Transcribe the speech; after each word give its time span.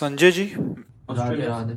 संजय 0.00 0.30
जी 0.30 0.44
राधे 1.10 1.46
राधे। 1.46 1.74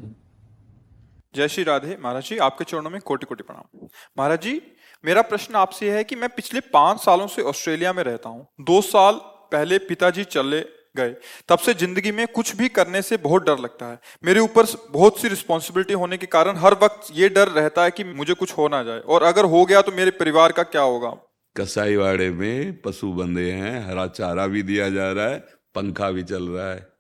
जय 1.36 1.48
श्री 1.48 1.64
राधे। 1.64 1.98
महाराज 2.02 2.24
जी 2.24 2.38
आपके 2.38 2.64
चरणों 2.64 2.90
में 2.90 3.00
कोटि 3.02 3.26
कोटि 3.26 3.44
प्रणाम। 3.44 3.88
महाराज 4.18 4.42
जी 4.42 4.62
मेरा 5.04 5.22
प्रश्न 5.22 5.56
आपसे 5.56 5.90
है 5.92 6.04
कि 6.04 6.16
मैं 6.16 6.30
पिछले 6.30 6.60
पाँच 6.74 7.00
सालों 7.00 7.26
से 7.28 7.42
ऑस्ट्रेलिया 7.44 7.94
में 7.94 8.02
रहता 8.04 8.30
हूँ। 8.30 8.48
दो 8.62 8.80
साल 8.82 9.20
पहले 9.52 9.78
पिताजी 9.80 10.24
चले 10.26 10.60
गए। 10.98 11.16
तब 11.50 11.60
से 11.60 11.74
ज़िंदगी 11.74 12.12
में 12.12 12.26
कुछ 12.30 12.56
भी 12.56 12.70
करने 12.70 13.02
से 13.02 13.18
बहुत 13.18 13.46
डर 13.46 13.60
लगता 13.60 13.86
है। 13.86 14.00
मेरे 14.24 14.40
ऊपर 14.40 14.66
बहुत 14.92 15.20
सी 15.22 15.28
रिस्पॉन्सिबिलिटी 15.28 15.94
होने 15.96 16.18
के 16.18 16.26
कारण 16.28 16.58
हर 16.58 16.74
वक्त 16.84 17.12
ये 17.14 17.30
डर 17.30 17.48
रहता 17.50 17.84
है 17.84 17.92
कि 17.92 18.04
मुझे 18.14 18.34
कुछ 18.36 18.58
हो 18.58 18.68
ना 18.68 18.82
जाए। 18.84 19.00
और 19.00 19.24
अगर 19.24 19.46
हो 19.48 19.66
गया 19.66 19.82
तो 19.82 19.92
मेरे 19.92 20.12
परिवार 20.14 20.52
का 20.52 20.64
क्या 20.70 20.82
होगा? 20.84 21.14
कसाईवाड़े 21.56 22.30
में 22.32 22.82
पशु 22.82 23.12
बंधे 23.14 23.52
हैं 23.52 23.86
हरा 23.90 24.08
चारा 24.08 24.48
भी 24.48 24.64
दिया 24.64 24.90
जा 24.90 25.12
रहा 25.12 25.28
है 25.28 25.38
पंखा 25.76 26.12
भी 26.12 26.24
चल 26.24 26.48
रहा 26.48 26.72
है। 26.72 26.93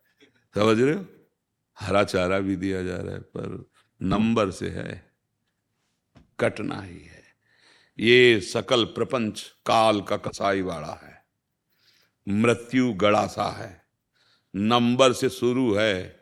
समझ 0.55 0.81
रहे 0.81 0.95
हो? 0.95 1.05
हरा 1.79 2.03
चारा 2.03 2.39
भी 2.39 2.55
दिया 2.55 2.83
जा 2.83 2.97
रहा 2.97 3.13
है, 3.13 3.19
पर 3.19 3.71
नंबर 4.01 4.51
से 4.51 4.69
है, 4.69 5.11
कटना 6.39 6.81
ही 6.81 6.99
है। 6.99 7.23
ये 7.99 8.41
सकल 8.41 8.85
प्रपंच 8.85 9.41
काल 9.65 10.01
का 10.01 10.17
कसाई 10.17 10.31
कसाईवाड़ा 10.31 10.99
है। 11.03 11.25
मृत्यु 12.29 12.93
गड़ासा 12.93 13.43
है। 13.43 13.85
नंबर 14.55 15.13
से 15.13 15.29
शुरू 15.29 15.73
है। 15.73 16.19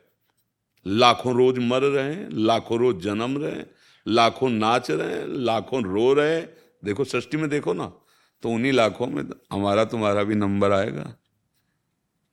लाखों 0.88 1.34
रोज 1.34 1.59
मर 1.59 1.82
रहे 1.82 2.14
हैं, 2.16 2.30
लाखों 2.32 2.80
रोज 2.80 3.02
जन्म 3.02 3.44
रहे 3.44 3.52
हैं, 3.52 3.72
लाखों 4.08 4.50
नाच 4.50 4.91
रहे 4.91 5.20
हैं, 5.20 5.28
लाखों 5.28 5.84
रो 5.84 6.14
रहे 6.14 6.36
हैं। 6.36 6.58
देखो, 6.86 7.03
सृष्टि 7.03 7.38
में 7.38 7.50
देखो 7.50 7.74
ना 7.74 7.94
तो 8.41 8.50
उन्हीं 8.50 8.72
लाखों 8.72 9.08
में 9.08 9.24
हमारा 9.52 9.86
तुम्हारा 9.86 10.24
भी 10.24 10.36
नंबर 10.36 10.72
आएगा। 10.72 11.16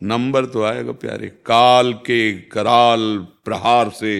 नंबर 0.01 0.47
तो 0.47 0.63
आएगा 0.63 0.93
प्यारे। 0.95 1.29
काल 1.47 1.93
के 2.01 2.33
कराल 2.49 3.19
प्रहार 3.45 3.91
से 3.91 4.15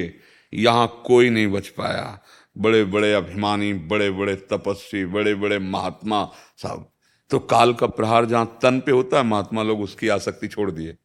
यहाँ 0.53 0.87
कोई 1.07 1.31
नहीं 1.31 1.47
बच 1.49 1.69
पाया। 1.69 2.19
बड़े 2.57 2.85
बड़े 2.85 3.13
अभिमानी 3.15 3.73
बड़े 3.89 4.11
बड़े 4.11 4.35
तपस्वी 4.51 5.05
बड़े 5.07 5.35
बड़े 5.35 5.59
महात्मा 5.59 6.25
सब 6.59 6.89
तो 7.31 7.39
काल 7.39 7.73
का 7.73 7.87
प्रहार 7.89 8.25
जहाँ 8.25 8.59
तन 8.63 8.81
पे 8.81 8.93
होता 8.93 9.17
है, 9.17 9.25
महात्मा 9.25 9.63
लोग 9.63 9.81
उसकी 9.81 10.09
आसक्ति 10.09 10.49
छोड़ 10.49 10.71
दिए। 10.71 10.97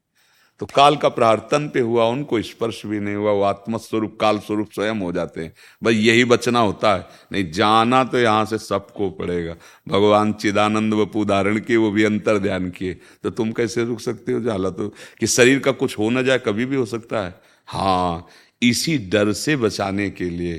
तो 0.63 0.67
काल 0.75 0.95
का 0.95 1.09
प्रहार 1.09 1.47
तन 1.51 1.71
पे 1.73 1.79
हुआ, 1.79 2.05
उनको 2.05 2.41
स्पर्श 2.41 2.85
भी 2.85 2.99
नहीं 2.99 3.15
हुआ, 3.15 3.31
वो 3.31 3.41
आत्मस्वरूप 3.41 4.17
काल 4.21 4.39
स्वरूप 4.39 4.71
स्वयं 4.71 4.95
हो 4.95 5.11
जाते 5.11 5.41
हैं। 5.41 5.53
भाई, 5.83 5.95
यही 5.95 6.23
बचना 6.25 6.59
होता 6.59 6.95
है। 6.95 7.07
नहीं, 7.31 7.51
जाना 7.51 8.03
तो 8.03 8.19
यहाँ 8.19 8.45
से 8.45 8.57
सबको 8.57 9.09
पड़ेगा। 9.09 9.55
भगवान 9.87 10.33
चिदानंद 10.33 10.93
वपु 10.93 11.25
धारण 11.25 11.59
किए, 11.59 11.75
वो 11.77 11.91
भी 11.91 12.03
अंतर 12.03 12.37
ध्यान 12.37 12.69
किए। 12.69 12.93
तो 12.93 13.29
तुम 13.29 13.51
कैसे 13.51 13.83
रुक 13.83 13.99
सकते 13.99 14.31
हो? 14.31 14.39
जाला 14.39 14.69
तो 14.69 14.89
कि 15.19 15.27
शरीर 15.27 15.59
का 15.59 15.71
कुछ 15.71 15.99
हो 15.99 16.09
ना 16.09 16.21
जाए, 16.21 16.39
कभी 16.39 16.65
भी 16.65 16.75
हो 16.75 16.85
सकता 16.85 17.25
है। 17.25 17.41
हाँ 17.67 18.27
इसी 18.61 18.97
डर 18.97 19.33
से 19.33 19.55
बचाने 19.55 20.09
के 20.09 20.29
लिए 20.29 20.55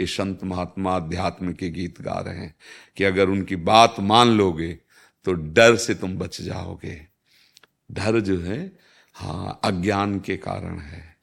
ये 0.00 0.06
संत 0.06 0.44
महात्मा 0.44 0.96
अध्यात्म 0.96 1.52
के 1.52 1.70
गीत 1.70 2.00
गा 2.02 2.24
रहे 2.26 2.36
हैं 2.36 2.54
कि 2.96 3.04
अगर 3.04 3.28
उनकी 3.28 3.56
बात 3.56 3.96
मान 4.00 4.28
लोगे 4.28 4.72
तो 5.24 5.32
डर 5.32 5.76
से 5.76 5.94
तुम 5.94 6.16
बच 6.16 6.40
जाओगे। 6.40 7.06
डर 7.92 8.20
जो 8.20 8.40
है 8.40 8.81
हाँ 9.22 9.60
अज्ञान 9.64 10.20
के 10.20 10.36
कारण 10.36 10.78
है। 10.78 11.16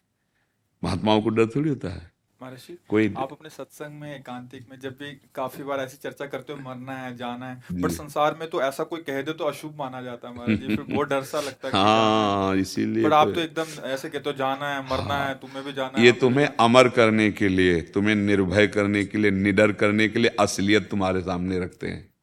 महात्माओं 0.84 1.22
को 1.22 1.30
डर 1.30 1.46
थोड़ी 1.46 1.70
होता 1.70 1.90
है। 1.90 2.12
महाराज 2.42 2.60
जी 2.60 2.78
कोई- 2.90 3.18
आप 3.18 3.32
अपने 3.32 3.50
सत्संग 3.50 4.00
में 4.02 4.16
एकांतिक 4.16 4.68
में 4.72 4.80
जब 4.80 4.92
भी 4.92 5.12
काफ़ी 5.36 5.64
बार 5.64 5.80
ऐसी 5.80 5.98
चर्चा 6.04 6.26
करते 6.26 6.54
हो 6.54 6.60
मरना 6.60 6.94
है 6.94 7.18
जाना 7.18 7.50
है 7.50 7.82
बट 7.82 7.92
संसार 7.92 8.36
में 8.40 8.50
तो 8.50 8.62
ऐसा 8.62 8.84
कोई 8.84 9.02
कह 9.02 9.22
दे 9.22 9.34
तो 9.34 9.44
अशुभ 9.46 9.76
माना 9.80 10.02
जाता 10.02 10.30
है 10.30 10.36
महाराज 10.36 10.60
जी 10.60 10.76
फिर 10.76 10.96
बहुत 10.96 11.10
डर 11.10 11.24
सा 11.24 11.42
लगता 11.42 11.68
है 11.68 11.74
हाँ 11.74 12.56
इसीलिए 12.56 13.04
पर 13.04 13.14
आप 13.14 13.28
तो- 13.28 13.36
तो 13.36 13.42
एकदम 13.42 13.88
ऐसे 13.88 14.10
कहते 14.10 14.30
हो 14.30 14.36
जाना 14.38 14.76
है 14.76 14.82
मरना 14.84 15.14
हाँ, 15.14 15.28
है 15.28 15.36
तुम्हें 15.36 15.64
भी 15.66 15.74
जाना 15.74 16.00
है 16.00 16.06
ये 16.06 16.12
तुम्हें 16.12 16.48
अमर 16.60 16.90
करने 16.90 17.32
के 17.32 17.48
लिए 17.50 17.82
तुम्हें 17.82 18.16
निर्भय 18.16 18.68
करने 18.68 19.06
के 19.06 19.18
लिए 19.18 19.32
निडर 19.32 19.72
करने 19.72 20.08
के 20.10 20.20
लिए 20.20 20.36
असलियत 20.40 20.90
तुम्हारे 20.90 21.22
सामने 21.22 21.60
रखते 21.60 21.88
हैं। 21.88 22.14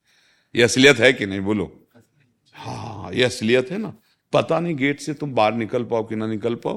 ये 0.54 0.62
असलियत 0.62 0.96
है 0.96 1.12
कि 1.12 1.26
नहीं 1.26 1.40
बोलो। 1.40 1.86
हाँ 2.52 3.12
ये 3.12 3.24
असलियत 3.24 3.70
है 3.70 3.78
ना। 3.78 3.94
पता 4.36 4.60
नहीं 4.60 4.76
गेट 4.76 5.00
से 5.00 5.14
तुम 5.14 5.32
बाहर 5.32 5.54
निकल 5.54 5.84
पाओ 5.84 6.04
कि 6.04 6.16
ना 6.16 6.26
निकल 6.26 6.54
पाओ। 6.54 6.76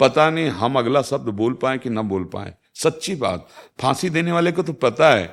पता 0.00 0.30
नहीं 0.30 0.48
हम 0.48 0.78
अगला 0.78 1.02
शब्द 1.02 1.28
बोल 1.28 1.52
पाए 1.52 1.78
कि 1.78 1.90
ना 1.90 2.02
बोल 2.02 2.24
पाए। 2.24 2.54
सच्ची 2.74 3.14
बात, 3.14 3.48
फांसी 3.80 4.10
देने 4.10 4.32
वाले 4.32 4.52
को 4.52 4.62
तो 4.62 4.72
पता 4.72 5.10
है 5.14 5.26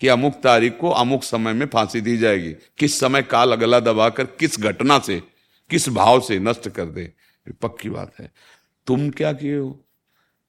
कि 0.00 0.08
अमुक 0.08 0.34
तारीख 0.34 0.76
को 0.80 0.90
अमुक 0.90 1.22
समय 1.22 1.52
में 1.52 1.66
फांसी 1.66 2.00
दी 2.00 2.16
जाएगी। 2.16 2.52
किस 2.78 3.00
समय 3.00 3.22
काल 3.22 3.52
अगला 3.52 3.80
दबाकर 3.80 4.24
किस 4.24 4.60
घटना 4.60 4.98
से, 4.98 5.22
किस 5.70 5.88
भाव 5.88 6.20
से 6.20 6.38
नष्ट 6.38 6.68
कर 6.68 6.86
दे। 6.86 7.12
पक्की 7.62 7.90
बात 7.90 8.12
है। 8.20 8.32
तुम 8.86 9.10
क्या 9.10 9.32
किए 9.32 9.58
हो? 9.58 9.84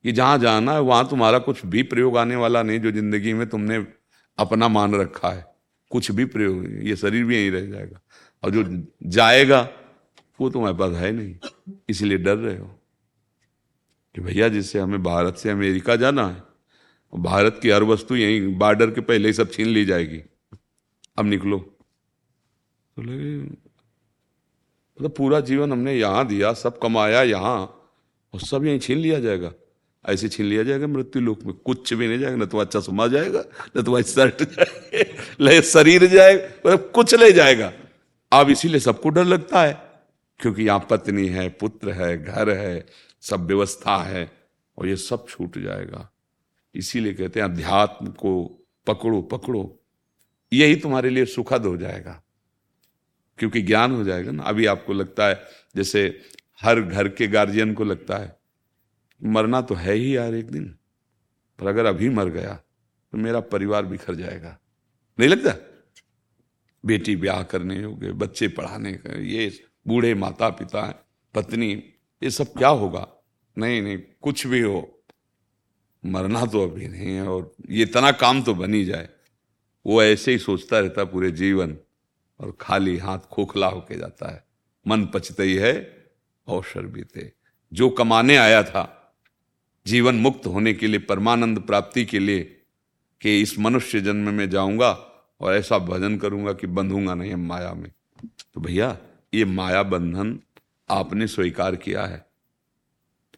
कि 0.03 0.11
जहाँ 0.11 0.37
जाना 0.37 0.73
है, 0.73 0.79
वहाँ 0.79 1.07
तुम्हारा 1.09 1.39
कुछ 1.39 1.65
भी 1.65 1.83
प्रयोग 1.83 2.17
आने 2.17 2.35
वाला 2.35 2.63
नहीं 2.63 2.79
जो 2.79 2.91
ज़िंदगी 2.91 3.33
में 3.33 3.49
तुमने 3.49 3.85
अपना 4.37 4.67
मान 4.67 4.95
रखा 4.95 5.29
है। 5.29 5.45
कुछ 5.91 6.11
भी 6.11 6.25
प्रयोग, 6.25 6.87
ये 6.87 6.95
शरीर 6.95 7.23
भी 7.23 7.35
यहीं 7.35 7.51
रह 7.51 7.65
जाएगा। 7.65 7.99
और 8.43 8.51
जो 8.51 8.63
जाएगा 9.03 9.69
वो 10.41 10.49
तुम्हारे 10.49 10.77
पास 10.77 10.93
है 10.93 11.11
नहीं। 11.11 11.35
इसलिए 11.89 12.17
डर 12.17 12.35
रहे 12.35 12.57
हो 12.57 12.79
कि 14.15 14.21
भैया, 14.21 14.47
जिससे 14.47 14.79
हमें 14.79 15.03
भारत 15.03 15.37
से 15.37 15.49
अमेरिका 15.49 15.95
जाना 15.95 16.27
है, 16.27 16.43
भारत 17.13 17.59
की 17.61 17.69
हर 17.69 17.83
वस्तु 17.83 18.15
यहीं 18.15 18.55
बॉर्डर 18.55 18.91
के 18.91 19.01
पहले 19.01 19.27
ही 19.27 19.33
सब 19.33 19.51
छीन 19.51 19.67
ली 19.67 19.85
जाएगी। 19.85 20.21
अब 21.17 21.25
निकलो। 21.25 21.59
तो 21.59 23.01
लगे 23.01 23.37
मतलब 23.37 25.11
पूरा 25.11 25.39
जीवन 25.39 25.71
हमने 25.71 25.95
यहाँ 25.95 26.27
दिया, 26.27 26.53
सब 26.53 26.79
कमाया 26.79 27.23
यहाँ, 27.23 27.89
और 28.33 28.39
सब 28.39 28.65
यहीं 28.65 28.79
छीन 28.79 28.97
लिया 28.97 29.19
जाएगा। 29.19 29.51
ऐसे 30.09 30.29
छीन 30.29 30.45
लिया 30.45 30.63
जाएगा 30.63 30.87
मृत्यु 30.87 31.21
लोक 31.21 31.43
में। 31.43 31.53
कुछ 31.55 31.93
भी 31.93 32.07
नहीं 32.07 32.19
जाएगा, 32.19 32.35
न 32.35 32.45
तो 32.45 32.57
अच्छा 32.57 32.79
सुमा 32.79 33.07
जाएगा, 33.07 33.43
न 33.77 33.81
तो 33.81 34.01
शर्ट 34.01 34.43
जाएगा 34.43 35.61
शरीर 35.61 36.05
जाएगा 36.05 36.45
मतलब 36.45 36.91
कुछ 36.95 37.15
ले 37.15 37.31
जाएगा। 37.31 37.73
अब 38.31 38.49
इसीलिए 38.49 38.79
सबको 38.79 39.09
डर 39.09 39.23
लगता 39.23 39.63
है। 39.63 39.88
क्योंकि 40.39 40.63
यहाँ 40.63 40.87
पत्नी 40.89 41.27
है, 41.27 41.49
पुत्र 41.49 41.91
है, 41.91 42.23
घर 42.23 42.49
है, 42.49 42.85
सब 43.21 43.45
व्यवस्था 43.45 44.03
है 44.03 44.31
और 44.77 44.87
ये 44.87 44.95
सब 44.95 45.25
छूट 45.29 45.57
जाएगा। 45.57 46.11
इसीलिए 46.75 47.13
कहते 47.13 47.39
हैं, 47.39 47.47
अध्यात्म 47.47 48.07
को 48.07 48.45
पकड़ो 48.87 49.21
पकड़ो। 49.21 49.83
यही 50.53 50.75
तुम्हारे 50.75 51.09
लिए 51.09 51.25
सुखद 51.25 51.65
हो 51.65 51.77
जाएगा। 51.77 52.23
क्योंकि 53.39 53.61
ज्ञान 53.61 53.91
हो 53.91 54.03
जाएगा 54.03 54.31
ना। 54.31 54.43
अभी 54.43 54.65
आपको 54.65 54.93
लगता 54.93 55.27
है, 55.27 55.43
जैसे 55.75 56.21
हर 56.61 56.81
घर 56.81 57.09
के 57.09 57.27
गार्जियन 57.27 57.73
को 57.73 57.83
लगता 57.83 58.17
है, 58.17 58.39
मरना 59.23 59.61
तो 59.61 59.75
है 59.75 59.93
ही 59.93 60.15
यार 60.17 60.33
एक 60.33 60.49
दिन, 60.51 60.75
पर 61.59 61.67
अगर 61.67 61.85
अभी 61.85 62.09
मर 62.09 62.29
गया 62.29 62.53
तो 63.11 63.17
मेरा 63.17 63.39
परिवार 63.39 63.85
बिखर 63.85 64.15
जाएगा। 64.15 64.57
नहीं 65.19 65.29
लगता? 65.29 65.53
बेटी 66.85 67.15
ब्याह 67.15 67.43
करने 67.43 67.95
गए 67.95 68.11
बच्चे 68.11 68.47
पढ़ाने 68.47 68.93
का, 68.93 69.13
ये 69.13 69.68
बूढ़े 69.87 70.13
माता 70.15 70.49
पिता 70.49 70.81
पत्नी, 71.33 71.71
ये 72.21 72.29
सब 72.29 72.53
क्या 72.53 72.69
होगा? 72.69 73.07
नहीं 73.57 73.81
नहीं, 73.81 73.97
कुछ 74.21 74.47
भी 74.47 74.59
हो, 74.61 75.03
मरना 76.03 76.45
तो 76.45 76.63
अभी 76.63 76.87
नहीं 76.87 77.13
है 77.13 77.27
और 77.27 77.51
ये 77.69 77.83
इतना 77.83 78.11
काम 78.11 78.41
तो 78.41 78.53
बन 78.55 78.73
ही 78.73 78.85
जाए। 78.85 79.09
वो 79.85 80.03
ऐसे 80.03 80.31
ही 80.31 80.37
सोचता 80.37 80.79
रहता 80.79 81.03
पूरे 81.03 81.31
जीवन 81.31 81.77
और 82.39 82.57
खाली 82.61 82.97
हाथ 82.97 83.19
खोखला 83.19 83.67
होके 83.67 83.97
जाता 83.97 84.31
है। 84.31 84.43
मन 84.87 85.05
पचते 85.05 85.43
ही 85.43 85.55
है, 85.55 85.73
अवसर 86.47 86.85
बीते। 86.85 87.31
जो 87.73 87.89
कमाने 87.89 88.37
आया 88.37 88.63
था, 88.63 89.15
जीवन 89.85 90.15
मुक्त 90.15 90.45
होने 90.45 90.73
के 90.73 90.87
लिए, 90.87 90.99
परमानंद 90.99 91.59
प्राप्ति 91.59 92.05
के 92.05 92.19
लिए 92.19 92.43
कि 93.21 93.41
इस 93.41 93.59
मनुष्य 93.59 94.01
जन्म 94.01 94.33
में 94.33 94.49
जाऊँगा 94.49 94.91
और 95.41 95.53
ऐसा 95.55 95.77
भजन 95.77 96.17
करूँगा 96.17 96.53
कि 96.53 96.67
बंधूँगा 96.67 97.13
नहीं, 97.13 97.35
माया 97.35 97.73
में। 97.73 97.91
तो 98.53 98.61
भैया 98.61 98.97
ये 99.33 99.45
माया 99.45 99.83
बंधन 99.83 100.39
आपने 100.89 101.27
स्वीकार 101.27 101.75
किया 101.75 102.05
है। 102.05 102.25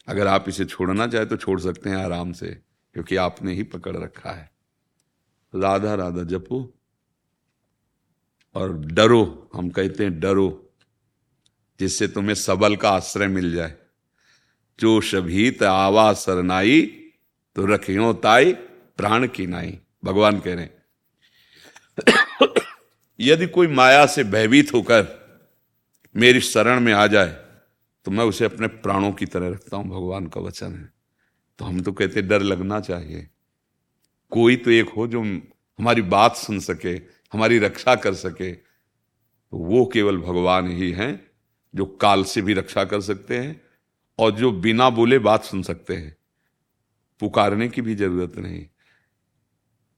अगर 0.08 0.28
आप 0.28 0.46
इसे 0.50 0.66
छोड़ना 0.66 1.08
चाहे 1.08 1.26
तो 1.26 1.38
छोड़ 1.38 1.60
सकते 1.60 1.90
हैं 1.90 1.98
आराम 1.98 2.34
से, 2.34 2.48
क्योंकि 2.94 3.16
आपने 3.16 3.54
ही 3.54 3.64
पकड़ 3.64 3.98
रखा 3.98 4.32
है। 4.32 4.52
राधा 5.56 5.96
राधा 5.96 6.24
जपो 6.24 6.74
और 8.56 8.74
डरो, 8.74 9.50
हम 9.56 9.70
कहते 9.70 10.04
हैं 10.04 10.20
डरो, 10.20 10.74
जिससे 11.80 12.08
तुम्हें 12.08 12.36
सबल 12.36 12.76
का 12.76 12.90
आश्रय 12.90 13.28
मिल 13.28 13.54
जाए। 13.54 13.76
जो 14.80 15.02
शभीत 15.02 15.64
आवा 15.64 16.14
सरनाई 16.14 16.82
तो 17.56 17.66
रखियो 17.66 18.14
ताई 18.14 18.54
प्राण 18.98 19.28
की 19.28 19.48
नाई। 19.48 19.80
भगवान 20.06 20.40
कह 20.40 20.54
रहे 20.54 20.64
हैं, 20.64 20.82
यदि 23.20 23.48
कोई 23.48 23.68
माया 23.68 24.06
से 24.06 24.24
भयभीत 24.24 24.74
होकर 24.74 25.21
मेरी 26.16 26.40
शरण 26.40 26.80
में 26.80 26.94
आ 26.94 27.08
जाए 27.08 27.30
तो 28.06 28.12
मैं 28.12 28.24
उसे 28.26 28.46
अपने 28.46 28.68
प्राणों 28.68 29.12
की 29.12 29.26
तरह 29.26 29.50
रखता 29.50 29.78
हूँ। 29.78 29.86
भगवान 29.86 30.28
का 30.28 30.42
वचन 30.42 30.74
है। 30.74 30.94
तो 31.60 31.66
हम 31.66 31.82
तो 31.82 31.92
कहते 31.92 32.22
डर 32.22 32.42
लगना 32.42 32.80
चाहिए। 32.80 33.28
कोई 34.32 34.56
तो 34.56 34.72
एक 34.72 34.90
हो 34.90 35.08
जो 35.08 35.22
हमारी 35.22 36.02
बात 36.02 36.36
सुन 36.36 36.60
सके, 36.60 36.94
हमारी 37.34 37.60
रक्षा 37.60 37.96
कर 37.96 38.14
सके। 38.14 38.52
तो 38.52 39.58
वो 39.58 39.86
केवल 39.86 40.18
भगवान 40.18 40.68
ही 40.68 40.92
हैं, 40.92 41.28
जो 41.74 41.86
काल 41.86 42.24
से 42.24 42.42
भी 42.42 42.54
रक्षा 42.54 42.84
कर 42.84 43.02
सकते 43.02 43.38
हैं 43.38 43.62
और 44.20 44.32
जो 44.32 44.52
बिना 44.52 44.90
बोले 44.90 45.20
बात 45.20 45.44
सुन 45.44 45.62
सकते 45.64 45.96
हैं। 45.96 46.16
पुकारने 47.22 47.68
की 47.70 47.82
भी 47.82 47.96
ज़रूरत 47.96 48.38
नहीं। 48.38 48.66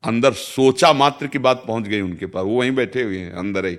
अंदर 0.03 0.33
सोचा 0.33 0.93
मात्र 0.93 1.27
की 1.27 1.39
बात 1.39 1.63
पहुँच 1.67 1.83
गई 1.83 2.01
उनके 2.01 2.25
पास। 2.25 2.45
वो 2.45 2.59
वहीं 2.59 2.71
बैठे 2.71 3.03
हुए 3.03 3.19
हैं, 3.19 3.31
अंदर 3.31 3.65
ही 3.65 3.75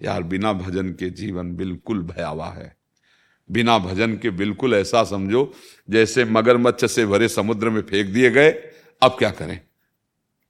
यार, 0.00 0.22
बिना 0.22 0.52
भजन 0.52 0.88
के 0.88 1.10
जीवन 1.10 1.54
बिल्कुल 1.56 2.02
भयावह 2.02 2.46
है। 2.46 2.76
बिना 3.50 3.78
भजन 3.78 4.16
के 4.16 4.30
बिल्कुल 4.30 4.74
ऐसा 4.74 5.04
समझो, 5.04 5.52
जैसे 5.90 6.24
मगरमच्छ 6.24 6.84
से 6.84 7.06
भरे 7.06 7.28
समुद्र 7.28 7.70
में 7.70 7.82
फेंक 7.82 8.08
दिए 8.08 8.30
गए। 8.30 8.50
अब 9.02 9.16
क्या 9.18 9.30
करें? 9.30 9.60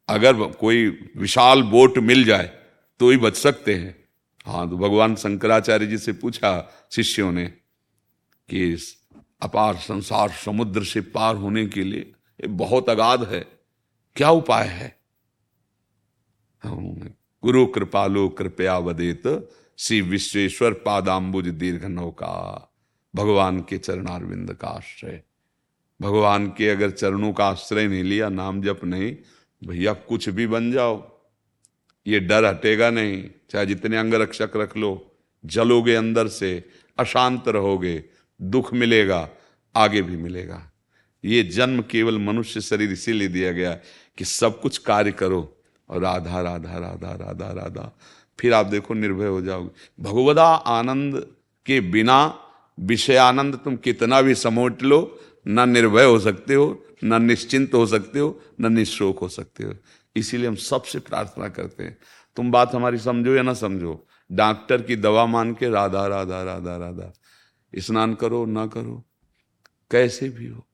अगर 0.08 0.34
कोई 0.52 0.86
विशाल 1.16 1.62
बोट 1.62 1.98
मिल 1.98 2.24
जाए 2.24 2.50
तो 3.00 3.10
ही 3.10 3.16
बच 3.16 3.36
सकते 3.36 3.74
हैं। 3.74 3.96
हाँ 4.46 4.68
तो 4.70 4.78
भगवान 4.78 5.14
शंकराचार्य 5.16 5.86
जी 5.86 5.98
से 5.98 6.12
पूछा 6.12 6.50
शिष्यों 6.92 7.32
ने 7.32 7.46
कि 8.48 8.72
अपार 9.42 9.76
संसार 9.76 10.30
समुद्र 10.30 10.84
से 10.84 11.00
पार 11.00 11.36
होने 11.36 11.66
के 11.66 11.84
लिए 11.84 12.12
बहुत 12.48 12.88
अगाध 12.90 13.24
है। 13.24 13.46
क्या 14.16 14.30
उपाय 14.30 14.66
है? 14.66 14.98
गुरु 17.42 17.66
कृपालो 17.66 18.28
कृपया 18.28 18.78
वदेत 18.78 19.48
श्री 19.78 20.00
विश्वेश्वर 20.00 20.72
पादाम्बुज 20.72 21.48
दीर्घ 21.48 21.84
नौका 21.84 22.72
भगवान 23.14 23.60
के 23.60 23.78
चरणारविंद 23.78 24.54
का 24.54 24.68
आश्रय। 24.68 25.22
भगवान 26.02 26.48
के 26.48 26.68
अगर 26.68 26.90
चरणों 26.90 27.32
का 27.32 27.46
आश्रय 27.46 27.88
नहीं 27.88 28.04
लिया, 28.04 28.28
नाम 28.28 28.62
जप 28.62 28.80
नहीं, 28.84 29.16
भैया 29.64 29.92
कुछ 29.92 30.28
भी 30.28 30.46
बन 30.46 30.72
जाओ। 30.72 31.20
ये 32.06 32.20
डर 32.20 32.44
हटेगा 32.44 32.90
नहीं, 32.90 33.30
चाहे 33.50 33.66
जितने 33.66 33.96
अंग 33.96 34.14
रक्षक 34.14 34.50
रख 34.56 34.76
लो। 34.76 35.16
जलोगे 35.46 35.94
अंदर 35.94 36.28
से, 36.28 36.64
अशांत 36.98 37.48
रहोगे, 37.48 38.04
दुख 38.42 38.74
मिलेगा, 38.74 39.28
आगे 39.76 40.02
भी 40.02 40.16
मिलेगा। 40.16 40.72
ये 41.24 41.42
जन्म 41.42 41.82
केवल 41.82 42.18
मनुष्य 42.18 42.60
शरीर 42.60 42.92
इसीलिए 42.92 43.28
दिया 43.28 43.52
गया 43.52 43.72
कि 44.18 44.24
सब 44.24 44.60
कुछ 44.60 44.78
कार्य 44.78 45.12
करो। 45.12 45.54
और 45.90 46.00
राधा 46.00 46.40
राधा 46.40 46.78
राधा 46.78 47.14
राधा 47.14 47.52
राधा। 47.52 47.98
फिर 48.40 48.54
आप 48.54 48.66
देखो 48.66 48.94
निर्भय 48.94 49.26
हो 49.26 49.40
जाओगे। 49.40 50.02
भगवदा 50.02 50.46
आनंद 50.46 51.26
के 51.66 51.80
बिना 51.80 52.38
विषय 52.80 53.16
आनंद 53.16 53.54
तुम 53.64 53.76
कितना 53.76 54.22
भी 54.22 54.34
समोट 54.34 54.82
लो, 54.82 55.20
न 55.46 55.68
निर्भय 55.68 56.04
हो 56.04 56.18
सकते 56.18 56.54
हो, 56.54 56.84
न 57.04 57.22
निश्चिंत 57.22 57.74
हो 57.74 57.86
सकते 57.86 58.18
हो, 58.18 58.40
न 58.60 58.72
निशोक 58.72 59.18
हो 59.18 59.28
सकते 59.28 59.64
हो। 59.64 59.74
इसीलिए 60.16 60.48
हम 60.48 60.54
सबसे 60.54 60.98
प्रार्थना 60.98 61.48
करते 61.48 61.84
हैं। 61.84 61.98
तुम 62.36 62.50
बात 62.50 62.74
हमारी 62.74 62.98
समझो 62.98 63.34
या 63.34 63.42
ना 63.42 63.54
समझो? 63.54 64.06
डॉक्टर 64.32 64.82
की 64.82 64.96
दवा 64.96 65.26
मान 65.26 65.52
के 65.52 65.68
राधा 65.68 66.06
राधा 66.06 66.42
राधा 66.42 66.76
राधा। 66.76 67.12
स्नान 67.74 68.14
करो, 68.14 68.46
ना 68.46 68.66
करो। 68.66 69.04
कैसे 69.90 70.28
भी 70.28 70.46
हो। 70.46 70.67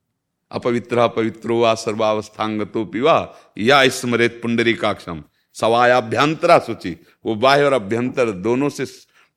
अपवित्र 0.54 1.08
पवित्रो 1.08 1.60
वा 1.60 1.74
सर्वावस्थांगतो 1.74 2.84
पिवा, 2.84 3.34
या 3.58 3.88
स्मृत 3.88 4.38
पुंडरी 4.42 4.74
काक्षम 4.74 5.24
सवायाभ्यंतरा 5.54 6.58
सूची 6.58 6.96
वो 7.26 7.34
बाह्य 7.34 7.64
और 7.64 7.72
अभ्यंतर 7.72 8.30
दोनों 8.30 8.68
से 8.68 8.84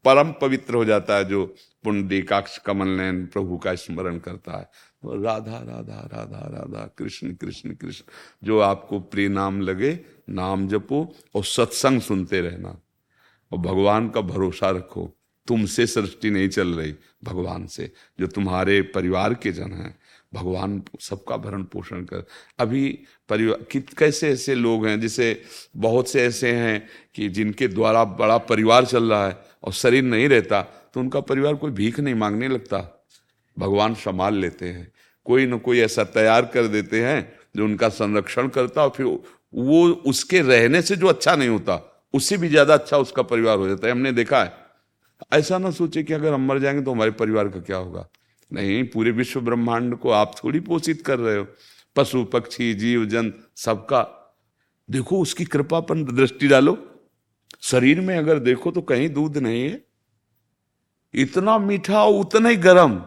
परम 0.05 0.31
पवित्र 0.31 0.75
हो 0.75 0.85
जाता 0.85 1.15
है 1.15 1.25
जो 1.25 1.45
पुंडरी 1.83 2.21
काक्ष 2.21 2.57
कमल 2.57 2.87
नयन 2.87 3.25
प्रभु 3.25 3.57
का 3.57 3.75
स्मरण 3.75 4.17
करता 4.17 4.57
है। 4.57 4.63
तो 4.63 5.23
राधा 5.23 5.57
राधा 5.57 6.09
राधा 6.13 6.39
राधा, 6.39 6.95
कृष्ण 6.97 7.33
कृष्ण 7.33 7.73
कृष्ण, 7.75 8.03
जो 8.43 8.59
आपको 8.59 8.99
प्रिय 8.99 9.29
नाम 9.29 9.61
लगे, 9.61 9.99
नाम 10.29 10.67
जपो 10.67 11.15
और 11.35 11.43
सत्संग 11.43 12.01
सुनते 12.01 12.41
रहना। 12.41 12.79
और 13.51 13.57
भगवान 13.57 14.09
का 14.09 14.21
भरोसा 14.21 14.69
रखो। 14.69 15.13
तुमसे 15.47 15.87
सृष्टि 15.87 16.29
नहीं 16.29 16.49
चल 16.49 16.67
रही 16.67 16.93
भगवान 17.23 17.67
से, 17.67 17.91
जो 18.19 18.27
तुम्हारे 18.27 18.81
परिवार 18.81 19.33
के 19.33 19.51
जन 19.51 19.71
हैं। 19.71 19.99
भगवान 20.37 20.81
सबका 21.01 21.37
भरण 21.37 21.63
पोषण 21.65 22.03
कर। 22.03 22.25
अभी 22.59 22.87
परिवार 23.29 23.63
कित 23.71 23.93
कैसे 23.97 24.29
ऐसे 24.29 24.55
लोग 24.55 24.85
हैं, 24.87 24.99
जिसे 24.99 25.41
बहुत 25.77 26.09
से 26.09 26.21
ऐसे 26.23 26.51
हैं 26.53 26.87
कि 27.15 27.29
जिनके 27.29 27.67
द्वारा 27.69 28.03
बड़ा 28.15 28.37
परिवार 28.45 28.85
चल 28.85 29.09
रहा 29.11 29.27
है 29.27 29.37
और 29.63 29.73
शरीर 29.75 30.03
नहीं 30.05 30.27
रहता 30.29 30.61
तो 30.93 30.99
उनका 30.99 31.19
परिवार 31.21 31.55
कोई 31.55 31.71
भीख 31.71 31.99
नहीं 31.99 32.15
मांगने 32.15 32.47
लगता। 32.47 32.77
भगवान 33.57 33.93
संभाल 33.95 34.35
लेते 34.35 34.65
हैं। 34.67 34.91
कोई 35.25 35.45
ना 35.45 35.57
कोई 35.59 35.79
ऐसा 35.81 36.03
तैयार 36.05 36.45
कर 36.45 36.67
देते 36.67 37.03
हैं 37.03 37.21
जो 37.57 37.63
उनका 37.65 37.89
संरक्षण 37.91 38.47
करता 38.49 38.83
और 38.83 38.89
फिर 38.89 39.05
वो 39.53 39.87
उसके 40.05 40.41
रहने 40.41 40.81
से 40.81 40.95
जो 40.95 41.07
अच्छा 41.07 41.35
नहीं 41.35 41.49
होता, 41.49 41.81
उससे 42.13 42.37
भी 42.37 42.49
ज़्यादा 42.49 42.73
अच्छा 42.73 42.97
उसका 42.97 43.23
परिवार 43.23 43.57
हो 43.57 43.67
जाता 43.67 43.87
है। 43.87 43.91
हमने 43.91 44.11
देखा 44.11 44.43
है। 44.43 44.53
ऐसा 45.33 45.57
ना 45.57 45.71
सोचे 45.71 46.03
कि 46.03 46.13
अगर 46.13 46.33
हम 46.33 46.47
मर 46.47 46.59
जाएँगे 46.59 46.81
तो 46.81 46.91
हमारे 46.91 47.11
परिवार 47.13 47.47
का 47.47 47.59
क्या 47.59 47.77
होगा? 47.77 48.07
नहीं, 48.53 48.83
पूरे 48.83 49.11
विश्व 49.11 49.41
ब्रह्मांड 49.41 49.95
को 49.95 50.09
आप 50.09 50.35
थोड़ी 50.43 50.59
पोषित 50.59 51.01
कर 51.01 51.19
रहे 51.19 51.37
हो। 51.37 51.47
पशु, 51.95 52.23
पक्षी, 52.23 52.73
जीव, 52.73 53.05
जन, 53.05 53.33
सबका। 53.55 54.35
देखो, 54.89 55.21
उसकी 55.21 55.45
कृपा 55.45 55.79
पर 55.79 55.95
दृष्टि 55.95 56.47
डालो। 56.47 57.01
शरीर 57.61 58.01
में 58.01 58.17
अगर 58.17 58.39
देखो 58.39 58.71
तो 58.71 58.81
कहीं 58.81 59.09
दूध 59.09 59.37
नहीं 59.37 59.63
है। 59.63 59.85
इतना 61.13 61.57
मीठा 61.57 62.03
और 62.03 62.13
उतना 62.13 62.49
ही 62.49 62.55
गर्म। 62.55 63.05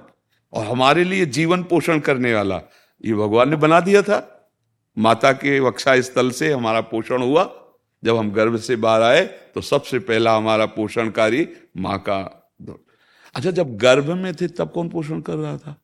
और 0.53 0.67
हमारे 0.67 1.05
लिए 1.05 1.27
जीवन 1.27 1.63
पोषण 1.63 2.01
करने 2.01 2.35
वाला। 2.35 2.57
ये 3.05 3.15
भगवान 3.15 3.51
ने 3.51 3.57
बना 3.57 3.81
दिया 3.81 4.03
था। 4.03 4.51
माता 4.99 5.33
के 5.33 5.61
वक्षा 5.61 6.01
स्थल 6.01 6.31
से 6.31 6.53
हमारा 6.53 6.81
पोषण 6.81 7.23
हुआ। 7.23 7.57
जब 8.05 8.17
हम 8.17 8.33
गर्भ 8.33 8.57
से 8.57 8.77
बाहर 8.77 9.03
आए 9.03 9.27
तो 9.27 9.61
सबसे 9.61 9.99
पहला 9.99 10.37
हमारा 10.37 10.67
पोषणकारी 10.67 11.49
माँ 11.77 11.99
का 11.99 12.51
अच्छा 13.35 13.51
जब 13.51 13.77
गर्भ 13.77 14.11
में 14.11 14.35
थे, 14.35 14.49
तब 14.49 14.71
कौन 14.71 14.89
पोषण 14.89 15.21
कर 15.21 15.35
रहा 15.35 15.57
था? 15.57 15.83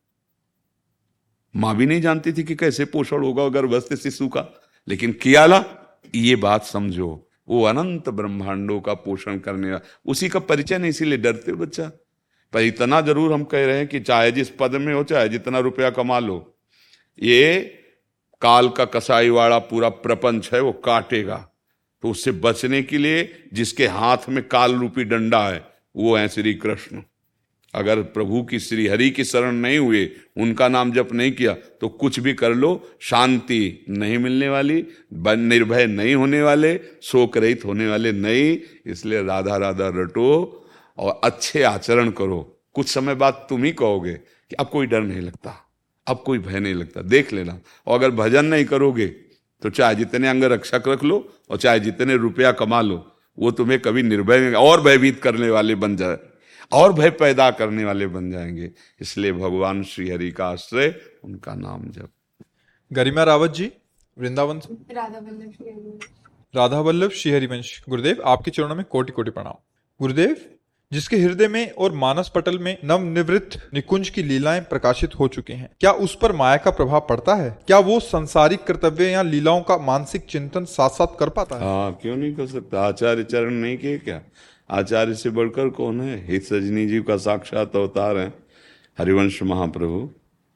माँ 1.55 1.75
भी 1.75 1.85
नहीं 1.85 2.01
जानती 2.01 2.33
थी 2.33 2.43
कि 2.43 2.55
कैसे 2.55 2.85
पोषण 2.85 3.23
होगा 3.23 3.47
गर्भस्थ 3.47 3.95
शिशु 3.95 4.27
का। 4.27 4.45
लेकिन 4.87 5.11
कियाला 5.11 5.63
ये 6.15 6.35
बात 6.35 6.63
समझो, 6.63 7.29
वो 7.49 7.63
अनंत 7.63 8.09
ब्रह्मांडों 8.09 8.79
का 8.81 8.93
पोषण 8.93 9.39
करने 9.39 9.67
वाला, 9.67 9.79
उसी 10.05 10.29
का 10.29 10.39
परिचय 10.39 10.77
नहीं, 10.77 10.89
इसीलिए 10.89 11.17
डरते 11.17 11.51
हो 11.51 11.57
बच्चा। 11.57 11.91
पर 12.53 12.61
इतना 12.61 13.01
ज़रूर 13.01 13.33
हम 13.33 13.43
कह 13.43 13.65
रहे 13.65 13.77
हैं 13.77 13.87
कि 13.87 13.99
चाहे 13.99 14.31
जिस 14.31 14.49
पद 14.49 14.71
में 14.71 14.93
हो, 14.93 15.03
चाहे 15.03 15.29
जितना 15.29 15.59
रुपया 15.59 15.89
कमा 15.89 16.19
लो, 16.19 16.57
ये 17.23 17.59
काल 18.41 18.69
का 18.69 18.85
कसाई 18.85 19.29
वाला 19.29 19.59
पूरा 19.59 19.89
प्रपंच 19.89 20.49
है, 20.53 20.61
वो 20.61 20.71
काटेगा। 20.71 21.49
तो 22.01 22.09
उससे 22.09 22.31
बचने 22.31 22.83
के 22.83 22.97
लिए 22.97 23.49
जिसके 23.53 23.87
हाथ 23.87 24.17
में 24.29 24.47
काल 24.47 24.75
रूपी 24.75 25.03
डंडा 25.03 25.47
है, 25.47 25.67
वो 25.95 26.15
है 26.15 26.27
श्री 26.27 26.53
कृष्ण। 26.53 27.03
अगर 27.77 28.01
प्रभु 28.13 28.41
की 28.43 28.59
श्री 28.59 28.87
हरि 28.87 29.09
की 29.09 29.23
शरण 29.23 29.55
नहीं 29.55 29.77
हुए, 29.77 30.09
उनका 30.37 30.67
नाम 30.67 30.91
जप 30.91 31.09
नहीं 31.13 31.31
किया 31.31 31.53
तो 31.81 31.89
कुछ 31.89 32.19
भी 32.19 32.33
कर 32.33 32.53
लो, 32.53 32.71
शांति 33.01 33.85
नहीं 33.89 34.17
मिलने 34.17 34.49
वाली 34.49 34.85
निर्भय 35.13 35.85
नहीं 35.87 36.15
होने 36.15 36.41
वाले 36.41 36.79
शोक 37.03 37.37
रहित 37.37 37.65
होने 37.65 37.87
वाले 37.87 38.11
नहीं, 38.13 38.57
इसलिए 38.85 39.21
राधा 39.23 39.57
राधा 39.57 39.91
रटो 39.95 40.63
और 40.97 41.19
अच्छे 41.23 41.63
आचरण 41.65 42.09
करो। 42.11 42.41
कुछ 42.75 42.87
समय 42.87 43.15
बाद 43.15 43.45
तुम 43.49 43.63
ही 43.63 43.71
कहोगे 43.73 44.13
कि 44.13 44.55
अब 44.55 44.69
कोई 44.69 44.87
डर 44.87 45.01
नहीं 45.01 45.21
लगता, 45.21 45.53
अब 46.07 46.21
कोई 46.25 46.39
भय 46.39 46.59
नहीं 46.59 46.73
लगता, 46.73 47.01
देख 47.03 47.33
लेना। 47.33 47.59
और 47.87 47.99
अगर 47.99 48.11
भजन 48.15 48.45
नहीं 48.45 48.65
करोगे 48.65 49.07
तो 49.61 49.69
चाहे 49.69 49.95
जितने 49.95 50.27
अंग 50.27 50.43
रक्षक 50.45 50.83
रख 50.87 51.03
लो 51.03 51.17
और 51.49 51.57
चाहे 51.57 51.79
जितने 51.79 52.15
रुपया 52.17 52.51
कमा 52.53 52.81
लो, 52.81 52.97
वो 53.37 53.51
तुम्हें 53.51 53.79
कभी 53.79 54.03
निर्भय 54.03 54.51
और 54.53 54.81
भयभीत 54.81 55.21
करने 55.21 55.49
वाले 55.49 55.75
बन 55.75 55.95
जाए 55.97 56.17
और 56.71 56.93
भय 56.93 57.09
पैदा 57.09 57.49
करने 57.51 57.85
वाले 57.85 58.07
बन 58.07 58.31
जाएँगे। 58.31 58.71
इसलिए 59.01 59.31
भगवान 59.31 59.83
श्री 59.83 60.09
हरि 60.09 60.31
का 60.31 60.47
आश्रय 60.47 60.93
उनका 61.23 61.55
नाम 61.55 61.89
जप। 61.89 62.09
गरिमा 62.91 63.23
रावत 63.23 63.51
जी 63.51 63.71
वृंदावन 64.17 64.61
राधा 66.53 66.79
वल्लभ 66.79 67.11
श्री 67.11 67.31
हरिवंश 67.31 67.81
गुरुदेव 67.89 68.21
आपके 68.25 68.51
चरणों 68.51 68.75
में 68.75 68.85
कोटि 68.85 69.11
कोटि 69.11 69.31
प्रणाम। 69.31 69.53
गुरुदेव 69.99 70.35
जिसके 70.91 71.17
हृदय 71.17 71.47
में 71.47 71.71
और 71.71 71.91
मानस 71.91 72.31
पटल 72.35 72.57
में 72.59 72.77
नव 72.83 73.03
निवृत्त 73.03 73.69
निकुंज 73.73 74.09
की 74.09 74.23
लीलाएँ 74.23 74.61
प्रकाशित 74.61 75.15
हो 75.15 75.27
चुके 75.27 75.53
हैं 75.53 75.69
क्या 75.79 75.91
उस 75.91 76.17
पर 76.21 76.31
माया 76.31 76.57
का 76.57 76.71
प्रभाव 76.71 77.05
पड़ता 77.09 77.35
है? 77.35 77.49
क्या 77.67 77.79
वो 77.79 77.99
संसारिक 77.99 78.63
कर्तव्य 78.63 79.09
या 79.11 79.21
लीलाओं 79.21 79.61
का 79.61 79.77
मानसिक 79.77 80.25
चिंतन 80.25 80.65
साथ 80.65 80.89
साथ 80.89 81.17
कर 81.19 81.29
पाता 81.29 81.55
है? 81.55 81.63
हाँ 81.63 81.97
क्यों 82.01 82.15
नहीं 82.15 82.35
कर 82.35 82.47
सकता? 82.47 82.87
आचार्य 82.87 83.23
चरण 83.23 83.53
नहीं 83.53 83.77
किए 83.77 83.97
क्या? 83.97 84.21
आचार्य 84.69 85.13
से 85.13 85.29
बढ़कर 85.29 85.69
कौन 85.69 86.01
है? 86.01 86.27
हित 86.27 86.43
सजनी 86.43 86.87
जी 86.87 87.01
का 87.01 87.17
साक्षात 87.17 87.75
अवतार 87.75 88.17
है 88.17 88.33
हरिवंश 88.97 89.43
महाप्रभु 89.43 90.09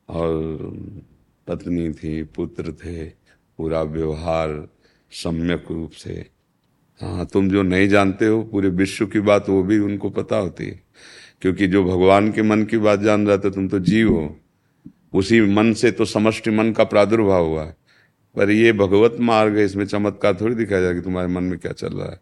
और 0.09 0.57
पत्नी 1.47 1.93
थी, 1.93 2.23
पुत्र 2.23 2.71
थे, 2.71 3.05
पूरा 3.57 3.81
व्यवहार 3.81 4.67
सम्यक 5.11 5.65
रूप 5.71 5.91
से। 5.91 6.25
हाँ 7.01 7.25
तुम 7.25 7.49
जो 7.49 7.63
नहीं 7.63 7.87
जानते 7.87 8.27
हो 8.27 8.43
पूरे 8.43 8.69
विश्व 8.69 9.05
की 9.05 9.19
बात, 9.19 9.49
वो 9.49 9.63
भी 9.63 9.79
उनको 9.79 10.09
पता 10.09 10.37
होती 10.37 10.65
है। 10.65 10.83
क्योंकि 11.41 11.67
जो 11.67 11.83
भगवान 11.83 12.31
के 12.31 12.41
मन 12.41 12.63
की 12.63 12.77
बात 12.77 12.99
जान 12.99 13.27
रहा 13.27 13.37
था, 13.37 13.49
तुम 13.49 13.67
तो 13.67 13.79
जीव 13.79 14.09
हो। 14.09 14.37
उसी 15.13 15.41
मन 15.41 15.73
से 15.73 15.91
तो 15.91 16.05
समष्टि 16.05 16.51
मन 16.51 16.71
का 16.71 16.83
प्रादुर्भाव 16.83 17.45
हुआ 17.45 17.63
है। 17.63 17.80
पर 18.35 18.49
ये 18.49 18.71
भगवत 18.73 19.15
मार्ग 19.19 19.57
है, 19.57 19.65
इसमें 19.65 19.85
चमत्कार 19.85 20.37
थोड़ी 20.41 20.55
दिखाया 20.55 20.81
जाए 20.81 20.93
कि 20.93 21.01
तुम्हारे 21.01 21.27
मन 21.27 21.43
में 21.43 21.57
क्या 21.59 21.71
चल 21.73 21.93
रहा 21.93 22.09
है। 22.09 22.19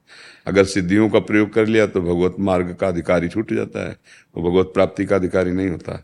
अगर 0.48 0.64
सिद्धियों 0.66 1.10
का 1.10 1.20
प्रयोग 1.22 1.54
कर 1.54 1.68
लिया 1.68 1.86
तो 1.88 2.02
भगवत 2.02 2.36
मार्ग 2.42 2.76
का 2.76 2.88
अधिकारी 2.88 3.30
छूट 3.30 3.54
जाता 3.54 3.88
है 3.88 3.96
वो 4.36 4.50
भगवत 4.50 4.72
प्राप्ति 4.74 5.06
का 5.06 5.16
अधिकारी 5.16 5.52
नहीं 5.52 5.70
होता। 5.70 6.04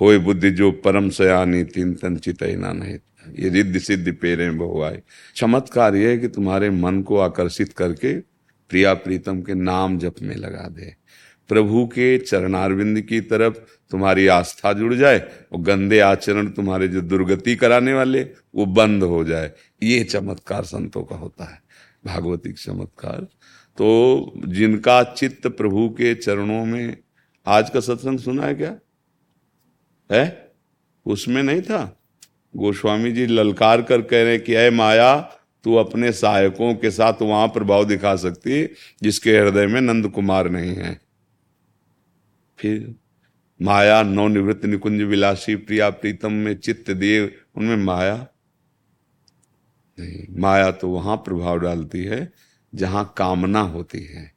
होए 0.00 0.18
बुद्धि 0.18 0.50
जो 0.50 0.70
परम 0.84 1.08
सयानी, 1.10 1.62
तीन 1.64 1.92
तन 1.94 2.16
चितना 2.16 2.72
नहीं। 2.72 2.98
ये 3.38 3.48
रिद्धि 3.48 3.80
सिद्धि 3.80 4.12
पेरे 4.12 4.50
बहुआए 4.52 5.02
चमत्कार 5.36 5.96
ये 5.96 6.10
है 6.10 6.18
कि 6.18 6.28
तुम्हारे 6.28 6.70
मन 6.70 7.00
को 7.02 7.18
आकर्षित 7.18 7.72
करके 7.72 8.14
प्रिया 8.70 8.94
प्रीतम 8.96 9.40
के 9.42 9.54
नाम 9.54 9.98
जप 9.98 10.14
में 10.22 10.34
लगा 10.36 10.68
दे। 10.68 10.94
प्रभु 11.52 11.86
के 11.86 12.18
चरणारविंद 12.18 13.00
की 13.00 13.20
तरफ़ 13.20 13.54
तुम्हारी 13.90 14.26
आस्था 14.26 14.72
जुड़ 14.72 14.94
जाए 14.94 15.18
और 15.52 15.60
गंदे 15.60 15.98
आचरण 16.00 16.46
तुम्हारे 16.46 16.88
जो 16.88 17.00
दुर्गति 17.00 17.56
कराने 17.56 17.92
वाले, 17.92 18.22
वो 18.54 18.66
बंद 18.66 19.02
हो 19.02 19.24
जाए। 19.24 19.52
ये 19.82 20.04
चमत्कार 20.04 20.64
संतों 20.64 21.02
का 21.02 21.16
होता 21.16 21.44
है 21.44 21.62
भागवतिक 22.06 22.58
चमत्कार। 22.58 23.20
तो 23.78 24.32
जिनका 24.46 25.02
चित्त 25.02 25.46
प्रभु 25.46 25.88
के 25.88 26.14
चरणों 26.14 26.64
में, 26.64 26.96
आज 27.46 27.70
का 27.70 27.80
सत्संग 27.80 28.18
सुना 28.18 28.46
है 28.46 28.54
क्या? 28.54 28.76
है? 30.12 30.52
उसमें 31.06 31.42
नहीं 31.42 31.62
था? 31.62 32.02
गोस्वामी 32.56 33.12
जी 33.12 33.26
ललकार 33.26 33.82
कर 33.82 34.02
कह 34.02 34.22
रहे 34.22 34.38
कि 34.38 34.54
अय 34.54 34.70
माया, 34.70 35.20
तू 35.64 35.74
अपने 35.74 36.12
सहायकों 36.12 36.74
के 36.74 36.90
साथ 36.90 37.22
वहाँ 37.22 37.48
प्रभाव 37.48 37.84
दिखा 37.84 38.16
सकती, 38.16 38.66
जिसके 39.02 39.38
हृदय 39.38 39.66
में 39.66 39.80
नंद 39.80 40.08
कुमार 40.08 40.50
नहीं 40.50 40.74
है। 40.74 41.11
फिर 42.62 42.94
माया, 43.62 44.02
नवनिवृत्त 44.02 44.64
निकुंज 44.64 45.02
विलासी 45.02 45.56
प्रिया 45.56 45.90
प्रीतम 45.90 46.32
में 46.32 46.54
चित्त 46.54 46.90
देव 46.90 47.32
उनमें 47.54 47.76
माया। 47.76 48.28
नहीं, 50.00 50.40
माया 50.40 50.70
तो 50.70 50.88
वहाँ 50.88 51.16
प्रभाव 51.16 51.58
डालती 51.58 52.04
है, 52.04 52.32
जहाँ 52.74 53.14
कामना 53.16 53.60
होती 53.60 54.04
है। 54.04 54.32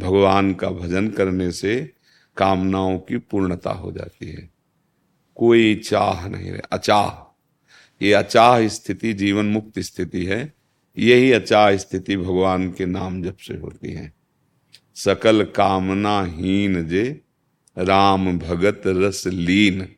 भगवान 0.00 0.54
का 0.54 0.70
भजन 0.70 1.08
करने 1.08 1.52
से 1.52 1.92
कामनाओं 2.36 2.98
की 2.98 3.18
पूर्णता 3.18 3.70
हो 3.70 3.92
जाती 3.92 4.30
है। 4.30 4.50
कोई 5.34 5.74
चाह 5.74 6.28
नहीं 6.28 6.50
रहे, 6.50 6.60
अचाह। 6.72 7.36
ये 8.02 8.12
अचाह 8.12 8.68
स्थिति 8.68 9.12
जीवन 9.12 9.46
मुक्त 9.46 9.78
स्थिति 9.78 10.24
है। 10.24 10.54
यही 10.98 11.32
अचाह 11.32 11.76
स्थिति 11.76 12.16
भगवान 12.16 12.72
के 12.72 12.86
नाम 12.86 13.22
जब 13.22 13.36
से 13.36 13.54
होती 13.54 13.92
है। 13.92 14.12
सकल 14.94 15.44
कामना 15.44 16.22
हीन 16.22 16.88
जे 16.88 17.20
राम 17.80 18.38
भगत 18.38 18.82
रसलीन 18.86 19.88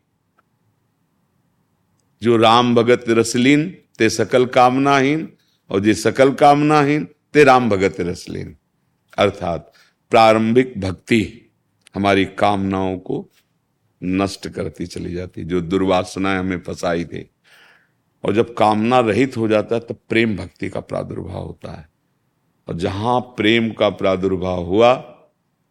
जो 2.22 2.36
राम 2.36 2.74
भगत 2.74 3.04
रसलीन 3.08 3.70
ते 3.98 4.10
सकल 4.10 4.46
कामनाहीन 4.46 5.32
और 5.70 5.80
जे 5.80 5.94
सकल 5.94 6.32
कामनाहीन 6.32 7.08
ते 7.34 7.44
राम 7.44 7.70
भगत 7.70 7.96
रसलीन 8.00 8.56
अर्थात 9.18 9.72
प्रारंभिक 10.10 10.80
भक्ति 10.80 11.50
हमारी 11.94 12.24
कामनाओं 12.24 12.98
को 12.98 13.30
नष्ट 14.04 14.48
करती 14.48 14.86
चली 14.86 15.12
जाती, 15.12 15.44
जो 15.44 15.60
दुर्वासनाएँ 15.60 16.38
हमें 16.38 16.60
फंसाई 16.60 17.04
थी। 17.04 17.30
और 18.24 18.34
जब 18.34 18.54
कामना 18.54 19.00
रहित 19.00 19.36
हो 19.36 19.48
जाता 19.48 19.74
है, 19.74 19.80
तब 19.80 19.96
प्रेम 20.08 20.36
भक्ति 20.36 20.68
का 20.68 20.80
प्रादुर्भाव 20.80 21.46
होता 21.46 21.72
है। 21.72 21.88
और 22.68 22.76
जहाँ 22.76 23.20
प्रेम 23.20 23.70
का 23.70 23.88
प्रादुर्भाव 23.88 24.64
हुआ, 24.64 24.92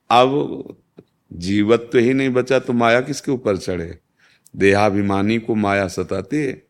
अब 0.09 0.80
जीवत्व 1.31 1.97
ही 1.97 2.13
नहीं 2.13 2.29
बचा 2.29 2.59
तो 2.59 2.73
माया 2.73 3.01
किसके 3.01 3.31
ऊपर 3.31 3.57
चढ़े? 3.57 3.97
देहाभिमानी 4.55 5.37
को 5.39 5.55
माया 5.55 5.87
सताती 5.87 6.37
है। 6.37 6.61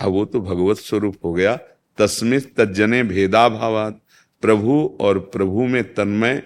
अब 0.00 0.08
वो 0.08 0.24
तो 0.24 0.40
भगवत 0.40 0.76
स्वरूप 0.76 1.16
हो 1.24 1.32
गया। 1.32 1.56
तस्मित 1.98 2.54
तजने 2.60 3.02
भेदा 3.02 3.48
भावात 3.48 4.00
प्रभु 4.42 4.98
और 5.00 5.18
प्रभु 5.18 5.66
में 5.66 5.82
तन्मय। 5.94 6.42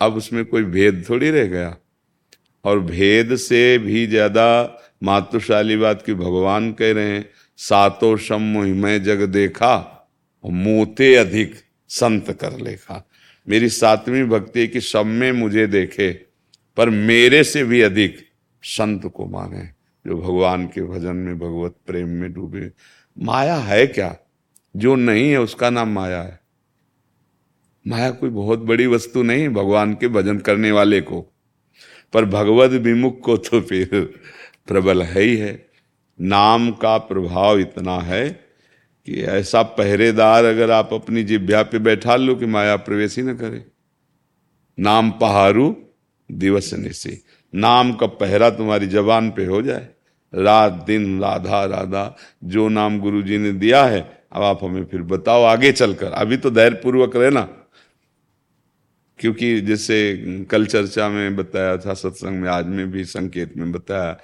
अब 0.00 0.14
उसमें 0.14 0.44
कोई 0.44 0.64
भेद 0.64 1.04
थोड़ी 1.08 1.30
रह 1.30 1.46
गया। 1.46 1.76
और 2.64 2.80
भेद 2.80 3.36
से 3.36 3.78
भी 3.78 4.06
ज़्यादा 4.06 4.78
मातृशाली 5.02 5.76
बात 5.76 6.02
की 6.02 6.14
भगवान 6.14 6.72
कह 6.72 6.92
रहे 6.92 7.10
हैं, 7.10 7.24
सातो 7.56 8.16
शम 8.16 8.98
जग 8.98 9.22
देखा 9.22 9.76
और 10.44 10.50
मोते 10.50 11.14
अधिक 11.14 11.54
संत 11.90 12.30
कर 12.40 12.58
लेखा। 12.60 13.04
मेरी 13.46 13.68
सातवीं 13.68 14.24
भक्ति 14.24 14.66
की 14.68 14.80
सब 14.80 15.06
में 15.06 15.32
मुझे 15.32 15.66
देखे। 15.66 16.31
पर 16.76 16.90
मेरे 16.90 17.44
से 17.44 17.64
भी 17.64 17.80
अधिक 17.80 18.16
संत 18.62 19.06
को 19.06 19.26
माने, 19.26 19.70
जो 20.06 20.18
भगवान 20.18 20.66
के 20.66 20.82
भजन 20.82 21.16
में, 21.16 21.38
भगवत 21.38 21.74
प्रेम 21.86 22.08
में 22.08 22.32
डूबे। 22.32 22.70
माया 23.18 23.56
है 23.56 23.86
क्या? 23.86 24.16
जो 24.76 24.94
नहीं 24.94 25.30
है, 25.30 25.40
उसका 25.40 25.70
नाम 25.70 25.88
माया 25.88 26.22
है। 26.22 26.40
माया 27.86 28.10
कोई 28.10 28.30
बहुत 28.30 28.58
बड़ी 28.58 28.86
वस्तु 28.86 29.22
नहीं, 29.22 29.48
भगवान 29.48 29.94
के 29.94 30.08
भजन 30.08 30.38
करने 30.38 30.72
वाले 30.72 31.00
को। 31.00 31.32
पर 32.12 32.24
भगवत 32.24 32.70
विमुख 32.70 33.20
को 33.20 33.36
तो 33.36 33.60
फिर 33.60 34.14
प्रबल 34.68 35.02
है 35.02 35.22
ही 35.22 35.36
है। 35.36 35.68
नाम 36.20 36.70
का 36.70 36.98
प्रभाव 36.98 37.58
इतना 37.58 37.98
है 37.98 38.30
कि 39.06 39.22
ऐसा 39.22 39.62
पहरेदार 39.62 40.44
अगर 40.44 40.70
आप 40.70 40.92
अपनी 40.92 41.22
जिभ्या 41.22 41.62
पे 41.62 41.78
बैठा 41.78 42.16
लो 42.16 42.34
कि 42.34 42.46
माया 42.46 42.76
प्रवेश 42.76 43.16
ही 43.16 43.22
न 43.22 43.34
करे। 43.34 43.64
नाम 44.78 45.10
पहारू 45.10 45.88
दिवस 46.32 46.74
निशी 46.74 47.24
नाम 47.54 47.92
का 47.92 48.06
पहरा 48.06 48.50
तुम्हारी 48.50 48.86
जबान 48.86 49.30
पे 49.30 49.44
हो 49.44 49.62
जाए। 49.62 49.88
रात 50.34 50.72
दिन 50.72 51.20
राधा 51.20 51.64
राधा, 51.64 52.16
जो 52.44 52.68
नाम 52.68 53.00
गुरु 53.00 53.22
जी 53.22 53.38
ने 53.38 53.52
दिया 53.52 53.84
है, 53.84 54.24
अब 54.32 54.42
आप 54.42 54.64
हमें 54.64 54.84
फिर 54.84 55.02
बताओ, 55.02 55.42
आगे 55.42 55.72
चलकर। 55.72 56.06
अभी 56.06 56.36
तो 56.36 56.50
धैर्य 56.50 56.76
पूर्वक 56.76 57.16
रहना। 57.16 57.40
क्योंकि 59.18 59.60
जैसे 59.60 60.16
कल 60.50 60.66
चर्चा 60.66 61.08
में 61.08 61.36
बताया 61.36 61.76
था, 61.76 61.94
सत्संग 61.94 62.40
में, 62.40 62.48
आज 62.48 62.66
में 62.66 62.90
भी 62.90 63.04
संकेत 63.04 63.56
में 63.56 63.72
बताया 63.72 64.18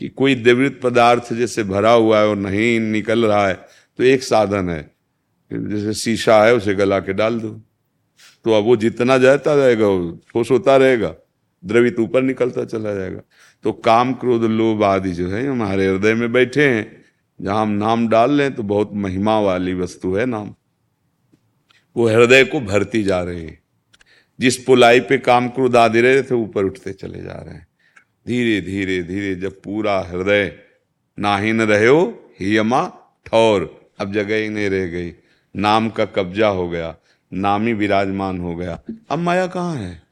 कि 0.00 0.08
कोई 0.08 0.34
देवृत 0.34 0.80
पदार्थ 0.82 1.34
जैसे 1.34 1.64
भरा 1.64 1.90
हुआ 1.90 2.20
है 2.20 2.28
और 2.28 2.36
नहीं 2.36 2.80
निकल 2.80 3.26
रहा 3.26 3.48
है 3.48 3.54
तो 3.98 4.04
एक 4.04 4.22
साधन 4.22 4.70
है। 4.70 4.94
जैसे 5.52 5.94
शीशा 5.94 6.44
है, 6.44 6.54
उसे 6.54 6.74
गला 6.74 7.00
के 7.00 7.12
डाल 7.12 7.40
दो। 7.40 7.48
तो 8.44 8.52
अब 8.52 8.64
वो 8.64 8.76
जितना 8.76 9.18
जाता 9.18 9.54
रहेगा, 9.54 9.86
वो 9.86 10.20
ठोस 10.28 10.50
होता 10.50 10.76
रहेगा। 10.76 11.14
द्रवित 11.64 12.00
ऊपर 12.00 12.22
निकलता 12.22 12.64
चला 12.64 12.94
जाएगा। 12.94 13.20
तो 13.62 13.72
काम 13.72 14.14
क्रोध 14.14 14.42
लोभ 14.42 14.84
आदि 14.84 15.12
जो 15.12 15.28
है, 15.28 15.48
हमारे 15.48 15.86
हृदय 15.86 16.14
में 16.14 16.32
बैठे 16.32 16.68
हैं। 16.68 17.04
जहाँ 17.40 17.62
हम 17.62 17.68
नाम 17.68 18.08
डाल 18.08 18.32
लें 18.32 18.54
तो 18.54 18.62
बहुत 18.62 18.90
महिमा 18.94 19.40
वाली 19.40 19.74
वस्तु 19.74 20.14
है 20.14 20.26
नाम। 20.26 20.54
वो 21.96 22.08
हृदय 22.08 22.44
को 22.44 22.60
भरती 22.60 23.02
जा 23.02 23.22
रही 23.22 23.42
है। 23.42 23.58
जिस 24.40 24.56
पुलाई 24.56 25.00
पे 25.00 25.18
काम 25.18 25.48
क्रोध 25.48 25.76
आदि 25.76 26.00
रहे 26.00 26.22
थे, 26.22 26.34
ऊपर 26.34 26.64
उठते 26.64 26.92
चले 26.92 27.22
जा 27.22 27.32
रहे 27.32 27.54
हैं। 27.54 27.66
धीरे 28.26 28.60
धीरे 28.60 29.02
धीरे 29.02 29.34
जब 29.34 29.62
पूरा 29.62 30.00
हृदय 30.00 30.58
नाहीन 31.18 31.62
रहे 31.62 31.86
हो, 31.86 32.30
हियमा, 32.40 32.92
ठौर, 33.26 33.90
अब 34.00 34.12
जगह 34.12 34.36
ही 34.36 34.48
नहीं 34.48 34.70
रह 34.70 34.86
गई। 34.86 35.14
नाम 35.56 35.90
का 35.90 36.04
कब्जा 36.04 36.48
हो 36.48 36.68
गया। 36.68 36.96
नामी 37.32 37.72
विराजमान 37.72 38.38
हो 38.38 38.56
गया। 38.56 38.82
अब 39.10 39.18
माया 39.18 39.46
कहाँ 39.46 39.76
है? 39.76 40.03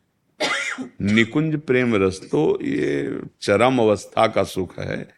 निकुंज 0.81 1.57
प्रेम 1.57 1.95
रस 1.97 2.21
तो 2.31 2.59
ये 2.63 3.21
चरम 3.43 3.79
अवस्था 3.79 4.27
का 4.27 4.43
सुख 4.45 4.79
है। 4.79 5.09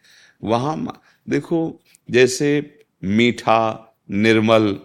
वहाँ 0.43 1.01
देखो, 1.27 1.81
जैसे 2.09 2.49
मीठा, 3.03 3.93
निर्मल 4.11 4.75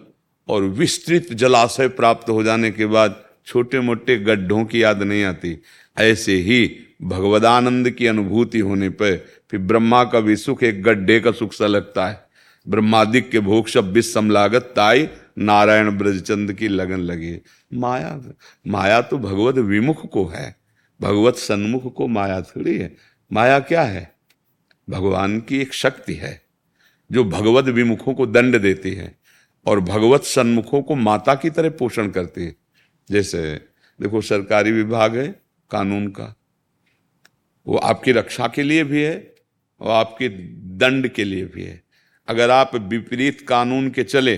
और 0.49 0.63
विस्तृत 0.63 1.33
जलाशय 1.33 1.87
प्राप्त 1.87 2.29
हो 2.29 2.43
जाने 2.43 2.71
के 2.71 2.85
बाद 2.85 3.23
छोटे 3.45 3.79
मोटे 3.79 4.17
गड्ढों 4.17 4.63
की 4.65 4.83
याद 4.83 5.03
नहीं 5.03 5.23
आती। 5.23 5.57
ऐसे 5.97 6.35
ही 6.35 6.65
भगवदानंद 7.01 7.89
की 7.89 8.07
अनुभूति 8.07 8.59
होने 8.59 8.89
पर 8.89 9.25
फिर 9.51 9.59
ब्रह्मा 9.59 10.03
का 10.03 10.19
भी 10.19 10.35
सुख, 10.35 10.63
एक 10.63 10.83
गड्ढे 10.83 11.19
का 11.19 11.31
सुख 11.31 11.53
सा 11.53 11.67
लगता 11.67 12.07
है। 12.07 12.25
ब्रह्मादिक 12.65 13.29
के 13.29 13.39
भोग 13.39 13.67
शब 13.67 13.91
विषम 13.91 14.29
लागत 14.29 14.73
ताई 14.75 15.07
नारायण 15.37 15.89
ब्रजचंद 15.91 16.53
की 16.53 16.67
लगन 16.67 16.99
लगी। 16.99 17.35
माया 17.73 18.21
माया 18.67 19.01
तो 19.01 19.17
भगवत 19.17 19.55
विमुख 19.55 20.09
को 20.09 20.25
है। 20.25 20.55
भगवत 21.01 21.35
सन्मुख 21.35 21.93
को 21.93 22.07
माया 22.07 22.41
थोड़ी 22.41 22.77
है। 22.77 22.95
माया 23.31 23.59
क्या 23.59 23.81
है? 23.81 24.15
भगवान 24.89 25.39
की 25.39 25.59
एक 25.59 25.73
शक्ति 25.73 26.13
है, 26.13 26.41
जो 27.11 27.23
भगवत 27.23 27.65
विमुखों 27.65 28.13
को 28.13 28.25
दंड 28.25 28.57
देती 28.57 28.93
है 28.93 29.17
और 29.65 29.79
भगवत 29.79 30.23
सन्मुखों 30.23 30.81
को 30.81 30.95
माता 30.95 31.35
की 31.35 31.49
तरह 31.49 31.69
पोषण 31.69 32.09
करती 32.09 32.41
है। 32.41 32.55
जैसे, 33.11 33.55
देखो, 34.01 34.21
सरकारी 34.21 34.71
विभाग 34.71 35.17
है, 35.17 35.41
कानून 35.71 36.07
का। 36.07 36.35
वो 37.67 37.77
आपकी 37.77 38.11
रक्षा 38.11 38.47
के 38.47 38.63
लिए 38.63 38.83
भी 38.83 39.01
है 39.01 39.35
और 39.79 39.91
आपके 39.91 40.29
दंड 40.77 41.07
के 41.07 41.23
लिए 41.23 41.45
भी 41.45 41.63
है। 41.63 41.83
अगर 42.27 42.49
आप 42.49 42.75
विपरीत 42.75 43.41
कानून 43.41 43.89
के 43.89 44.03
चले 44.03 44.37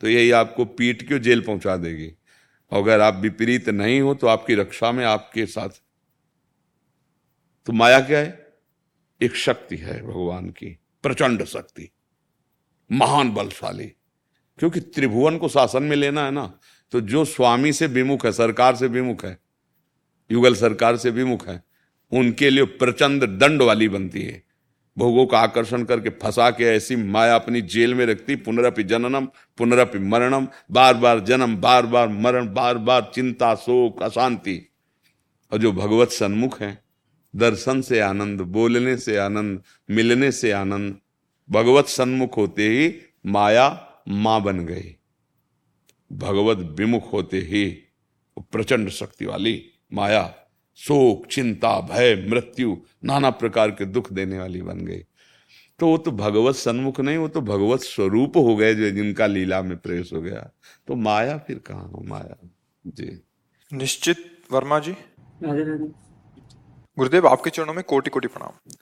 तो 0.00 0.08
यही 0.08 0.30
आपको 0.30 0.64
पीट 0.64 1.02
के 1.02 1.18
जेल 1.18 1.40
पहुँचा 1.40 1.76
देगी? 1.76 2.12
अगर 2.72 3.00
आप 3.00 3.16
विपरीत 3.16 3.68
नहीं 3.68 4.00
हो 4.00 4.14
तो 4.14 4.26
आपकी 4.26 4.54
रक्षा 4.54 4.92
में 4.92 5.04
आपके 5.04 5.46
साथ 5.46 5.68
तो 7.66 7.72
माया 7.72 8.00
क्या 8.00 8.18
है? 8.18 8.52
एक 9.20 9.36
शक्ति 9.36 9.76
है 9.76 10.00
भगवान 10.02 10.48
की, 10.50 10.76
प्रचंड 11.04 11.44
शक्ति, 11.44 11.88
महान 12.92 13.30
बलशाली। 13.30 13.86
क्योंकि 14.58 14.80
त्रिभुवन 14.80 15.36
को 15.38 15.48
शासन 15.48 15.82
में 15.82 15.96
लेना 15.96 16.24
है 16.24 16.30
ना 16.30 16.58
तो 16.92 17.00
जो 17.00 17.24
स्वामी 17.24 17.72
से 17.72 17.86
विमुख 17.86 18.24
है, 18.26 18.32
सरकार 18.32 18.76
से 18.76 18.86
विमुख 18.86 19.24
है, 19.24 19.38
युगल 20.30 20.54
सरकार 20.54 20.96
से 20.96 21.10
विमुख 21.10 21.48
है, 21.48 21.62
उनके 22.12 22.50
लिए 22.50 22.64
प्रचंड 22.64 23.24
दंड 23.38 23.62
वाली 23.62 23.88
बनती 23.88 24.22
है। 24.22 24.42
भोगों 24.98 25.26
का 25.26 25.38
आकर्षण 25.38 25.84
करके 25.84 26.10
फंसा 26.10 26.50
के 26.50 26.64
ऐसी 26.64 26.96
माया 26.96 27.34
अपनी 27.34 27.62
जेल 27.62 27.94
में 27.94 28.04
रखती, 28.06 28.36
पुनरपि 28.36 28.82
जननम, 28.82 29.26
पुनरपि 29.58 29.98
मरणम 29.98 30.48
बार 30.70 30.94
बार 30.94 31.20
जन्म 31.20 31.56
बार 31.56 31.86
बार 31.86 32.08
मरण 32.08 32.52
बार 32.54 32.78
बार 32.78 33.10
चिंता, 33.14 33.54
शोक, 33.54 34.02
अशांति। 34.02 34.68
और 35.52 35.58
जो 35.58 35.72
भगवत 35.72 36.08
सन्मुख 36.08 36.60
है 36.60 36.81
दर्शन 37.34 37.80
से 37.80 38.00
आनंद 38.00 38.40
बोलने 38.40 38.96
से 38.96 39.16
आनंद 39.16 39.62
मिलने 39.90 40.32
से 40.32 40.50
आनंद। 40.52 40.96
भगवत 41.50 41.86
सन्मुख 41.86 42.36
होते 42.36 42.68
ही 42.68 42.94
माया 43.26 43.68
माँ 44.08 44.42
बन 44.42 44.64
गई। 44.66 44.96
भगवत 46.12 46.58
विमुख 46.78 47.12
होते 47.12 47.38
ही 47.40 47.64
प्रचंड 48.38 48.88
शक्ति 48.88 49.26
वाली 49.26 49.62
माया 49.92 50.34
शोक 50.78 51.26
चिंता 51.26 51.80
भय 51.80 52.14
मृत्यु 52.30 52.76
नाना 53.04 53.30
प्रकार 53.30 53.70
के 53.70 53.84
दुख 53.84 54.12
देने 54.12 54.38
वाली 54.38 54.62
बन 54.62 54.78
गई। 54.78 55.02
तो 55.78 55.86
वो 55.86 55.96
तो 55.98 56.10
भगवत 56.10 56.54
सन्मुख 56.54 57.00
नहीं 57.00 57.16
वो 57.16 57.28
तो 57.28 57.40
भगवत 57.40 57.80
स्वरूप 57.80 58.36
हो 58.36 58.56
गए 58.56 58.74
जो 58.74 58.90
जिनका 58.90 59.26
लीला 59.26 59.62
में 59.62 59.76
प्रवेश 59.76 60.12
हो 60.12 60.20
गया। 60.20 60.50
तो 60.88 60.94
माया 60.96 61.36
फिर 61.38 61.58
कहा 61.58 61.80
हो? 61.80 62.04
माया 62.06 62.36
जी। 62.86 63.20
निश्चित 63.72 64.44
वर्मा 64.52 64.78
जी? 64.78 64.92
गुरुदेव, 66.98 67.26
आपके 67.26 67.50
चरणों 67.50 67.74
में 67.74 67.82
कोटि 67.84 68.10
कोटि 68.10 68.28
प्रणाम। 68.28 68.72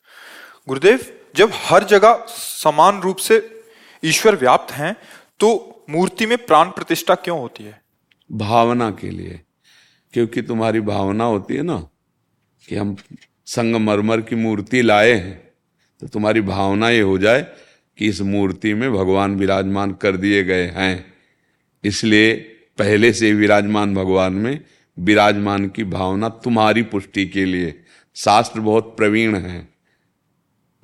गुरुदेव, 0.68 1.00
जब 1.36 1.50
हर 1.54 1.84
जगह 1.84 2.24
समान 2.28 3.00
रूप 3.00 3.16
से 3.16 3.62
ईश्वर 4.04 4.36
व्याप्त 4.36 4.72
हैं 4.72 4.94
तो 5.40 5.84
मूर्ति 5.90 6.26
में 6.26 6.36
प्राण 6.38 6.70
प्रतिष्ठा 6.70 7.14
क्यों 7.14 7.38
होती 7.40 7.64
है? 7.64 7.80
भावना 8.30 8.90
के 8.90 9.10
लिए। 9.10 9.40
क्योंकि 10.14 10.42
तुम्हारी 10.42 10.80
भावना 10.80 11.24
होती 11.24 11.56
है 11.56 11.62
ना, 11.62 11.78
कि 12.68 12.76
हम 12.76 12.96
संगमरमर 13.46 14.20
की 14.20 14.36
मूर्ति 14.36 14.82
लाए 14.82 15.12
हैं 15.12 15.50
तो 16.02 16.06
तुम्हारी 16.06 16.40
भावना 16.40 16.90
ये 16.90 17.00
हो 17.00 17.18
जाए 17.18 17.46
कि 17.98 18.08
इस 18.08 18.20
मूर्ति 18.20 18.74
में 18.74 18.92
भगवान 18.92 19.36
विराजमान 19.36 19.92
कर 19.92 20.16
दिए 20.16 20.42
गए 20.44 20.66
हैं। 20.66 21.14
इसलिए 21.84 22.34
पहले 22.78 23.12
से 23.12 23.32
विराजमान 23.32 23.94
भगवान 23.94 24.32
में 24.32 24.64
विराजमान 24.98 25.68
की 25.68 25.84
भावना 25.84 26.28
तुम्हारी 26.28 26.82
पुष्टि 26.82 27.26
के 27.26 27.44
लिए 27.44 27.79
शास्त्र 28.16 28.60
बहुत 28.60 28.94
प्रवीण 28.96 29.36
है। 29.36 29.68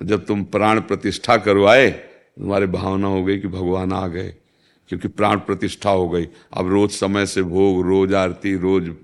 जब 0.01 0.25
तुम 0.25 0.43
प्राण 0.43 0.79
प्रतिष्ठा 0.81 1.37
करवाए 1.37 1.89
तुम्हारी 1.89 2.65
भावना 2.65 3.07
हो 3.07 3.23
गई 3.23 3.39
कि 3.39 3.47
भगवान 3.47 3.93
आ 3.93 4.07
गए 4.07 4.35
क्योंकि 4.89 5.07
प्राण 5.07 5.37
प्रतिष्ठा 5.37 5.89
हो 5.89 6.09
गई। 6.09 6.27
अब 6.53 6.67
रोज 6.67 6.91
समय 6.91 7.25
से 7.25 7.43
भोग 7.43 7.85
रोज 7.87 8.13
आरती 8.13 8.55
रोज 8.57 8.95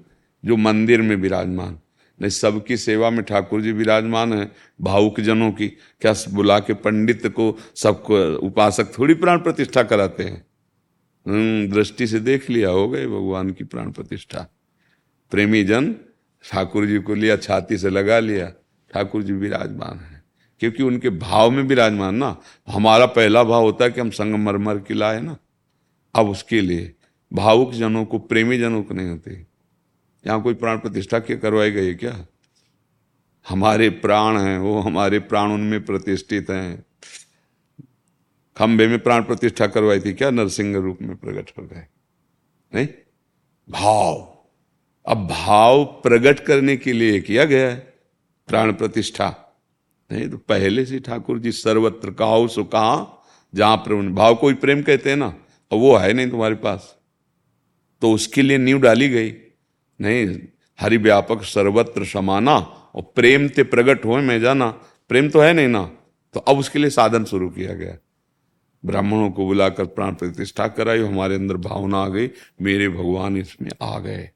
जो 0.46 0.56
मंदिर 0.56 1.02
में 1.02 1.16
विराजमान। 1.16 1.80
नहीं 2.20 2.30
सबकी 2.30 2.78
सेवा 2.78 3.10
में 3.10 3.24
ठाकुर 3.26 3.62
जी 3.62 3.72
विराजमान 3.72 4.34
है 4.34 4.52
भावुक 4.82 5.20
जनों 5.20 5.52
की। 5.52 5.68
क्या 6.02 6.14
बुला 6.30 6.60
के 6.60 6.74
पंडित 6.74 7.28
को 7.28 7.58
सबको 7.76 8.36
उपासक 8.38 8.98
थोड़ी 9.00 9.14
प्राण 9.14 9.40
प्रतिष्ठा 9.40 9.84
कराते 9.84 10.24
हैं? 10.24 10.46
हम्म, 11.28 11.68
दृष्टि 11.72 12.08
से 12.08 12.20
देख 12.20 12.50
लिया 12.50 12.70
हो 12.70 12.88
गए 12.90 13.06
भगवान 13.08 13.50
की 13.50 13.64
प्राण 13.64 13.92
प्रतिष्ठा। 13.92 14.48
प्रेमी 15.32 15.64
जन 15.64 15.96
ठाकुर 16.52 16.86
जी 16.86 17.00
को 17.00 17.14
लिया, 17.14 17.38
छाती 17.38 17.78
से 17.78 17.90
लगा 17.90 18.20
लिया। 18.20 18.50
ठाकुर 18.94 19.24
जी 19.24 19.34
विराजमान 19.34 20.00
है। 20.00 20.24
क्योंकि 20.60 20.84
उनके 20.84 21.10
भाव 21.10 21.52
में 21.52 21.64
विराजमान 21.64 22.16
ना। 22.16 22.42
हमारा 22.68 23.06
पहला 23.06 23.44
भाव 23.44 23.64
होता 23.64 23.86
है 23.86 23.92
कि 23.92 24.02
हम 24.02 24.10
संगमरमर 24.10 24.80
की 24.80 24.94
लाए 24.94 25.22
ना। 25.22 25.38
अब 26.16 26.30
उसके 26.30 26.62
लिए 26.62 26.96
भावुक 27.34 27.74
जनों 27.74 28.06
को, 28.06 28.20
प्रेमी 28.20 28.58
जनों 28.58 28.84
को 28.84 28.94
नहीं 28.94 29.10
होते। 29.10 29.48
यहाँ 30.28 30.42
कोई 30.42 30.54
प्राण 30.54 30.78
प्रतिष्ठा 30.78 31.20
क्या 31.20 31.38
करवाई 31.38 31.72
गई 31.72 31.94
क्या? 31.94 32.26
हमारे 33.50 33.90
प्राण 33.90 34.38
हैं, 34.38 34.60
वो 34.60 34.80
हमारे 34.80 35.20
प्राण 35.20 35.50
उनमें 35.52 35.86
प्रतिष्ठित 35.86 36.50
हैं। 36.50 36.86
खंबे 38.58 38.88
में 38.88 39.00
प्राण 39.00 39.24
प्रतिष्ठा 39.24 39.68
करवाई 39.68 40.00
थी 40.00 40.14
क्या? 40.14 40.32
नरसिंह 40.32 40.78
रूप 40.78 41.00
में 41.02 41.16
प्रकट 41.16 41.52
हो 41.60 41.64
गए। 41.64 41.88
नहीं? 42.76 42.88
भाव। 43.70 44.33
अब 45.06 45.28
भाव 45.28 45.84
प्रकट 46.04 46.40
करने 46.40 46.76
के 46.78 46.94
लिए 46.94 47.20
किया 47.22 47.46
गया 47.46 47.70
है। 47.70 47.76
प्राण 48.48 48.72
प्रतिष्ठा। 48.74 49.36
नहीं 50.12 50.30
तो 50.30 50.38
पहले 50.38 50.86
से 50.86 51.00
ठाकुर 51.00 51.40
जी 51.40 51.52
सर्वत्र 51.52 52.12
कहा 52.12 52.46
सो 52.48 52.64
कहा, 52.64 53.24
जहाँ 53.54 53.78
प्रेम 53.78 54.14
भाव 54.16 54.36
कोई 54.36 54.54
प्रेम 54.54 54.82
कहते 54.82 55.10
हैं 55.10 55.18
ना 55.18 55.34
और 55.72 55.80
वो 55.80 55.96
है 55.96 56.14
नहीं 56.14 56.30
तुम्हारे 56.30 56.56
पास। 56.56 56.96
तो 58.02 58.12
उसके 58.12 58.42
लिए 58.42 58.58
नींव 58.58 58.80
डाली 58.80 59.10
गई। 59.10 59.34
नहीं, 60.00 60.38
हरि 60.80 60.98
व्यापक 60.98 61.44
सर्वत्र 61.44 62.06
समाना, 62.06 62.56
और 62.96 63.12
प्रेम 63.16 63.48
ते 63.48 63.64
प्रगट 63.64 64.06
हो 64.06 64.18
मैं 64.18 64.40
जाना। 64.42 64.68
प्रेम 65.10 65.30
तो 65.30 65.42
है 65.42 65.54
नहीं 65.54 65.68
ना 65.68 65.84
तो 66.36 66.40
अब 66.40 66.58
उसके 66.58 66.80
लिए 66.80 66.90
साधन 66.90 67.26
शुरू 67.26 67.50
किया 67.50 67.74
गया। 67.74 67.98
ब्राह्मणों 68.84 69.30
को 69.32 69.46
बुलाकर 69.46 69.86
प्राण 69.86 70.14
प्रतिष्ठा 70.14 70.68
कराई, 70.68 71.00
हमारे 71.00 71.36
अंदर 71.36 71.58
भावना 71.58 71.98
आ 71.98 72.08
गई, 72.08 72.30
मेरे 72.62 72.90
भगवान 72.90 73.38
इसमें 73.38 73.70
आ 73.82 74.00
गए। 74.00 74.30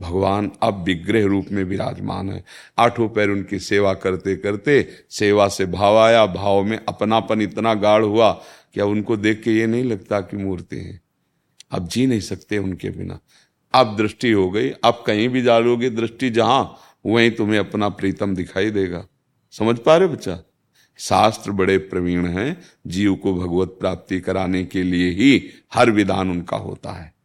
भगवान 0.00 0.50
अब 0.62 0.82
विग्रह 0.82 1.26
रूप 1.26 1.46
में 1.52 1.64
विराजमान 1.64 2.30
है। 2.30 2.44
आठों 2.78 3.08
पैर 3.08 3.30
उनकी 3.30 3.58
सेवा 3.58 3.94
करते 3.94 4.36
करते 4.36 4.88
सेवा 5.10 5.48
से 5.48 5.66
भाव 5.66 5.98
आया। 5.98 6.26
भाव 6.26 6.64
में 6.64 6.80
अपनापन 6.88 7.42
इतना 7.42 7.74
गाढ़ 7.74 8.02
हुआ 8.02 8.32
कि 8.74 8.80
अब 8.80 8.88
उनको 8.88 9.16
देख 9.16 9.42
के 9.42 9.52
ये 9.52 9.66
नहीं 9.66 9.84
लगता 9.84 10.20
कि 10.20 10.36
मूर्ति 10.36 10.76
है। 10.76 11.00
अब 11.70 11.88
जी 11.88 12.06
नहीं 12.06 12.20
सकते 12.20 12.58
उनके 12.58 12.90
बिना। 12.90 13.20
अब 13.74 13.96
दृष्टि 13.96 14.30
हो 14.30 14.50
गई 14.50 14.70
अब 14.70 15.04
कहीं 15.06 15.28
भी 15.28 15.42
डालोगे 15.42 15.90
दृष्टि 15.90 16.30
जहाँ, 16.30 16.78
वहीं 17.06 17.30
तुम्हें 17.30 17.58
अपना 17.58 17.88
प्रीतम 17.88 18.34
दिखाई 18.34 18.70
देगा। 18.70 19.06
समझ 19.50 19.78
पा 19.78 19.96
रहे 19.96 20.08
बच्चा? 20.08 20.40
शास्त्र 20.98 21.50
बड़े 21.50 21.78
प्रवीण 21.78 22.26
हैं, 22.26 22.62
जीव 22.86 23.14
को 23.14 23.34
भगवत 23.34 23.76
प्राप्ति 23.80 24.20
कराने 24.20 24.64
के 24.64 24.82
लिए 24.82 25.10
ही 25.10 25.50
हर 25.74 25.90
विधान 25.90 26.30
उनका 26.30 26.56
होता 26.56 26.90
है। 26.90 27.15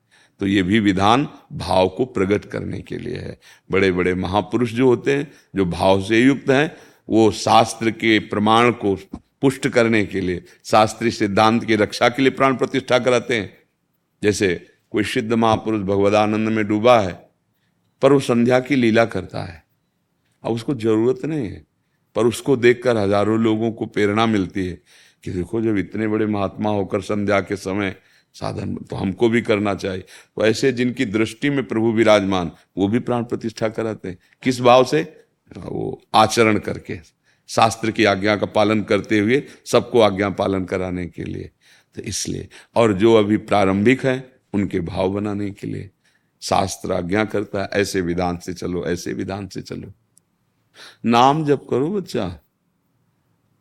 तो 0.42 0.48
ये 0.48 0.62
भी 0.64 0.80
विधान 0.80 1.28
भाव 1.54 1.88
को 1.88 2.06
प्रकट 2.08 2.46
करने 2.46 2.80
के 2.82 2.98
लिए 2.98 3.18
है। 3.18 3.38
बड़े 3.70 3.92
बड़े 3.92 4.14
महापुरुष 4.16 4.72
जो 4.74 4.88
होते 4.88 5.16
हैं, 5.16 5.32
जो 5.56 5.66
भाव 5.66 6.02
से 6.02 6.20
युक्त 6.20 6.50
हैं, 6.50 6.72
वो 7.10 7.30
शास्त्र 7.32 7.92
के 7.92 8.18
प्रमाण 8.20 8.72
को 8.74 8.96
पुष्ट 9.42 9.68
करने 9.68 10.04
के 10.06 10.22
लिए 10.22 10.44
शास्त्रीय 10.66 11.12
सिद्धांत 11.12 11.64
की 11.66 11.76
रक्षा 11.76 12.10
के 12.10 12.22
लिए 12.22 12.32
प्राण 12.32 12.56
प्रतिष्ठा 12.58 13.00
कराते 13.00 13.36
हैं। 13.36 13.54
जैसे 14.22 14.54
कोई 14.92 15.04
सिद्ध 15.06 15.34
महापुरुष 15.34 15.82
भगवदानंद 15.84 16.50
में 16.50 16.66
डूबा 16.68 17.00
है, 17.00 17.14
पर 18.02 18.14
वो 18.14 18.20
संध्या 18.22 18.60
की 18.60 18.76
लीला 18.76 19.06
करता 19.08 19.44
है। 19.44 19.64
अब 20.44 20.52
उसको 20.52 20.74
ज़रूरत 20.76 21.26
नहीं 21.26 21.50
है, 21.50 21.66
पर 22.16 22.26
उसको 22.26 22.58
देखकर 22.58 22.98
हज़ारों 22.98 23.40
लोगों 23.40 23.72
को 23.72 23.86
प्रेरणा 23.88 24.26
मिलती 24.28 24.68
है 24.68 24.82
कि 25.24 25.32
देखो 25.32 25.62
जब 25.62 25.78
इतने 25.78 26.08
बड़े 26.08 26.26
महात्मा 26.28 26.70
होकर 26.72 27.02
संध्या 27.04 27.40
के 27.42 27.56
समय 27.58 27.96
साधन 28.34 28.76
तो 28.76 28.96
हमको 28.96 29.30
भी 29.30 29.42
करना 29.42 29.76
चाहिए। 29.76 30.02
तो 30.02 30.46
ऐसे 30.46 30.72
जिनकी 30.72 31.06
दृष्टि 31.06 31.50
में 31.50 31.68
प्रभु 31.68 31.92
विराजमान, 31.92 32.52
वो 32.78 32.88
भी 32.88 33.00
प्राण 33.00 33.24
प्रतिष्ठा 33.24 33.70
कराते 33.70 34.10
हैं। 34.10 34.18
किस 34.44 34.62
भाव 34.62 34.84
से? 34.84 35.18
वो 35.58 36.02
आचरण 36.16 36.60
करके, 36.60 37.00
शास्त्र 37.48 37.92
की 37.92 38.06
आज्ञा 38.06 38.36
का 38.36 38.46
पालन 38.46 38.84
करते 38.84 39.20
हुए 39.20 39.44
सबको 39.66 40.00
आज्ञा 40.00 40.30
पालन 40.30 40.66
कराने 40.66 41.08
के 41.08 41.24
लिए। 41.24 41.52
तो 41.96 42.02
इसलिए, 42.02 42.50
और 42.76 42.94
जो 42.94 43.16
अभी 43.16 43.38
प्रारंभिक 43.38 44.06
है, 44.06 44.40
उनके 44.54 44.80
भाव 44.80 45.10
बनाने 45.10 45.52
के 45.52 45.68
लिए। 45.68 45.90
शास्त्र 46.42 46.94
आज्ञा 46.94 47.26
करता 47.26 47.62
है, 47.62 47.70
ऐसे 47.74 48.02
विधान 48.02 48.38
से 48.38 48.54
चलो, 48.54 48.86
ऐसे 48.86 49.14
विधान 49.14 49.48
से 49.48 49.62
चलो। 49.62 49.94
नाम 51.06 51.46
जब 51.46 51.68
करो 51.70 51.88
बच्चा। 51.88 52.40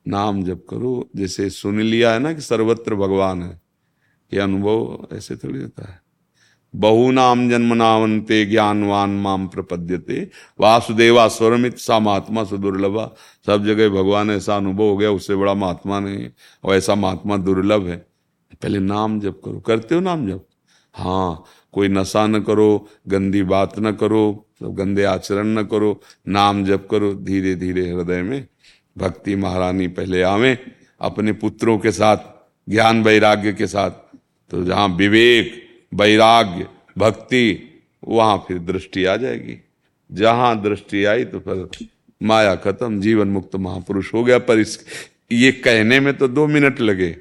नाम 0.09 0.43
जब 0.43 0.67
करो। 0.71 1.11
जैसे 1.17 1.51
सुन 1.51 1.81
लिया 1.81 2.13
है 2.13 2.19
ना 2.19 2.33
कि 2.33 2.41
सर्वत्र 2.41 2.95
भगवान 2.95 3.43
है 3.43 3.60
ये 4.35 4.41
अनुभव 4.41 5.09
ऐसे 5.13 5.37
थोड़ी 5.37 5.63
होता 5.63 5.93
है। 5.93 6.03
बहु 6.77 7.11
नाम 7.11 7.51
जन्म 7.51 7.75
नावंते 7.75 8.45
ज्ञानवान 8.45 9.11
माम 9.11 9.49
प्रपद्यते। 9.49 10.31
वासुदेवा 10.61 11.29
स्वरमित 11.29 11.79
सा 11.79 11.99
महात्मा 11.99 12.45
सुदुर्लभा। 12.45 13.17
सब 13.47 13.65
जगह 13.65 13.89
भगवान 13.89 14.31
ऐसा 14.31 14.57
अनुभव 14.57 14.83
हो 14.83 14.97
गया, 14.97 15.11
उससे 15.11 15.35
बड़ा 15.35 15.55
महात्मा 15.55 16.01
नहीं 16.01 16.31
और 16.65 16.75
ऐसा 16.75 16.95
महात्मा 16.95 17.37
दुर्लभ 17.37 17.87
है। 17.87 17.97
पहले 18.63 18.79
नाम 18.79 19.21
जप 19.21 19.41
करो। 19.45 19.61
करते 19.61 19.95
हो 19.95 20.01
नाम 20.01 20.31
जप? 20.31 20.47
हाँ। 20.95 21.45
कोई 21.73 21.89
नशा 21.89 22.27
न 22.27 22.41
करो, 22.41 22.89
गंदी 23.09 23.43
बात 23.43 23.79
न 23.79 23.93
करो 23.93 24.47
गंदे 24.63 25.05
आचरण 25.05 25.47
न 25.47 25.63
करो। 25.63 26.01
नाम 26.29 26.65
जप 26.65 26.89
करो 26.91 27.15
धीरे 27.15 27.55
धीरे 27.55 27.91
हृदय 27.91 28.23
में। 28.23 28.47
भक्ति 28.99 29.37
महारानी 29.37 29.89
पहले 29.89 30.23
आवे, 30.23 30.59
अपने 31.01 31.33
पुत्रों 31.33 31.79
के 31.79 31.93
साथ, 31.93 32.17
ज्ञान 32.69 33.03
वैराग्य 33.03 33.53
के 33.53 33.67
साथ। 33.67 33.91
तो 34.51 34.63
जहाँ 34.65 34.89
विवेक 34.89 35.53
वैराग्य 35.95 36.67
भक्ति 36.99 37.45
वहाँ 38.09 38.37
फिर 38.49 38.59
दृष्टि 38.59 39.05
आ 39.05 39.17
जाएगी। 39.17 39.57
जहाँ 40.11 40.61
दृष्टि 40.63 41.05
आई 41.05 41.25
तो 41.25 41.41
फिर 41.41 41.89
माया 42.21 42.55
खत्म 42.57 43.01
जीवन 43.01 43.29
मुक्त 43.29 43.57
महापुरुष 43.57 44.13
हो 44.15 44.25
गया। 44.25 44.39
पर 44.39 44.59
इस 44.59 44.79
ये 45.33 45.53
कहने 45.55 46.01
में 46.01 46.13
तो 46.17 46.29
दो 46.29 46.47
मिनट 46.47 46.81
लगे। 46.81 47.17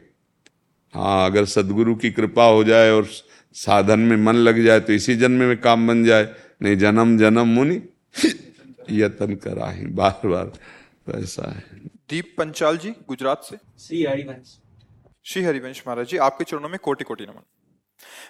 हाँ 0.93 1.25
अगर 1.25 1.45
सदगुरु 1.45 1.95
की 1.95 2.11
कृपा 2.11 2.45
हो 2.45 2.63
जाए 2.63 2.89
और 2.91 3.07
साधन 3.55 3.99
में 3.99 4.15
मन 4.17 4.35
लग 4.37 4.63
जाए 4.63 4.79
तो 4.79 4.93
इसी 4.93 5.15
जन्म 5.15 5.43
में 5.43 5.57
काम 5.57 5.87
बन 5.87 6.03
जाए। 6.05 6.27
नहीं 6.61 6.77
जन्म 6.77 7.17
जन्म 7.17 7.47
मुनि 7.47 7.81
यतन 8.91 9.35
करा 9.35 9.69
ही 9.71 9.85
बार 9.85 10.27
बार 10.27 10.45
तो 10.45 11.19
ऐसा 11.19 11.51
है। 11.51 11.63
दीप 12.09 12.33
पंचाल 12.37 12.77
जी 12.77 12.89
गुजरात 13.07 13.43
से। 13.43 13.57
श्री 13.79 14.03
हरिवंश 14.05 14.57
श्री 15.29 15.43
हरिवंश 15.43 15.83
महाराज 15.87 16.07
जी, 16.07 16.17
आपके 16.17 16.43
चरणों 16.43 16.69
में 16.69 16.79
कोटि 16.79 17.03
कोटि 17.03 17.23
नमन। 17.23 17.43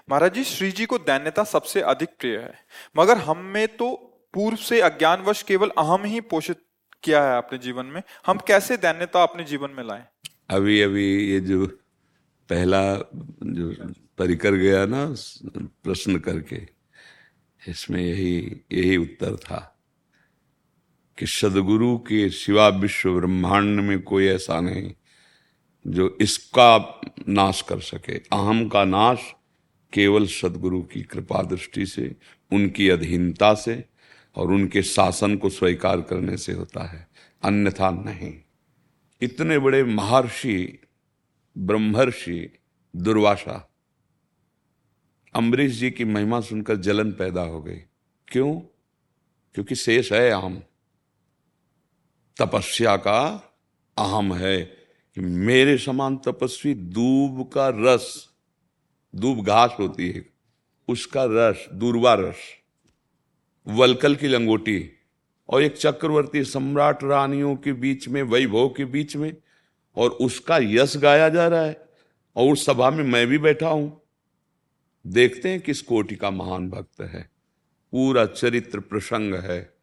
महाराज 0.10 0.34
जी, 0.34 0.44
श्री 0.44 0.72
जी 0.72 0.86
को 0.86 0.98
दैन्यता 0.98 1.44
सबसे 1.44 1.82
अधिक 1.82 2.10
प्रिय 2.20 2.38
है। 2.38 2.54
मगर 2.98 3.18
हम 3.18 3.38
में 3.38 3.68
तो 3.68 3.96
पूर्व 4.34 4.58
से 4.58 4.82
अज्ञानवश 4.82 5.44
केवल 5.44 5.70
अहम 5.70 6.04
ही 6.04 6.22
पोषित 6.22 6.62
किया 7.04 7.24
है 7.24 7.38
अपने 7.38 7.58
जीवन 7.58 7.86
में। 7.86 8.02
हम 8.26 8.38
कैसे 8.38 8.78
दैन्यता 8.78 9.24
अपने 9.24 9.44
जीवन 9.44 9.70
में 9.70 9.84
लाए? 9.84 10.06
अभी 10.50 10.82
अभी 10.82 11.32
ये 11.32 11.40
जो 11.40 11.66
पहला 12.50 12.96
जो 13.44 13.94
परिकर 14.18 14.54
गया 14.54 14.86
ना, 14.86 15.06
प्रश्न 15.84 16.20
करके, 16.20 16.68
इसमें 17.68 18.02
यही 18.02 18.62
यही 18.72 18.98
उत्तर 18.98 19.36
था 19.36 19.80
कि 21.18 21.26
सदगुरु 21.26 21.98
के 21.98 22.30
सिवा 22.30 22.68
विश्व 22.68 23.16
ब्रह्मांड 23.16 23.80
में 23.80 24.02
कोई 24.02 24.28
ऐसा 24.28 24.60
नहीं। 24.62 24.94
जो 25.90 26.18
इसका 26.22 27.02
नाश 27.30 27.62
कर 27.62 27.80
सके। 27.80 28.18
अहम 28.18 28.68
का 28.68 28.86
नाश 28.86 29.34
केवल 29.94 30.28
सदगुरु 30.28 30.82
की 30.82 31.04
कृपा 31.04 31.42
दृष्टि 31.42 31.86
से, 31.86 32.16
उनकी 32.54 32.90
अधीनता 32.90 33.54
से 33.54 33.86
और 34.36 34.52
उनके 34.52 34.84
शासन 34.84 35.38
को 35.38 35.50
स्वीकार 35.50 36.02
करने 36.02 36.38
से 36.38 36.54
होता 36.54 36.84
है। 36.84 37.08
अन्यथा 37.44 37.92
नहीं। 37.92 38.34
इतने 39.22 39.60
बड़े 39.60 39.84
महर्षि, 39.84 40.80
ब्रह्मर्षि, 41.58 42.60
दुर्वासा, 42.96 43.70
अम्बरीश 45.36 45.72
जी 45.72 45.92
की 45.92 46.06
महिमा 46.06 46.42
सुनकर 46.42 46.76
जलन 46.76 47.12
पैदा 47.12 47.42
हो 47.42 47.62
गई। 47.62 47.82
क्यों? 48.28 48.60
क्योंकि 49.54 49.76
शेष 49.76 50.14
है 50.14 50.32
अहम। 50.32 50.64
तपस्या 52.38 52.98
का 52.98 53.54
अहम 53.98 54.34
है। 54.34 54.79
कि 55.20 55.26
मेरे 55.26 55.78
समान 55.78 56.18
तपस्वी 56.18 56.74
दूब 56.74 57.50
का 57.50 57.70
रस, 57.70 58.30
दूब 59.16 59.46
घास 59.46 59.76
होती 59.80 60.10
है, 60.10 60.26
उसका 60.88 61.24
रस, 61.24 61.68
दूरवा 61.74 62.14
रस, 62.14 62.36
वलकल 63.68 64.16
की 64.16 64.28
लंगोटी 64.28 64.90
और 65.50 65.64
एक 65.64 65.78
चक्रवर्ती 65.78 66.44
सम्राट 66.44 67.04
रानियों 67.04 67.56
के 67.56 67.74
बीच 67.74 68.08
में, 68.08 68.24
वैभव 68.24 68.70
के 68.70 68.86
बीच 68.86 69.16
में, 69.16 69.38
और 69.96 70.10
उसका 70.10 70.58
यश 70.58 70.98
गाया 70.98 71.30
जा 71.30 71.48
रहा 71.48 71.62
है, 71.62 71.90
और 72.36 72.54
उस 72.54 72.66
सभा 72.66 72.90
में 72.90 73.04
मैं 73.04 73.28
भी 73.28 73.38
बैठा 73.38 73.70
हूँ। 73.70 74.02
देखते 75.08 75.50
हैं 75.50 75.62
किस 75.62 75.82
कोटि 75.82 76.16
का 76.16 76.32
महान 76.32 76.70
भक्त 76.70 77.02
है। 77.02 77.30
पूरा 77.92 78.26
चरित्र 78.26 78.80
प्रसंग 78.80 79.36
है। 79.36 79.74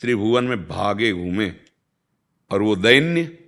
त्रिभुवन 0.00 0.44
में 0.44 0.68
भागे 0.68 1.12
घूमे, 1.12 1.52
और 2.50 2.62
वो 2.62 2.76
दैन्य 2.76 3.38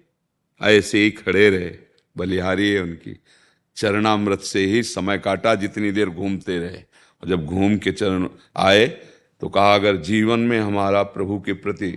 ऐसे 0.60 0.98
ही 0.98 1.10
खड़े 1.10 1.48
रहे। 1.50 1.70
बलिहारी 2.16 2.70
है 2.70 2.82
उनकी। 2.82 3.20
चरणामृत 3.76 4.40
से 4.40 4.64
ही 4.66 4.82
समय 4.82 5.18
काटा 5.18 5.54
जितनी 5.54 5.90
देर 5.92 6.08
घूमते 6.08 6.58
रहे। 6.58 6.78
और 7.22 7.28
जब 7.28 7.44
घूम 7.44 7.76
के 7.76 7.92
चरण 7.92 8.28
आए 8.56 8.86
तो 9.42 9.48
कहा, 9.48 9.74
अगर 9.74 9.96
जीवन 9.96 10.40
में 10.40 10.58
हमारा 10.60 11.02
प्रभु 11.02 11.38
के 11.40 11.52
प्रति 11.52 11.96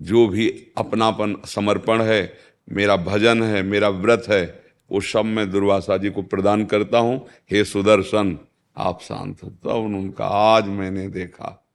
जो 0.00 0.26
भी 0.28 0.48
अपनापन, 0.78 1.36
समर्पण 1.46 2.02
है, 2.02 2.38
मेरा 2.72 2.96
भजन 2.96 3.42
है, 3.42 3.62
मेरा 3.62 3.88
व्रत 3.88 4.24
है, 4.28 4.64
वो 4.90 5.00
सब 5.00 5.24
मैं 5.24 5.50
दुर्वासा 5.50 5.96
जी 5.96 6.10
को 6.10 6.22
प्रदान 6.22 6.64
करता 6.64 6.98
हूँ। 6.98 7.26
हे 7.50 7.64
सुदर्शन, 7.64 8.38
आप 8.76 9.00
शांत 9.02 9.42
हो 9.42 9.48
तब 9.48 9.68
उनका 9.68 10.26
आज 10.26 10.66
मैंने 10.66 11.08
देखा 11.08 11.65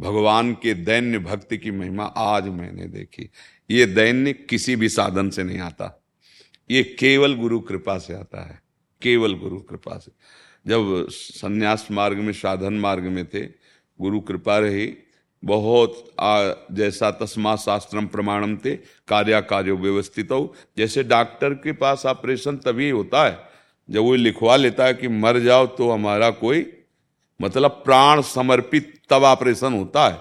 भगवान 0.00 0.52
के 0.52 0.74
दैन्य 0.74 1.18
भक्ति 1.18 1.58
की 1.58 1.70
महिमा 1.70 2.04
आज 2.04 2.48
मैंने 2.48 2.86
देखी। 2.86 3.30
ये 3.70 3.86
दैन्य 3.86 4.32
किसी 4.32 4.76
भी 4.76 4.88
साधन 4.88 5.30
से 5.30 5.42
नहीं 5.42 5.58
आता। 5.58 6.04
ये 6.70 6.82
केवल 6.82 7.34
गुरु 7.34 7.60
कृपा 7.60 7.98
से 7.98 8.14
आता 8.14 8.48
है। 8.48 8.62
केवल 9.02 9.34
गुरु 9.34 9.58
कृपा 9.58 9.98
से। 9.98 10.12
जब 10.66 11.06
संन्यास 11.10 11.88
मार्ग 11.90 12.16
में 12.16 12.32
साधन 12.32 12.74
मार्ग 12.74 13.02
में 13.02 13.26
थे 13.26 13.46
गुरु 14.00 14.20
कृपा 14.20 14.58
रही। 14.58 14.94
बहुत 15.44 16.14
आ, 16.20 16.52
जैसा 16.72 17.10
तस्मा 17.10 17.56
शास्त्रम 17.56 18.06
प्रमाणम 18.06 18.56
थे 18.56 18.76
कार्या 19.08 19.40
कार्य 19.40 19.72
व्यवस्थित। 19.72 20.30
हो 20.30 20.54
जैसे 20.78 21.02
डॉक्टर 21.02 21.54
के 21.54 21.72
पास 21.72 22.06
ऑपरेशन 22.06 22.56
तभी 22.56 22.90
होता 22.90 23.26
है। 23.26 23.38
जब 23.90 24.00
वो 24.00 24.14
लिखवा 24.14 24.56
लेता 24.56 24.84
है 24.84 24.94
कि 24.94 25.08
मर 25.08 25.38
जाओ 25.38 25.66
तो 25.66 25.90
हमारा 25.90 26.30
कोई 26.30 26.73
मतलब 27.40 27.70
प्राण 27.84 28.20
समर्पित 28.22 28.92
तब 29.10 29.22
ऑपरेशन 29.24 29.72
होता 29.72 30.06
है। 30.08 30.18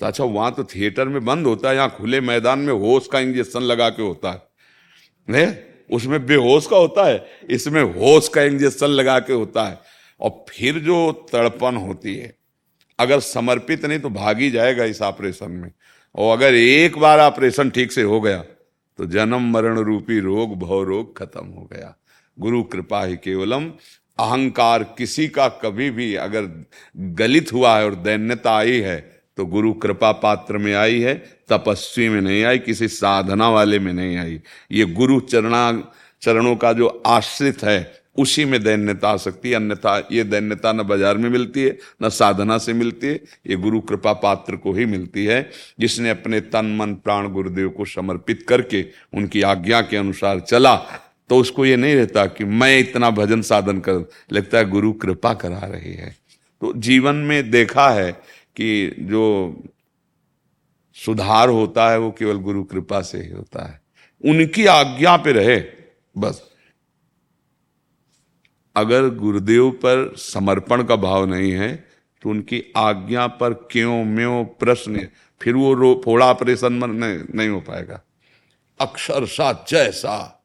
तो 0.00 0.06
अच्छा 0.06 0.24
वहाँ 0.24 0.52
तो 0.54 0.64
थिएटर 0.66 1.08
में 1.08 1.24
बंद 1.24 1.46
होता 1.46 1.68
है, 1.68 1.76
यहाँ 1.76 1.90
खुले 1.90 2.20
मैदान 2.22 2.58
में 2.58 2.72
होश 2.74 3.08
का 3.12 3.20
इंजेक्शन 3.20 3.62
लगा 3.62 3.88
के 3.90 4.02
होता 4.02 4.30
है। 4.30 4.42
नहीं 5.28 5.54
उसमें 5.90 6.24
बेहोश 6.26 6.66
का 6.66 6.76
होता 6.76 7.04
है, 7.04 7.24
इसमें 7.50 7.82
होश 7.82 8.28
का 8.28 8.42
इंजेक्शन 8.42 8.86
लगा 8.88 9.18
के 9.20 9.32
होता 9.32 9.64
है। 9.64 9.78
और 10.20 10.44
फिर 10.48 10.78
जो 10.80 11.12
तड़पन 11.32 11.76
होती 11.76 12.14
है, 12.14 12.34
अगर 12.98 13.20
समर्पित 13.22 13.84
नहीं 13.84 13.98
तो 13.98 14.10
भागी 14.10 14.50
जाएगा 14.50 14.84
इस 14.84 15.02
ऑपरेशन 15.02 15.50
में। 15.50 15.70
और 16.14 16.36
अगर 16.36 16.54
एक 16.54 16.98
बार 16.98 17.20
ऑपरेशन 17.20 17.70
ठीक 17.70 17.92
से 17.92 18.02
हो 18.02 18.20
गया 18.20 18.42
तो 18.98 19.06
जन्म 19.06 19.50
मरण 19.52 19.78
रूपी 19.78 20.18
रोग, 20.20 20.58
भव 20.58 20.82
रोग 20.82 21.16
खत्म 21.18 21.46
हो 21.46 21.68
गया। 21.72 21.94
गुरु 22.38 22.62
कृपा 22.64 23.02
ही 23.04 23.16
केवलम 23.16 23.70
अहंकार 24.18 24.82
किसी 24.98 25.26
का 25.28 25.48
कभी 25.62 25.90
भी 25.90 26.14
अगर 26.16 26.48
गलित 27.14 27.52
हुआ 27.52 27.76
है 27.78 27.84
और 27.84 27.94
दैन्यता 27.94 28.56
आई 28.58 28.80
है 28.80 28.98
तो 29.38 29.44
गुरु 29.46 29.72
कृपा 29.72 30.10
पात्र 30.12 30.58
में 30.58 30.74
आई 30.74 31.00
है, 31.00 31.14
तपस्वी 31.48 32.08
में 32.08 32.20
नहीं 32.20 32.42
आई, 32.44 32.58
किसी 32.58 32.88
साधना 32.88 33.48
वाले 33.50 33.78
में 33.78 33.92
नहीं 33.92 34.16
आई। 34.16 34.40
ये 34.70 34.84
गुरु 34.84 35.18
चरणा, 35.22 35.90
चरणों 36.22 36.54
का 36.56 36.72
जो 36.72 37.02
आश्रित 37.06 37.64
है, 37.64 38.04
उसी 38.16 38.44
में 38.44 38.62
दैन्यता 38.62 39.08
आ 39.08 39.16
सकती 39.16 39.50
है। 39.50 39.56
अन्यथा 39.56 39.96
ये 40.12 40.24
दैन्यता 40.24 40.72
न 40.72 40.82
बाज़ार 40.82 41.16
में 41.16 41.28
मिलती 41.30 41.62
है, 41.62 41.76
न 42.02 42.08
साधना 42.10 42.58
से 42.58 42.72
मिलती 42.72 43.06
है, 43.06 43.20
ये 43.46 43.56
गुरु 43.56 43.80
कृपा 43.80 44.12
पात्र 44.12 44.56
को 44.56 44.72
ही 44.72 44.86
मिलती 44.86 45.24
है। 45.24 45.50
जिसने 45.80 46.10
अपने 46.10 46.40
तन, 46.42 46.76
मन, 46.76 46.94
प्राण, 46.94 47.28
गुरुदेव 47.28 47.68
को 47.68 47.84
समर्पित 47.84 48.46
करके 48.48 48.84
उनकी 49.14 49.42
आज्ञा 49.42 49.80
के 49.82 49.96
अनुसार 49.96 50.40
चला 50.40 50.74
तो 51.30 51.38
उसको 51.38 51.66
ये 51.66 51.76
नहीं 51.76 51.94
रहता 51.94 52.26
कि 52.26 52.44
मैं 52.44 52.78
इतना 52.78 53.10
भजन 53.10 53.42
साधन 53.42 53.78
कर 53.80 54.08
लगता 54.32 54.58
है 54.58 54.68
गुरु 54.70 54.92
कृपा 54.92 55.34
करा 55.34 55.58
रही 55.58 55.92
है। 55.94 56.16
तो 56.60 56.72
जीवन 56.76 57.14
में 57.14 57.50
देखा 57.50 57.88
है 57.90 58.12
कि 58.56 58.96
जो 59.00 59.24
सुधार 60.96 61.48
होता 61.48 61.90
है 61.90 61.98
वो 61.98 62.10
केवल 62.10 62.36
गुरु 62.36 62.64
कृपा 62.64 63.00
से 63.00 63.18
ही 63.18 63.30
होता 63.30 63.64
है। 63.64 63.80
उनकी 64.24 64.66
आज्ञा 64.66 65.16
पे 65.16 65.32
रहे 65.32 65.58
बस। 66.18 66.42
अगर 68.76 69.08
गुरुदेव 69.08 69.70
पर 69.70 70.14
समर्पण 70.16 70.82
का 70.84 70.96
भाव 70.96 71.26
नहीं 71.26 71.52
है 71.52 71.74
तो 72.22 72.30
उनकी 72.30 72.62
आज्ञा 72.76 73.26
पर 73.26 73.52
क्यों 73.70 74.04
म्यों 74.04 74.44
प्रश्न 74.44 75.08
फिर 75.40 75.54
वो 75.54 75.72
रो 75.74 76.00
फोड़ा 76.04 76.26
ऑपरेशन 76.26 76.72
नहीं, 76.72 77.18
नहीं 77.34 77.48
हो 77.48 77.60
पाएगा। 77.60 78.00
अक्षरशा 78.80 79.52
जैसा 79.68 80.40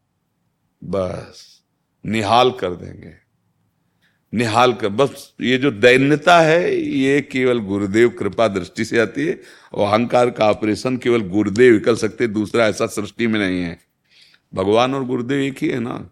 बस, 0.83 1.61
निहाल 2.05 2.51
कर 2.51 2.69
देंगे। 2.69 3.29
निहाल 4.33 4.73
कर, 4.73 4.89
बस 4.89 5.33
ये 5.41 5.57
जो 5.57 5.71
दैन्यता 5.71 6.39
है, 6.39 6.75
ये 6.81 7.21
केवल 7.21 7.59
गुरुदेव 7.59 8.09
कृपा 8.09 8.47
दृष्टि 8.47 8.85
से 8.85 8.99
आती 8.99 9.25
है, 9.25 9.41
और 9.73 9.87
अहंकार 9.87 10.29
का 10.29 10.49
ऑपरेशन 10.49 10.97
केवल 10.97 11.21
गुरुदेव 11.21 11.79
कर 11.79 11.95
सकते, 11.95 12.27
दूसरा 12.27 12.67
ऐसा 12.67 12.87
सृष्टि 12.87 13.27
में 13.27 13.39
नहीं 13.39 13.61
है। 13.61 13.79
भगवान 14.53 14.95
और 14.95 15.05
गुरुदेव 15.05 15.39
एक 15.39 15.57
ही 15.61 15.67
है 15.67 15.79
ना? 15.79 16.09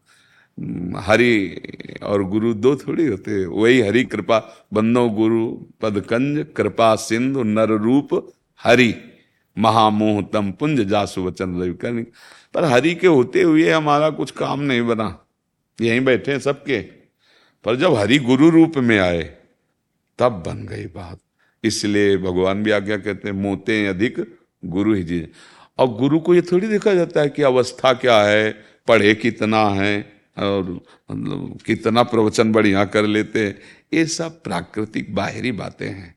हरि 0.98 1.62
और 2.04 2.24
गुरु 2.24 2.54
दो 2.54 2.76
थोड़ी 2.76 3.08
होते 3.08 3.46
वही 3.46 3.82
हरि 3.82 4.04
कृपा, 4.04 4.68
बंदो 4.74 5.10
गुरु, 5.10 5.48
पदकंज, 5.82 6.46
कृपा 6.56 6.96
सिंधु, 6.96 7.44
नर 7.44 7.70
रूप, 7.70 8.34
हरि। 8.64 8.96
महामोह 9.58 10.22
तम 10.34 10.52
पुंज 10.52 10.82
जासु 10.82 11.24
वचन 11.24 11.62
रवि 11.62 12.12
पर 12.58 12.64
हरि 12.64 12.96
के 12.96 13.08
होते 13.08 13.42
हुए 13.42 13.70
हमारा 13.70 14.10
कुछ 14.10 14.32
काम 14.32 14.60
नहीं 14.60 14.82
बना। 14.82 15.26
यहीं 15.82 16.02
बैठे 16.02 16.32
हैं 16.32 16.40
सबके। 16.40 16.82
पर 17.64 17.76
जब 17.76 17.94
हरि 17.94 18.18
गुरु 18.18 18.50
रूप 18.50 18.78
में 18.78 19.00
आए, 19.00 19.38
तब 20.20 20.44
बन 20.48 20.68
गई 20.68 20.86
बात। 20.86 21.20
इसलिए 21.64 22.18
भगवान 22.18 22.64
भी 22.64 22.72
आज्ञा 22.72 22.98
कहते 22.98 23.30
हैं, 23.30 23.36
मोते 23.36 23.88
अधिक 23.88 24.38
गुरु 24.66 24.94
ही 24.94 25.04
जी। 25.04 25.28
और 25.78 25.88
गुरु 25.88 26.20
को 26.20 26.36
ये 26.36 26.42
थोड़ी 26.42 26.68
देखा 26.68 26.94
जाता 26.94 27.22
है 27.22 27.30
कि 27.30 27.42
अवस्था 27.42 27.94
क्या 27.94 28.22
है, 28.22 28.64
पढ़े 28.88 29.16
कितना 29.16 29.70
है, 29.70 30.14
और 30.38 30.64
मतलब 31.12 31.60
कितना 31.66 32.04
प्रवचन 32.04 32.52
बढ़िया 32.52 32.86
कर 32.86 33.04
लेते 33.04 33.46
हैं। 33.46 33.60
ये 33.94 34.06
सब 34.06 34.44
प्राकृतिक 34.44 35.16
बाहरी 35.16 35.52
बातें 35.52 35.90
हैं। 35.90 36.16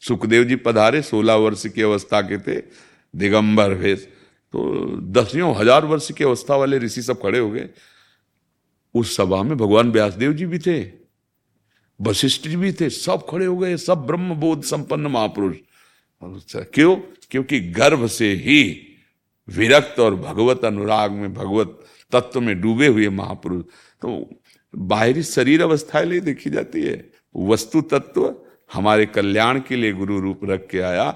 सुखदेव 0.00 0.44
जी 0.44 0.56
पधारे, 0.56 1.02
सोलह 1.02 1.34
वर्ष 1.34 1.66
की 1.66 1.82
अवस्था 1.82 2.20
के 2.20 2.38
थे, 2.38 2.62
दिगंबर 3.16 3.74
भेष 3.74 4.06
तो 4.54 4.96
दसियों 5.12 5.54
हज़ार 5.56 5.84
वर्ष 5.84 6.10
की 6.12 6.24
अवस्था 6.24 6.56
वाले 6.56 6.78
ऋषि 6.78 7.02
सब 7.02 7.20
खड़े 7.22 7.38
हो 7.38 7.50
गए। 7.50 7.68
उस 8.94 9.16
सभा 9.16 9.42
में 9.42 9.56
भगवान 9.58 9.90
व्यासदेव 9.90 10.32
जी 10.32 10.46
भी 10.46 10.58
थे, 10.58 10.82
वशिष्ठ 12.00 12.48
जी 12.48 12.56
भी 12.56 12.72
थे, 12.72 12.90
सब 12.90 13.26
खड़े 13.30 13.46
हो 13.46 13.56
गए, 13.56 13.76
सब 13.76 14.06
ब्रह्म 14.06 14.34
बोध 14.34 14.62
संपन्न 14.62 15.06
महापुरुष। 15.06 15.56
क्यों? 16.74 16.96
क्योंकि 17.30 17.60
गर्भ 17.60 18.06
से 18.06 18.32
ही 18.34 18.88
विरक्त 19.48 20.00
और 20.00 20.14
भगवत 20.14 20.64
अनुराग 20.64 21.12
में, 21.12 21.32
भगवत 21.34 21.78
तत्व 22.12 22.40
में 22.40 22.60
डूबे 22.60 22.86
हुए 22.86 23.08
महापुरुष। 23.08 23.64
तो 24.02 24.30
बाहरी 24.74 25.22
शरीर 25.22 25.62
अवस्थाएँ 25.62 26.06
ले 26.06 26.20
देखी 26.20 26.50
जाती 26.50 26.82
है। 26.82 27.10
वस्तु 27.34 27.80
तत्व 27.80 28.34
हमारे 28.70 29.06
कल्याण 29.06 29.60
के 29.60 29.76
लिए 29.76 29.92
गुरु 29.92 30.20
रूप 30.20 30.40
रख 30.44 30.66
के 30.70 30.80
आया। 30.80 31.08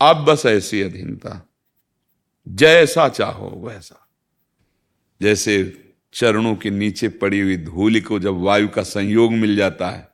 अब 0.00 0.24
बस 0.24 0.46
ऐसी 0.46 0.80
अधीनता। 0.82 1.45
जैसा 2.48 3.08
चाहो 3.08 3.50
वैसा। 3.68 4.08
जैसे 5.22 5.82
चरणों 6.12 6.56
के 6.56 6.70
नीचे 6.70 7.08
पड़ी 7.08 7.40
हुई 7.40 7.56
धूल 7.56 8.00
को 8.00 8.18
जब 8.18 8.34
वायु 8.34 8.68
का 8.68 8.82
संयोग 8.82 9.32
मिल 9.32 9.56
जाता 9.56 9.90
है 9.90 10.08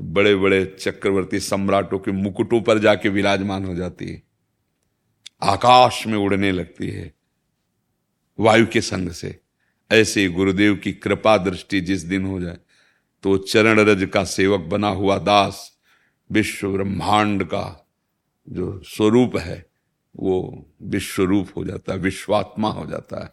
बड़े 0.00 0.34
बड़े 0.36 0.76
चक्रवर्ती 0.80 1.40
सम्राटों 1.40 1.98
के 1.98 2.12
मुकुटों 2.12 2.60
पर 2.62 2.78
जाके 2.78 3.08
विराजमान 3.08 3.64
हो 3.64 3.74
जाती 3.74 4.08
है। 4.08 4.22
आकाश 5.42 6.06
में 6.06 6.18
उड़ने 6.18 6.52
लगती 6.52 6.88
है 6.88 7.14
वायु 8.40 8.66
के 8.66 8.80
संग 8.80 9.10
से। 9.10 9.40
ऐसे 9.92 10.28
गुरुदेव 10.28 10.76
की 10.76 10.92
कृपा 10.92 11.36
दृष्टि 11.36 11.80
जिस 11.80 12.02
दिन 12.02 12.24
हो 12.24 12.40
जाए 12.40 12.58
तो 13.22 13.36
चरण 13.38 13.80
रज 13.80 14.08
का 14.14 14.24
सेवक 14.24 14.60
बना 14.60 14.88
हुआ 14.88 15.18
दास 15.18 15.78
विश्व 16.32 16.72
ब्रह्मांड 16.72 17.44
का 17.44 17.88
जो 18.48 18.82
स्वरूप 18.86 19.36
है 19.36 19.71
वो 20.16 20.66
विश्व 20.82 21.22
रूप 21.22 21.48
हो 21.56 21.64
जाता 21.64 21.92
है, 21.92 21.98
विश्वात्मा 21.98 22.68
हो 22.68 22.86
जाता 22.86 23.22
है, 23.24 23.32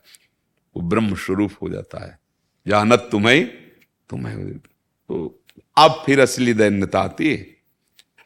वो 0.75 0.81
ब्रह्म 0.81 1.15
स्वरूप 1.15 1.51
हो 1.61 1.69
जाता 1.69 2.05
है। 2.05 2.19
जानत 2.67 3.07
तुम्हें 3.11 3.45
तुम्हें 4.09 4.57
तो 4.57 5.43
अब 5.77 6.03
फिर 6.05 6.19
असली 6.19 6.53
दैन्यता 6.53 6.99
आती 6.99 7.31
है। 7.31 7.47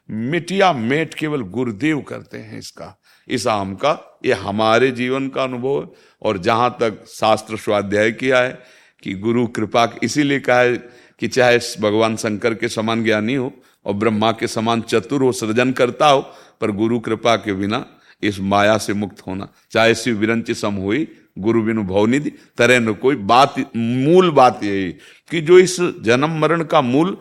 मिटिया 0.09 0.71
मेट 0.73 1.13
केवल 1.13 1.41
गुरुदेव 1.41 2.01
करते 2.01 2.37
हैं 2.37 2.57
इसका। 2.59 2.99
इस 3.27 3.47
आम 3.47 3.75
का, 3.75 4.19
ये 4.25 4.33
हमारे 4.33 4.91
जीवन 4.91 5.27
का 5.29 5.43
अनुभव 5.43 5.89
और 6.21 6.37
जहाँ 6.37 6.77
तक 6.79 7.05
शास्त्र 7.07 7.57
स्वाध्याय 7.57 8.11
किया 8.11 8.39
है 8.39 8.59
कि 9.03 9.13
गुरु 9.13 9.47
कृपा 9.47 9.87
इसीलिए 10.03 10.39
कहा 10.39 10.59
है 10.59 10.77
कि 11.19 11.27
चाहे 11.27 11.59
भगवान 11.81 12.15
शंकर 12.15 12.55
के 12.55 12.69
समान 12.69 13.03
ज्ञानी 13.03 13.35
हो 13.35 13.53
और 13.85 13.93
ब्रह्मा 13.93 14.31
के 14.31 14.47
समान 14.47 14.81
चतुर 14.81 15.23
हो, 15.23 15.31
सृजन 15.31 15.71
करता 15.71 16.07
हो, 16.07 16.21
पर 16.61 16.71
गुरु 16.71 16.99
कृपा 16.99 17.35
के 17.35 17.53
बिना 17.53 17.85
इस 18.23 18.39
माया 18.39 18.77
से 18.77 18.93
मुक्त 18.93 19.27
होना। 19.27 19.49
चाहे 19.71 19.95
शिव 19.95 20.17
विरंच 20.17 20.51
सम 20.51 20.73
हुई, 20.73 21.07
गुरु 21.39 21.63
बिनु 21.63 21.83
भवनिधि 21.83 22.29
तरह 22.29 22.79
न 22.79 22.93
कोई 22.93 23.15
बात, 23.15 23.55
मूल 23.77 24.31
बात 24.31 24.63
यही 24.63 24.91
कि 25.31 25.41
जो 25.41 25.59
इस 25.59 25.77
जन्म 25.81 26.39
मरण 26.39 26.63
का 26.63 26.81
मूल 26.81 27.17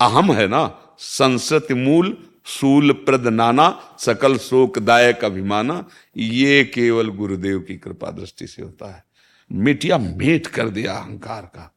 अहम 0.00 0.32
है 0.32 0.48
ना 0.48 0.80
संस्कृति 0.98 1.74
मूल 1.74 2.26
सूल 2.44 2.92
प्रद 2.92 3.26
नाना, 3.26 3.96
सकल 3.98 4.38
शोकदायक 4.38 5.24
अभिमाना, 5.24 5.88
ये 6.16 6.64
केवल 6.64 7.08
गुरुदेव 7.08 7.58
की 7.58 7.76
कृपा 7.76 8.10
दृष्टि 8.10 8.46
से 8.46 8.62
होता 8.62 8.94
है। 8.96 9.04
मिटिया 9.52 9.98
मेट 9.98 10.46
कर 10.46 10.68
दिया 10.68 10.92
अहंकार 10.92 11.42
का। 11.42 11.74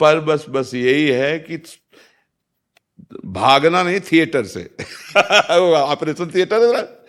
पर 0.00 0.20
बस 0.20 0.46
बस 0.48 0.74
यही 0.74 1.08
है 1.08 1.38
कि 1.38 1.62
भागना 3.26 3.82
नहीं, 3.82 4.00
थिएटर 4.00 4.44
से। 4.44 4.70
ऑपरेशन 5.72 6.26
थिएटर 6.34 6.76
है 6.76 7.01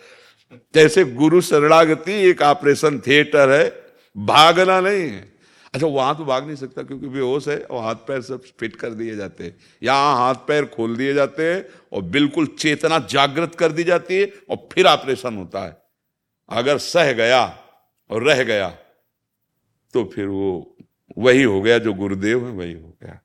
जैसे 0.74 1.04
गुरु 1.04 1.40
शरणागति 1.40 2.12
एक 2.22 2.42
ऑपरेशन 2.42 2.98
थिएटर 2.98 3.50
है, 3.50 3.68
भागना 4.16 4.80
नहीं 4.80 5.02
है। 5.02 5.32
अच्छा 5.74 5.86
वहाँ 5.86 6.16
तो 6.16 6.24
भाग 6.24 6.46
नहीं 6.46 6.56
सकता 6.56 6.82
क्योंकि 6.82 7.08
बेहोश 7.08 7.48
है, 7.48 7.56
और 7.58 7.82
हाथ 7.84 7.94
पैर 8.08 8.20
सब 8.22 8.42
फिट 8.60 8.76
कर 8.76 8.90
दिए 8.90 9.16
जाते 9.16 9.44
हैं। 9.44 9.56
यहाँ 9.82 10.16
हाथ 10.16 10.34
पैर 10.48 10.64
खोल 10.66 10.96
दिए 10.96 11.14
जाते 11.14 11.52
हैं, 11.52 11.64
और 11.92 12.02
बिल्कुल 12.04 12.46
चेतना 12.58 12.98
जागृत 13.10 13.54
कर 13.54 13.72
दी 13.72 13.84
जाती 13.84 14.16
है, 14.16 14.32
और 14.50 14.68
फिर 14.72 14.86
ऑपरेशन 14.86 15.36
होता 15.36 15.64
है। 15.64 15.76
अगर 16.48 16.78
सह 16.78 17.12
गया 17.12 17.42
और 18.10 18.22
रह 18.22 18.42
गया 18.44 18.68
तो 19.94 20.04
फिर 20.04 20.26
वो 20.26 20.76
वही 21.18 21.42
हो 21.42 21.60
गया, 21.62 21.78
जो 21.78 21.92
गुरुदेव 21.94 22.46
है, 22.46 22.52
वही 22.52 22.72
हो 22.72 22.96
गया। 23.02 23.20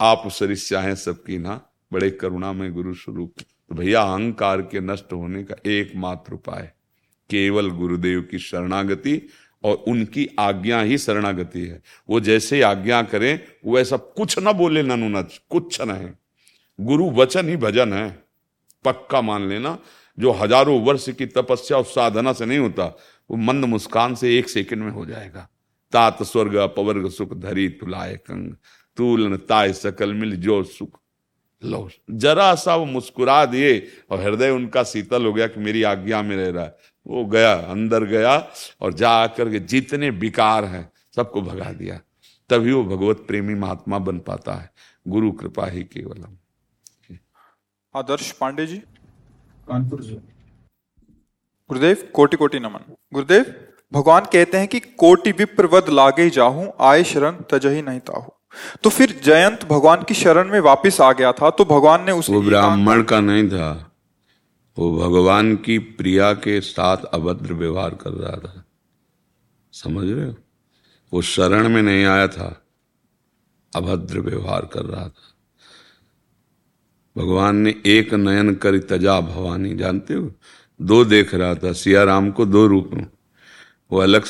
आप 0.00 0.28
सरिस 0.30 0.68
चाहें 0.68 0.94
सबकी 0.96 1.38
ना, 1.38 1.60
बड़े 1.92 2.10
करुणा 2.12 2.52
में 2.52 2.72
गुरु 2.72 2.94
स्वरूप। 2.94 3.34
तो 3.70 3.74
भैया, 3.74 4.00
अहंकार 4.02 4.60
के 4.62 4.80
नष्ट 4.80 5.12
होने 5.12 5.42
का 5.44 5.54
एकमात्र 5.66 6.34
उपाय 6.34 6.72
केवल 7.30 7.70
गुरुदेव 7.70 8.20
की 8.20 8.38
शरणागति 8.38 9.20
और 9.64 9.74
उनकी 9.88 10.28
आज्ञा 10.38 10.80
ही 10.80 10.98
शरणागति 10.98 11.60
है। 11.60 11.80
वो 12.08 12.20
जैसे 12.20 12.62
आज्ञा 12.62 13.02
करें, 13.02 13.40
वो 13.64 13.78
ऐसा 13.78 13.96
कुछ 13.96 14.38
ना 14.38 14.52
बोले 14.52 14.82
नच 14.82 15.40
कुछ 15.50 15.80
न 15.80 16.14
गुरु 16.78 17.10
वचन 17.10 17.48
ही 17.48 17.56
भजन 17.56 17.92
है। 17.92 18.08
पक्का 18.84 19.20
मान 19.20 19.48
लेना, 19.48 19.78
जो 20.18 20.32
हज़ारों 20.32 20.80
वर्ष 20.80 21.08
की 21.08 21.26
तपस्या 21.26 21.78
और 21.78 21.84
साधना 21.84 22.32
से 22.32 22.46
नहीं 22.46 22.58
होता, 22.58 22.86
वो 23.30 23.36
मंद 23.36 23.64
मुस्कान 23.64 24.14
से 24.14 24.38
एक 24.38 24.48
सेकंड 24.48 24.82
में 24.82 24.90
हो 24.90 25.04
जाएगा। 25.06 25.48
तात 25.92 26.22
स्वर्ग 26.22 26.54
अपवर्ग 26.54 27.08
सुख 27.10 27.34
धरी 27.34 27.68
तुलाय 27.70 28.16
कंग। 28.26 28.54
तूलन 28.96 29.36
ताय 29.38 29.72
सकल 29.72 30.14
मिल 30.14 30.36
जो 30.36 30.62
सुख 30.64 30.99
लो 31.62 31.88
जरा 32.10 32.54
सा 32.54 32.74
वो 32.76 32.84
मुस्कुरा 32.84 33.44
दिए 33.46 33.78
और 34.10 34.20
हृदय 34.20 34.50
उनका 34.50 34.82
शीतल 34.82 35.26
हो 35.26 35.32
गया 35.32 35.46
कि 35.46 35.60
मेरी 35.60 35.82
आज्ञा 35.82 36.22
में 36.22 36.36
रह 36.36 36.50
रहा 36.50 36.64
है। 36.64 36.76
वो 37.06 37.24
गया 37.24 37.52
अंदर 37.52 38.04
गया 38.04 38.36
और 38.80 38.92
जा 38.92 39.10
आकर 39.10 39.50
के 39.50 39.58
जितने 39.58 40.10
विकार 40.10 40.64
हैं 40.64 40.90
सबको 41.16 41.42
भगा 41.42 41.72
दिया। 41.72 42.00
तभी 42.50 42.72
वो 42.72 42.84
भगवत 42.84 43.24
प्रेमी 43.28 43.54
महात्मा 43.54 43.98
बन 43.98 44.18
पाता 44.18 44.54
है। 44.54 44.70
गुरु 45.08 45.32
कृपा 45.32 45.66
ही 45.66 45.82
केवल 45.84 46.24
आदर्श 47.94 48.30
पांडे 48.32 48.66
जी। 48.66 48.76
कानपुर 49.68 50.02
से 50.02 50.14
गुरुदेव 51.70 52.10
कोटि 52.14 52.36
कोटि 52.36 52.58
नमन। 52.58 52.94
गुरुदेव 53.14 53.54
भगवान 53.92 54.24
कहते 54.24 54.58
हैं 54.58 54.68
कि 54.68 54.80
कोटि 54.80 55.30
विप्रवद 55.32 55.88
लागे 55.88 56.30
जाहू 56.30 56.66
आय 56.80 57.04
शरण 57.04 57.36
तजही 57.50 57.82
नहीं 57.82 58.00
ताहू। 58.00 58.32
तो 58.82 58.90
फिर 58.90 59.20
जयंत 59.24 59.64
भगवान 59.64 60.02
की 60.02 60.14
शरण 60.14 60.48
में 60.48 60.60
वापस 60.60 61.00
आ 61.00 61.12
गया 61.12 61.32
था 61.32 61.50
तो 61.50 61.64
भगवान 61.64 62.04
ने 62.04 62.12
उसे 62.12 62.40
ब्राह्मण 62.40 63.02
का 63.02 63.20
नहीं 63.20 63.48
था 63.48 63.86
वो 64.78 64.98
भगवान 64.98 65.56
की 65.56 65.78
प्रिया 65.78 66.32
के 66.32 66.60
साथ 66.60 66.96
अभद्र 66.96 67.54
व्यवहार 67.54 67.90
कर 67.94 68.10
रहा 68.10 68.36
था। 68.36 68.64
समझ 69.72 70.10
रहे 70.10 70.26
हो? 70.26 70.34
वो 71.12 71.22
शरण 71.22 71.68
में 71.68 71.82
नहीं 71.82 72.04
आया 72.04 72.28
था 72.28 72.64
अभद्र 73.76 74.20
व्यवहार 74.20 74.68
कर 74.72 74.84
रहा 74.84 75.08
था। 75.08 75.34
भगवान 77.16 77.56
ने 77.56 77.82
एक 77.86 78.14
नयन 78.14 78.54
कर 78.54 78.78
तजा 78.78 79.20
भवानी 79.20 79.76
जानते 79.76 80.14
हो? 80.14 80.32
दो 80.82 81.04
देख 81.04 81.34
रहा 81.34 81.54
था 81.54 81.72
सिया 81.72 82.04
राम 82.04 82.30
को 82.30 82.46
दो 82.46 82.66
रूप 82.66 82.90
में। 82.94 83.06
वो 83.92 83.98
अलग 83.98 84.29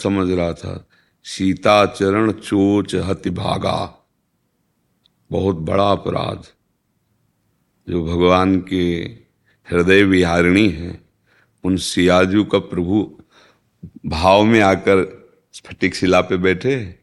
समझ 0.00 0.30
रहा 0.30 0.52
था। 0.52 0.88
सीता 1.24 1.86
चरण 1.86 2.32
चोच 2.32 2.94
हति 2.94 3.30
भागा। 3.30 4.08
बहुत 5.30 5.56
बड़ा 5.56 5.92
अपराध। 5.92 6.42
जो 7.88 8.04
भगवान 8.04 8.60
के 8.60 8.94
हृदय 9.70 10.02
विहारिणी 10.02 10.68
है, 10.68 11.00
उन 11.64 11.76
सियाजू 11.76 12.44
का 12.44 12.58
प्रभु 12.58 13.18
भाव 14.06 14.44
में 14.44 14.60
आकर 14.60 15.30
स्फटिक 15.52 15.94
शिला 15.94 16.20
पे 16.20 16.36
बैठे 16.36 16.98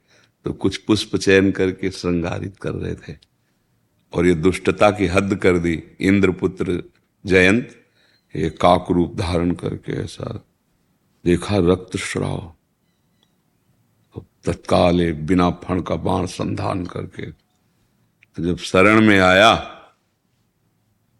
तो 0.46 0.54
कुछ 0.54 0.78
पुष्प 0.78 1.16
चयन 1.16 1.52
करके 1.52 1.92
श्रृंगारित 1.92 2.58
कर 2.58 2.72
रहे 2.72 2.96
थे। 2.96 3.18
और 4.14 4.26
ये 4.26 4.34
दुष्टता 4.34 4.92
की 4.92 5.08
हद 5.08 5.36
कर 5.36 5.58
दी, 5.58 5.84
इंद्रपुत्र 6.02 6.84
जयंत। 7.26 7.76
ये 8.36 8.50
काक 8.50 8.86
रूप 8.92 9.16
धारण 9.16 9.52
करके 9.52 9.94
ऐसा 9.94 10.46
देखा, 11.26 11.58
रक्त 11.58 11.98
श्राव। 11.98 12.56
तत्काल 14.46 15.02
ये 15.02 15.12
बिना 15.14 15.50
फण 15.64 15.82
का 15.82 15.96
बाण 15.98 16.26
संधान 16.28 16.86
करके 16.86 17.26
तो 17.26 18.44
जब 18.44 18.58
शरण 18.58 19.02
में 19.02 19.20
आया 19.20 19.56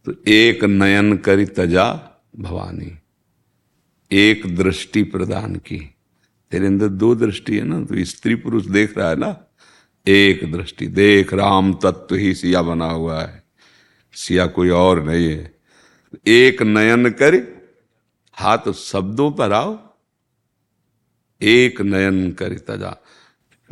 तो 0.06 0.14
एक 0.28 0.64
नयन 0.64 1.18
करी 1.18 1.46
तजा 1.48 1.88
भवानी, 2.36 2.92
एक 4.12 4.56
दृष्टि 4.56 5.04
प्रदान 5.06 5.56
की। 5.58 5.80
तेरे 6.52 6.68
अंदर 6.68 6.88
दो 6.90 7.14
दृष्टि 7.16 7.58
है 7.58 7.64
ना 7.64 7.84
तो 7.86 8.04
स्त्री 8.06 8.36
पुरुष 8.36 8.66
देख 8.68 8.98
रहा 8.98 9.10
है 9.10 9.16
ना, 9.16 9.36
एक 10.08 10.52
दृष्टि। 10.52 10.88
देख, 10.88 11.34
राम 11.34 11.74
तत्व 11.74 12.16
ही 12.16 12.34
सिया 12.36 12.62
बना 12.62 12.86
हुआ 12.86 13.22
है, 13.22 13.44
सिया 14.14 14.46
कोई 14.48 14.70
और 14.70 15.04
नहीं 15.04 15.28
है। 15.28 15.54
एक 16.28 16.62
नयन 16.64 17.10
कर, 17.12 17.36
हाथ 18.38 18.72
शब्दों 18.74 19.32
पर 19.32 19.52
आओ 19.52 19.78
एक 21.42 21.82
नयन 21.82 22.32
कर 22.32 22.54
तजा। 22.54 23.04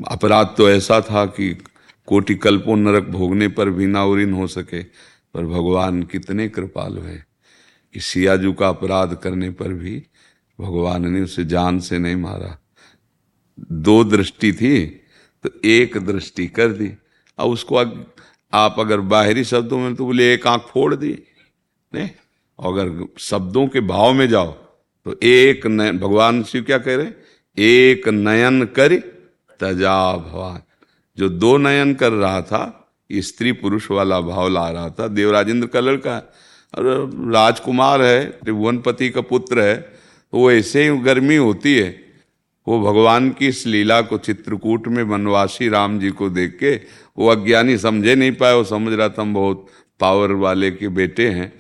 अपराध 0.08 0.56
तो 0.58 0.70
ऐसा 0.70 1.02
था 1.02 1.26
कि 1.26 1.58
कोटि 2.06 2.36
कल्पों 2.36 2.78
नरक 2.78 3.04
भोगने 3.04 3.48
पर 3.48 3.70
भी 3.70 3.86
ना 3.86 4.00
हो 4.00 4.48
सके 4.48 4.84
पर 5.34 5.46
भगवान 5.46 6.04
कितने 6.04 6.50
कृपालु 6.50 7.02
हैं। 7.02 7.28
कि 7.94 8.00
सियाजू 8.00 8.54
का 8.54 8.70
अपराध 8.70 9.20
करने 9.24 9.50
पर 9.50 9.68
भी 9.68 10.04
भगवान 10.62 11.12
ने 11.12 11.22
उसे 11.22 11.46
जान 11.46 11.80
से 11.80 12.00
नहीं 12.00 12.16
मारा। 12.16 12.60
दो 13.72 14.04
दृष्टि 14.04 14.54
थी 14.54 14.86
तो 15.44 15.50
एक 15.66 15.98
दृष्टि 15.98 16.48
कर 16.48 16.68
दी। 16.68 16.92
अब 17.38 17.50
उसको 17.50 17.76
अग, 17.76 18.06
आप 18.54 18.76
अगर 18.80 19.00
बाहरी 19.00 19.44
शब्दों 19.44 19.80
में 19.80 19.96
तो 19.96 20.06
बोले 20.06 20.34
एक 20.34 20.48
आँख 20.48 20.62
फोड़ 20.62 20.96
दी। 20.96 21.24
नहीं 21.96 22.10
अगर 22.60 23.08
शब्दों 23.18 23.68
के 23.68 23.80
भाव 23.80 24.14
में 24.14 24.28
जाओ 24.30 24.52
तो 25.06 25.20
एक 25.24 25.68
नयन 25.68 25.98
भगवान 25.98 26.44
शिव 26.44 26.64
क्या 26.64 26.78
कह 26.78 26.96
रहे 26.96 27.06
एक 27.58 28.08
नयन 28.10 28.64
कर 28.76 28.96
तजा 29.60 30.16
भवान। 30.18 30.62
जो 31.18 31.30
दो 31.30 31.58
नयन 31.58 31.94
कर 31.94 32.12
रहा 32.12 32.42
था 32.42 32.90
स्त्री 33.12 33.52
पुरुष 33.52 33.90
वाला 33.92 34.20
भाव 34.22 34.48
ला 34.50 34.70
रहा 34.70 34.90
था। 34.90 35.08
देवराजेंद्र 35.10 35.68
का 35.68 35.80
लड़का 35.80 36.18
और 36.74 36.86
राजकुमार 37.34 38.02
है, 38.02 38.26
त्रिभुवनपति 38.26 39.10
का 39.10 39.22
पुत्र 39.24 39.62
है 39.62 39.76
तो 39.76 40.38
वो 40.38 40.52
ऐसे 40.52 40.84
ही 40.84 40.98
गर्मी 40.98 41.36
होती 41.36 41.76
है। 41.76 41.90
वो 42.68 42.80
भगवान 42.82 43.30
की 43.30 43.48
इस 43.48 43.66
लीला 43.68 44.02
को 44.02 44.18
चित्रकूट 44.18 44.88
में 44.88 45.02
वनवासी 45.04 45.70
राम 45.70 46.00
जी 46.00 46.10
को 46.12 46.30
देख 46.30 46.58
के 46.60 46.76
वो 47.18 47.28
अज्ञानी 47.28 47.78
समझे 47.78 48.16
नहीं 48.16 48.32
पाए। 48.32 48.54
वो 48.54 48.64
समझ 48.66 48.94
रहा 48.94 49.10
था 49.10 49.22
हम 49.22 49.34
बहुत 49.34 49.66
पावर 50.00 50.32
वाले 50.34 50.72
के 50.72 50.88
बेटे 50.90 51.28
हैं। 51.30 51.52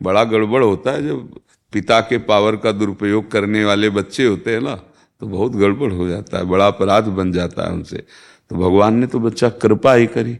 बड़ा 0.00 0.24
गड़बड़ 0.24 0.62
होता 0.64 0.90
है 0.90 1.06
जब 1.06 1.38
पिता 1.72 2.00
के 2.00 2.18
पावर 2.20 2.56
का 2.56 2.72
दुरुपयोग 2.72 3.30
करने 3.30 3.64
वाले 3.64 3.90
बच्चे 3.90 4.24
होते 4.24 4.54
हैं 4.54 4.60
ना। 4.60 4.78
तो 5.20 5.26
बहुत 5.26 5.52
गड़बड़ 5.52 5.92
हो 5.92 6.08
जाता 6.08 6.38
है 6.38 6.44
बड़ा 6.44 6.66
अपराध 6.66 7.04
बन 7.04 7.32
जाता 7.32 7.66
है 7.66 7.72
उनसे। 7.72 8.06
तो 8.50 8.56
भगवान 8.56 8.94
ने 8.94 9.06
तो 9.06 9.20
बच्चा 9.20 9.48
कृपा 9.48 9.94
ही 9.94 10.06
करी। 10.06 10.34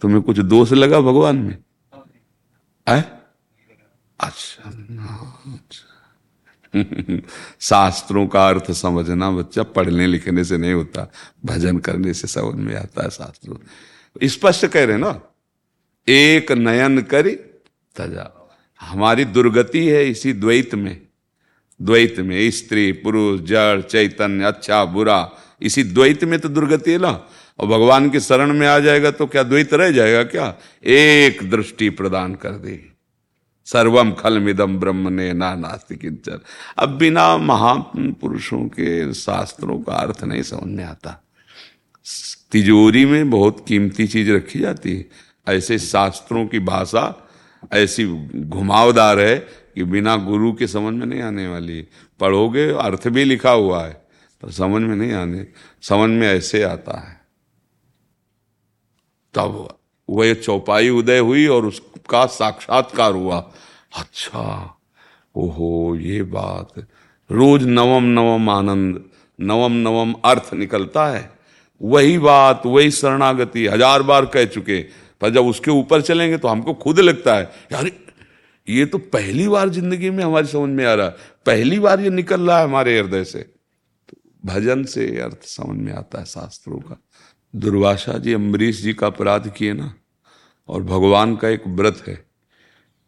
तुम्हें 0.00 0.22
कुछ 0.22 0.38
दोष 0.38 0.72
लगा 0.72 1.00
भगवान 1.00 1.36
में? 1.36 1.58
है? 2.88 3.22
अच्छा, 4.20 4.70
अच्छा। 5.54 5.86
शास्त्रों 7.60 8.26
का 8.26 8.48
अर्थ 8.48 8.72
समझना 8.72 9.30
बच्चा 9.30 9.62
पढ़ने 9.62 10.06
लिखने 10.06 10.44
से 10.44 10.58
नहीं 10.58 10.72
होता 10.72 11.12
भजन 11.44 11.78
करने 11.78 12.14
से 12.14 12.28
समझ 12.28 12.54
में 12.54 12.76
आता 12.76 13.02
है 13.02 13.10
शास्त्रों। 13.10 13.56
स्पष्ट 14.28 14.66
कह 14.66 14.84
रहे 14.84 14.96
ना? 14.96 15.22
एक 16.08 16.52
नयन 16.52 17.02
करी 17.02 17.34
तजा। 17.96 18.50
हमारी 18.80 19.24
दुर्गति 19.24 19.86
है 19.86 20.08
इसी 20.08 20.32
द्वैत 20.32 20.74
में। 20.74 21.09
द्वैत 21.82 22.16
में, 22.18 22.50
स्त्री, 22.50 22.92
पुरुष, 22.92 23.40
जड़, 23.40 23.80
चैतन्य 23.80 24.44
अच्छा 24.44 24.84
बुरा। 24.84 25.30
इसी 25.62 25.82
द्वैत 25.84 26.24
में 26.24 26.40
तो 26.40 26.48
दुर्गति 26.48 26.98
ना? 26.98 27.28
और 27.58 27.66
भगवान 27.66 28.10
के 28.10 28.20
शरण 28.20 28.52
में 28.52 28.66
आ 28.66 28.78
जाएगा 28.78 29.10
तो 29.10 29.26
क्या 29.26 29.42
द्वैत 29.42 29.74
रह 29.74 29.90
जाएगा 29.90 30.22
क्या? 30.22 30.54
एक 30.84 31.50
दृष्टि 31.50 31.90
प्रदान 31.90 32.34
कर 32.34 32.50
दी। 32.50 32.92
सर्वम 33.64 34.12
खल 34.12 34.38
मिदम 34.40 34.76
ब्रह्म 34.76 35.12
ने 35.12 35.32
ना 35.32 35.54
नास्ति 35.54 35.96
किंचन 35.96 36.38
अब 36.78 36.88
बिना 36.88 37.36
महापुरुषों 37.36 38.64
के 38.64 39.14
शास्त्रों 39.14 39.78
का 39.78 39.92
अर्थ 39.92 40.24
नहीं 40.24 40.42
समझ 40.42 40.68
में 40.68 40.84
आता। 40.84 41.24
तिजोरी 42.52 43.04
में 43.04 43.30
बहुत 43.30 43.64
कीमती 43.68 44.06
चीज़ 44.06 44.30
रखी 44.30 44.58
जाती 44.58 44.96
है। 44.96 45.08
ऐसे 45.48 45.78
शास्त्रों 45.78 46.46
की 46.46 46.58
भाषा, 46.58 47.28
ऐसी 47.72 48.06
घुमावदार 48.40 49.20
है 49.20 49.46
कि 49.74 49.84
बिना 49.84 50.16
गुरु 50.16 50.52
के 50.52 50.66
समझ 50.66 50.92
में 50.94 51.06
नहीं 51.06 51.20
आने 51.22 51.46
वाली। 51.48 51.80
पढ़ोगे, 52.20 52.68
अर्थ 52.72 53.08
भी 53.08 53.24
लिखा 53.24 53.50
हुआ 53.50 53.84
है, 53.84 53.92
पर 54.42 54.50
समझ 54.50 54.82
में 54.82 54.96
नहीं 54.96 55.12
आने। 55.12 55.46
समझ 55.82 56.10
में 56.10 56.26
ऐसे 56.28 56.62
आता 56.62 56.98
है। 57.00 57.18
तब 59.34 59.68
वह 60.08 60.32
चौपाई 60.34 60.88
उदय 60.88 61.18
हुई 61.18 61.46
और 61.46 61.66
उसका 61.66 62.24
साक्षात्कार 62.26 63.12
हुआ। 63.12 63.38
अच्छा 63.96 64.76
ओहो, 65.34 65.96
ये 65.96 66.22
बात। 66.22 66.86
रोज 67.30 67.62
नवम 67.62 68.04
नवम 68.10 68.48
आनंद, 68.50 69.04
नवम 69.38 69.72
नवम 69.78 70.14
अर्थ 70.24 70.52
निकलता 70.54 71.06
है। 71.08 71.30
वही 71.80 72.18
बात, 72.18 72.62
वही 72.66 72.90
शरणागति, 72.90 73.66
हज़ार 73.66 74.02
बार 74.02 74.26
कह 74.26 74.44
चुके। 74.44 74.80
पर 75.20 75.30
जब 75.30 75.46
उसके 75.46 75.70
ऊपर 75.70 76.00
चलेंगे 76.00 76.38
तो 76.38 76.48
हमको 76.48 76.74
खुद 76.74 77.00
लगता 77.00 77.34
है, 77.34 77.50
यार 77.72 77.90
ये 78.70 78.84
तो 78.86 78.98
पहली 78.98 79.46
बार 79.48 79.68
ज़िंदगी 79.70 80.10
में 80.10 80.22
हमारी 80.24 80.46
समझ 80.46 80.68
में 80.70 80.84
आ 80.86 80.94
रहा 80.94 81.08
पहली 81.46 81.78
बार 81.78 82.00
ये 82.00 82.10
निकल 82.10 82.40
रहा 82.40 82.58
है 82.58 82.64
हमारे 82.64 82.98
हृदय 82.98 83.24
से। 83.24 83.40
तो 83.40 84.16
भजन 84.44 84.84
से 84.84 85.06
अर्थ 85.20 85.44
समझ 85.46 85.76
में 85.78 85.92
आता 85.92 86.18
है 86.18 86.24
शास्त्रों 86.26 86.78
का। 86.80 86.96
दुर्वासा 87.54 88.12
जी, 88.14 88.32
अम्बरीश 88.32 88.82
जी 88.82 88.92
का 88.94 89.06
अपराध 89.06 89.52
किए 89.52 89.72
ना, 89.72 89.92
और 90.68 90.82
भगवान 90.84 91.34
का 91.36 91.48
एक 91.48 91.66
व्रत 91.68 92.02
है 92.08 92.14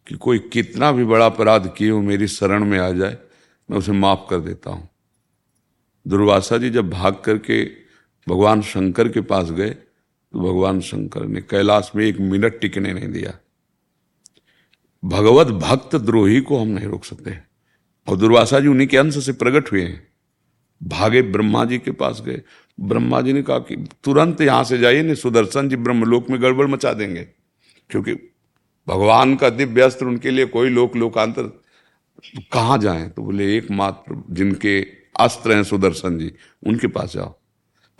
कि 0.07 0.15
कोई 0.15 0.39
कितना 0.53 0.91
भी 0.91 1.05
बड़ा 1.05 1.25
अपराध 1.25 1.73
किए 1.77 1.89
हो, 1.89 2.01
मेरी 2.01 2.27
शरण 2.29 2.65
में 2.65 2.77
आ 2.79 2.89
जाए, 2.91 3.17
मैं 3.69 3.77
उसे 3.77 3.91
माफ़ 3.93 4.27
कर 4.29 4.39
देता 4.39 4.69
हूँ। 4.69 4.89
दुर्वासा 6.05 6.57
जी 6.57 6.69
जब 6.69 6.89
भाग 6.89 7.21
करके 7.25 7.63
भगवान 8.27 8.61
शंकर 8.63 9.09
के 9.09 9.21
पास 9.23 9.51
गए 9.51 9.69
तो 9.69 10.39
भगवान 10.41 10.79
शंकर 10.81 11.25
ने 11.25 11.41
कैलाश 11.41 11.91
में 11.95 12.05
एक 12.05 12.19
मिनट 12.21 12.59
टिकने 12.59 12.93
नहीं 12.93 13.07
दिया। 13.07 13.33
भगवत 15.05 15.47
भक्त 15.47 15.95
द्रोही 15.95 16.41
को 16.41 16.59
हम 16.59 16.67
नहीं 16.67 16.85
रोक 16.85 17.05
सकते। 17.05 17.37
और 18.07 18.17
दुर्वासा 18.17 18.59
जी 18.59 18.67
उन्हीं 18.67 18.87
के 18.87 18.97
अंश 18.97 19.25
से 19.25 19.33
प्रकट 19.33 19.71
हुए 19.71 19.81
हैं। 19.81 20.07
भागे 20.83 21.21
ब्रह्मा 21.21 21.65
जी 21.65 21.77
के 21.77 21.91
पास 21.91 22.21
गए। 22.25 22.41
ब्रह्मा 22.79 23.21
जी 23.21 23.33
ने 23.33 23.41
कहा 23.41 23.59
कि 23.59 23.87
तुरंत 24.03 24.41
यहाँ 24.41 24.63
से 24.63 24.77
जाइए, 24.77 25.03
नहीं, 25.03 25.15
सुदर्शन 25.15 25.69
जी 25.69 25.75
ब्रह्मलोक 25.75 26.29
में 26.29 26.41
गड़बड़ 26.41 26.67
मचा 26.67 26.93
देंगे। 26.93 27.23
क्योंकि 27.89 28.13
भगवान 28.87 29.35
का 29.35 29.49
दिव्य 29.49 29.81
अस्त्र 29.81 30.05
उनके 30.05 30.31
लिए 30.31 30.45
कोई 30.45 30.69
लोक, 30.69 30.95
लोकांतर 30.95 31.43
तो 31.43 32.41
कहाँ 32.53 32.77
जाएँ? 32.77 33.09
तो 33.09 33.21
बोले, 33.21 33.57
एकमात्र 33.57 34.23
जिनके 34.29 34.81
अस्त्र 35.19 35.53
हैं 35.53 35.63
सुदर्शन 35.63 36.17
जी, 36.17 36.31
उनके 36.67 36.87
पास 36.87 37.13
जाओ। 37.13 37.39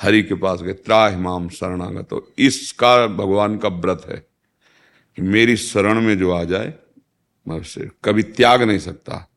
हरि 0.01 0.23
के 0.23 0.35
पास 0.35 0.61
गए 0.61 0.73
त्राहिमाम 0.73 1.49
शरणागत। 1.49 2.07
तो 2.09 2.33
इसका 2.37 3.07
भगवान 3.07 3.57
का 3.57 3.69
व्रत 3.69 4.01
है 4.09 4.27
कि 5.15 5.21
मेरी 5.21 5.57
शरण 5.57 6.01
में 6.01 6.17
जो 6.17 6.31
आ 6.31 6.43
जाए 6.43 6.73
मैं 7.47 7.59
उसे 7.59 7.89
कभी 8.03 8.23
त्याग 8.23 8.61
नहीं 8.61 8.79
सकता। 8.79 9.27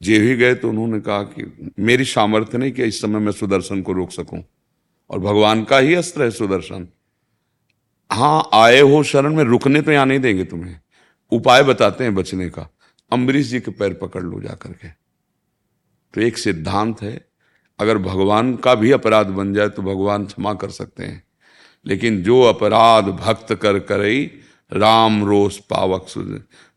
जे 0.00 0.18
भी 0.18 0.34
गए 0.36 0.54
तो 0.54 0.68
उन्होंने 0.68 1.00
कहा 1.00 1.22
कि 1.22 1.72
मेरी 1.78 2.04
सामर्थ्य 2.04 2.58
नहीं 2.58 2.72
कि 2.72 2.82
इस 2.82 3.00
समय 3.00 3.18
मैं 3.18 3.32
सुदर्शन 3.32 3.82
को 3.82 3.92
रोक 3.92 4.10
सकूँ। 4.10 4.42
और 5.10 5.18
भगवान 5.18 5.64
का 5.64 5.78
ही 5.78 5.94
अस्त्र 5.94 6.22
है 6.22 6.30
सुदर्शन। 6.30 6.86
हाँ 8.10 8.48
आए 8.54 8.80
हो 8.80 9.02
शरण 9.02 9.34
में, 9.34 9.44
रुकने 9.44 9.82
तो 9.82 9.92
यहाँ 9.92 10.06
नहीं 10.06 10.20
देंगे 10.20 10.44
तुम्हें। 10.44 10.78
उपाय 11.32 11.62
बताते 11.62 12.04
हैं 12.04 12.14
बचने 12.14 12.48
का। 12.48 12.68
अम्बरीश 13.10 13.46
जी 13.46 13.60
के 13.60 13.70
पैर 13.70 13.94
पकड़ 13.94 14.22
लो 14.22 14.40
जाकर 14.40 14.72
के 14.72 14.88
तो 16.14 16.20
एक 16.20 16.38
सिद्धांत 16.38 17.02
है, 17.02 17.28
अगर 17.78 17.98
भगवान 17.98 18.54
का 18.56 18.74
भी 18.74 18.90
अपराध 18.92 19.26
बन 19.28 19.52
जाए 19.54 19.68
तो 19.68 19.82
भगवान 19.82 20.24
क्षमा 20.26 20.54
कर 20.54 20.70
सकते 20.70 21.04
हैं। 21.04 21.22
लेकिन 21.86 22.22
जो 22.22 22.40
अपराध 22.42 23.04
भक्त 23.06 23.54
कर 23.54 23.78
करई 23.80 24.24
राम 24.72 25.24
रोष 25.24 25.58
पावक 25.58 26.06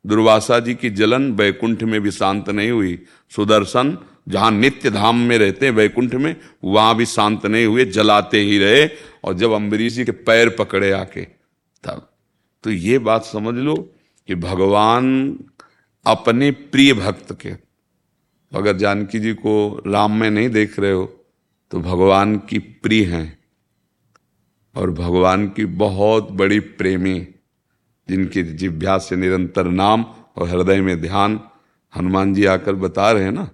दुर्वासा 0.06 0.60
जी 0.60 0.74
की 0.76 0.90
जलन 0.90 1.32
वैकुंठ 1.32 1.84
में 1.84 2.00
भी 2.02 2.12
शांत 2.12 2.50
नहीं 2.50 2.72
हुई। 2.72 3.00
सुदर्शन, 3.32 3.98
जहाँ 4.30 4.52
नित्य 4.52 4.90
धाम 4.90 5.20
में 5.20 5.38
रहते 5.38 5.66
हैं, 5.66 5.74
वैकुंठ 5.74 6.14
में, 6.14 6.36
वहाँ 6.64 6.96
भी 6.96 7.06
शांत 7.06 7.46
नहीं 7.46 7.66
हुए, 7.66 7.86
जलाते 7.86 8.40
ही 8.40 8.58
रहे 8.58 8.88
और 9.24 9.34
जब 9.34 9.52
अम्बरीश 9.52 9.94
जी 9.94 10.06
के 10.06 10.12
पैर 10.12 10.50
पकड़े 10.50 10.92
आके, 10.92 11.22
तब। 11.84 12.10
तो 12.64 12.72
ये 12.72 13.00
बात 13.00 13.26
समझ 13.26 13.56
लो 13.56 13.76
कि 14.28 14.36
भगवान 14.36 15.40
अपने 16.06 16.52
प्रिय 16.52 16.94
भक्त 16.94 17.38
के, 17.42 17.50
अगर 18.52 18.78
जानकी 18.78 19.20
जी 19.20 19.34
को 19.34 19.84
राम 19.88 20.20
में 20.20 20.30
नहीं 20.32 20.50
देख 20.50 20.80
रहे 20.80 20.92
हो 20.92 21.06
तो 21.72 21.80
भगवान 21.80 22.38
की 22.40 22.60
प्रिय 22.60 23.06
हैं। 23.06 23.38
और 24.76 24.92
भगवान 24.92 25.48
की 25.48 25.66
बहुत 25.66 26.32
बड़ी 26.32 26.60
प्रेमी। 26.60 27.28
जिनकी 28.10 28.44
जिभ्या 28.44 28.98
से 28.98 29.16
निरंतर 29.16 29.68
नाम 29.74 30.06
और 30.38 30.50
हृदय 30.50 30.82
में 30.82 31.00
ध्यान 31.02 31.40
हनुमान 31.94 32.34
जी 32.34 32.46
आकर 32.46 32.76
बता 32.76 33.12
रहे 33.12 33.24
हैं 33.24 33.32
ना, 33.32 33.50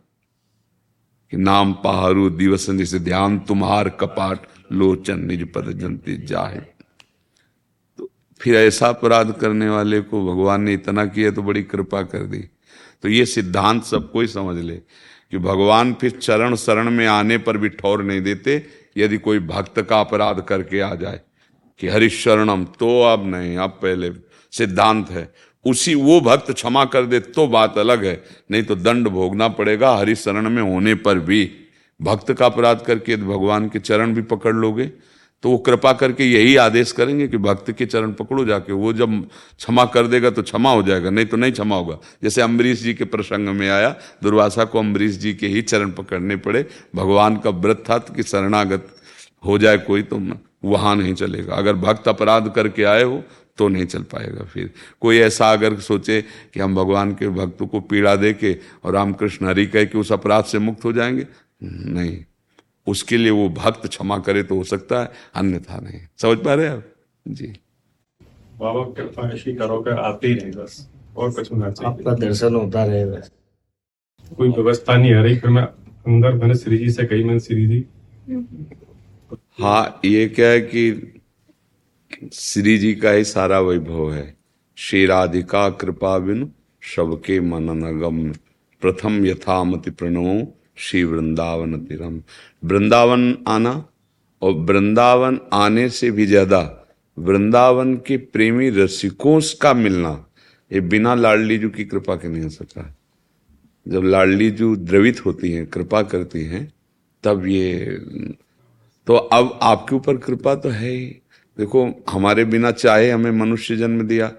कि 1.31 1.37
नाम 1.37 1.73
पहाड़ू 1.73 2.29
दिवस 2.29 2.69
जैसे 2.69 2.99
ध्यान 2.99 3.39
तुम्हार 3.39 3.89
कपाट 3.89 4.47
लोचन 4.71 5.19
निज 5.19 5.51
पद 5.53 5.71
जनती 5.79 6.17
जाहे। 6.25 6.59
तो 7.99 8.09
फिर 8.41 8.55
ऐसा 8.55 8.87
अपराध 8.87 9.31
करने 9.31 9.69
वाले 9.69 10.01
को 10.01 10.25
भगवान 10.25 10.61
ने 10.61 10.73
इतना 10.73 11.05
किया 11.05 11.31
तो 11.31 11.43
बड़ी 11.43 11.63
कृपा 11.63 12.01
कर 12.03 12.23
दी। 12.23 12.43
तो 13.03 13.09
ये 13.09 13.25
सिद्धांत 13.25 13.83
सबको 13.83 14.21
ही 14.21 14.27
समझ 14.27 14.55
ले 14.57 14.75
कि 14.75 15.37
भगवान 15.39 15.93
फिर 15.93 16.11
चरण 16.11 16.55
शरण 16.55 16.89
में 16.91 17.05
आने 17.07 17.37
पर 17.37 17.57
भी 17.57 17.69
ठौर 17.71 18.03
नहीं 18.03 18.21
देते, 18.21 18.65
यदि 18.97 19.17
कोई 19.17 19.39
भक्त 19.41 19.81
का 19.81 19.99
अपराध 19.99 20.41
करके 20.41 20.79
आ 20.79 20.93
जाए 20.95 21.21
कि 21.79 21.87
हरिशरणम 21.87 22.63
तो 22.79 23.01
अब 23.03 23.25
नहीं, 23.25 23.57
अब 23.57 23.79
पहले 23.81 24.09
सिद्धांत 24.53 25.09
है। 25.09 25.31
उसी 25.65 25.95
वो 25.95 26.19
भक्त 26.21 26.51
क्षमा 26.51 26.83
कर 26.85 27.05
दे 27.05 27.19
तो 27.19 27.47
बात 27.47 27.77
अलग 27.77 28.05
है। 28.05 28.21
नहीं 28.51 28.63
तो 28.63 28.75
दंड 28.75 29.07
भोगना 29.07 29.47
पड़ेगा 29.49 29.95
हरि 29.95 30.15
शरण 30.15 30.49
में 30.49 30.61
होने 30.63 30.95
पर 30.97 31.19
भी। 31.21 31.49
भक्त 31.99 32.31
का 32.33 32.45
अपराध 32.45 32.81
करके 32.81 33.15
भगवान 33.17 33.67
के 33.69 33.79
चरण 33.79 34.13
भी 34.13 34.21
पकड़ 34.27 34.53
लोगे 34.55 34.91
तो 35.43 35.49
वो 35.49 35.57
कृपा 35.57 35.91
करके 35.93 36.23
यही 36.23 36.55
आदेश 36.55 36.91
करेंगे 36.91 37.27
कि 37.27 37.37
भक्त 37.37 37.71
के 37.71 37.85
चरण 37.85 38.11
पकड़ो 38.13 38.43
जाके। 38.45 38.73
वो 38.73 38.91
जब 38.93 39.19
क्षमा 39.57 39.85
कर 39.85 40.07
देगा 40.07 40.29
तो 40.29 40.43
क्षमा 40.43 40.71
हो 40.71 40.83
जाएगा, 40.83 41.09
नहीं 41.09 41.25
तो 41.25 41.37
नहीं 41.37 41.51
क्षमा 41.51 41.75
होगा। 41.75 41.97
जैसे 42.23 42.41
अम्बरीश 42.41 42.81
जी 42.81 42.93
के 42.93 43.05
प्रसंग 43.05 43.49
में 43.49 43.69
आया, 43.69 43.89
दुर्वासा 44.23 44.65
को 44.65 44.79
अम्बरीश 44.79 45.15
जी 45.15 45.33
के 45.33 45.47
ही 45.47 45.61
चरण 45.63 45.91
पकड़ने 45.91 46.35
पड़े। 46.37 46.65
भगवान 46.95 47.37
का 47.37 47.49
व्रत 47.49 47.83
था 47.89 47.97
कि 47.97 48.23
शरणागत 48.23 48.87
हो 49.43 49.57
जाए 49.57 49.77
कोई 49.79 50.01
तो 50.03 50.21
वहाँ 50.63 50.95
नहीं 50.95 51.13
चलेगा। 51.15 51.55
अगर 51.55 51.73
भक्त 51.77 52.07
अपराध 52.07 52.51
करके 52.55 52.83
आए 52.85 53.03
हो 53.03 53.21
तो 53.57 53.67
नहीं 53.67 53.85
चल 53.85 54.03
पाएगा 54.03 54.43
फिर। 54.43 54.71
कोई 55.01 55.17
ऐसा 55.17 55.51
अगर 55.51 55.79
सोचे 55.79 56.21
कि 56.53 56.59
हम 56.59 56.75
भगवान 56.75 57.13
के 57.13 57.27
भक्तों 57.27 57.67
को 57.67 57.79
पीड़ा 57.79 58.15
दे 58.15 58.33
के 58.33 58.57
और 58.83 58.93
रामकृष्ण 58.93 59.45
हरि 59.45 59.65
कह 59.65 59.85
के 59.85 59.97
उस 59.97 60.11
अपराध 60.11 60.43
से 60.43 60.59
मुक्त 60.59 60.85
हो 60.85 60.93
जाएँगे? 60.93 61.27
नहीं। 61.63 62.23
उसके 62.87 63.17
लिए 63.17 63.31
वो 63.31 63.49
भक्त 63.49 63.87
क्षमा 63.87 64.17
करे 64.17 64.43
तो 64.43 64.55
हो 64.55 64.63
सकता 64.63 65.01
है 65.01 65.11
अन्यथा 65.35 65.79
नहीं। 65.79 65.99
समझ 66.17 66.37
पा 66.37 66.53
रहे 66.53 66.67
आप? 66.67 66.83
जी। 67.27 67.47
बाबा 68.59 68.83
कृपा 68.83 69.29
ऐसी 69.29 69.55
करो 69.55 69.81
कर 69.81 69.99
आते 69.99 70.27
ही 70.27 70.33
रहे 70.33 70.51
बस। 70.51 70.89
और 71.17 71.31
कुछ 71.31 71.51
होना 71.51 71.71
चाहिए। 71.71 71.93
आपका 71.93 72.13
दर्शन 72.13 72.55
होता 72.55 72.85
रहे 72.85 73.05
बस। 73.05 73.31
कोई 74.37 74.49
व्यवस्था 74.49 74.97
नहीं 74.97 75.13
आ 75.13 75.21
रही 75.21 75.37
फिर 75.37 75.49
मैं 75.49 75.63
अंदर 75.63 76.33
मैंने 76.33 76.55
श्री 76.55 76.77
जी 76.77 76.91
से 76.91 77.05
कही 77.05 77.23
मैंने 77.23 77.39
श्री 77.39 77.67
जी 77.67 77.85
हाँ 79.61 79.99
ये 80.05 80.27
क्या 80.29 80.47
है 80.47 80.61
कि 80.61 80.91
श्री 82.31 82.77
जी 82.77 82.93
का 82.95 83.11
ही 83.11 83.23
सारा 83.23 83.59
वैभव 83.59 84.11
है। 84.13 84.35
श्री 84.77 85.05
राधिका 85.05 85.69
कृपा 85.71 86.17
बिन 86.19 86.49
सबके 86.81 87.39
मनन 87.41 87.81
अगम 87.87 88.21
प्रथम 88.81 89.25
यथामति 89.25 89.91
प्रणव, 89.91 90.47
श्री 90.77 91.03
वृंदावन 91.03 91.77
तिरम। 91.79 92.21
वृंदावन 92.63 93.37
आना 93.47 93.73
और 94.41 94.53
वृंदावन 94.61 95.39
आने 95.53 95.87
से 95.89 96.11
भी 96.11 96.25
ज़्यादा 96.25 96.61
वृंदावन 97.17 97.95
के 97.97 98.17
प्रेमी 98.17 98.69
रसिकों 98.71 99.39
का 99.61 99.73
मिलना, 99.73 100.13
ये 100.71 100.79
बिना 100.81 101.15
लाडली 101.15 101.57
जू 101.57 101.69
की 101.69 101.85
कृपा 101.85 102.15
के 102.15 102.27
नहीं 102.27 102.43
हो 102.43 102.49
सकता। 102.49 102.93
जब 103.85 104.03
लाडली 104.05 104.49
जू 104.51 104.75
द्रवित 104.75 105.25
होती 105.25 105.51
हैं, 105.51 105.65
कृपा 105.67 106.01
करती 106.03 106.43
हैं, 106.45 106.71
तब 107.23 107.45
ये 107.47 107.97
तो 109.07 109.15
अब 109.15 109.59
आपके 109.63 109.95
ऊपर 109.95 110.17
कृपा 110.17 110.55
तो 110.55 110.69
है 110.69 110.89
ही। 110.89 111.19
देखो, 111.57 112.03
हमारे 112.09 112.45
बिना 112.45 112.71
चाहे 112.71 113.09
हमें 113.11 113.31
मनुष्य 113.31 113.75
जन्म 113.75 114.01
दिया। 114.01 114.31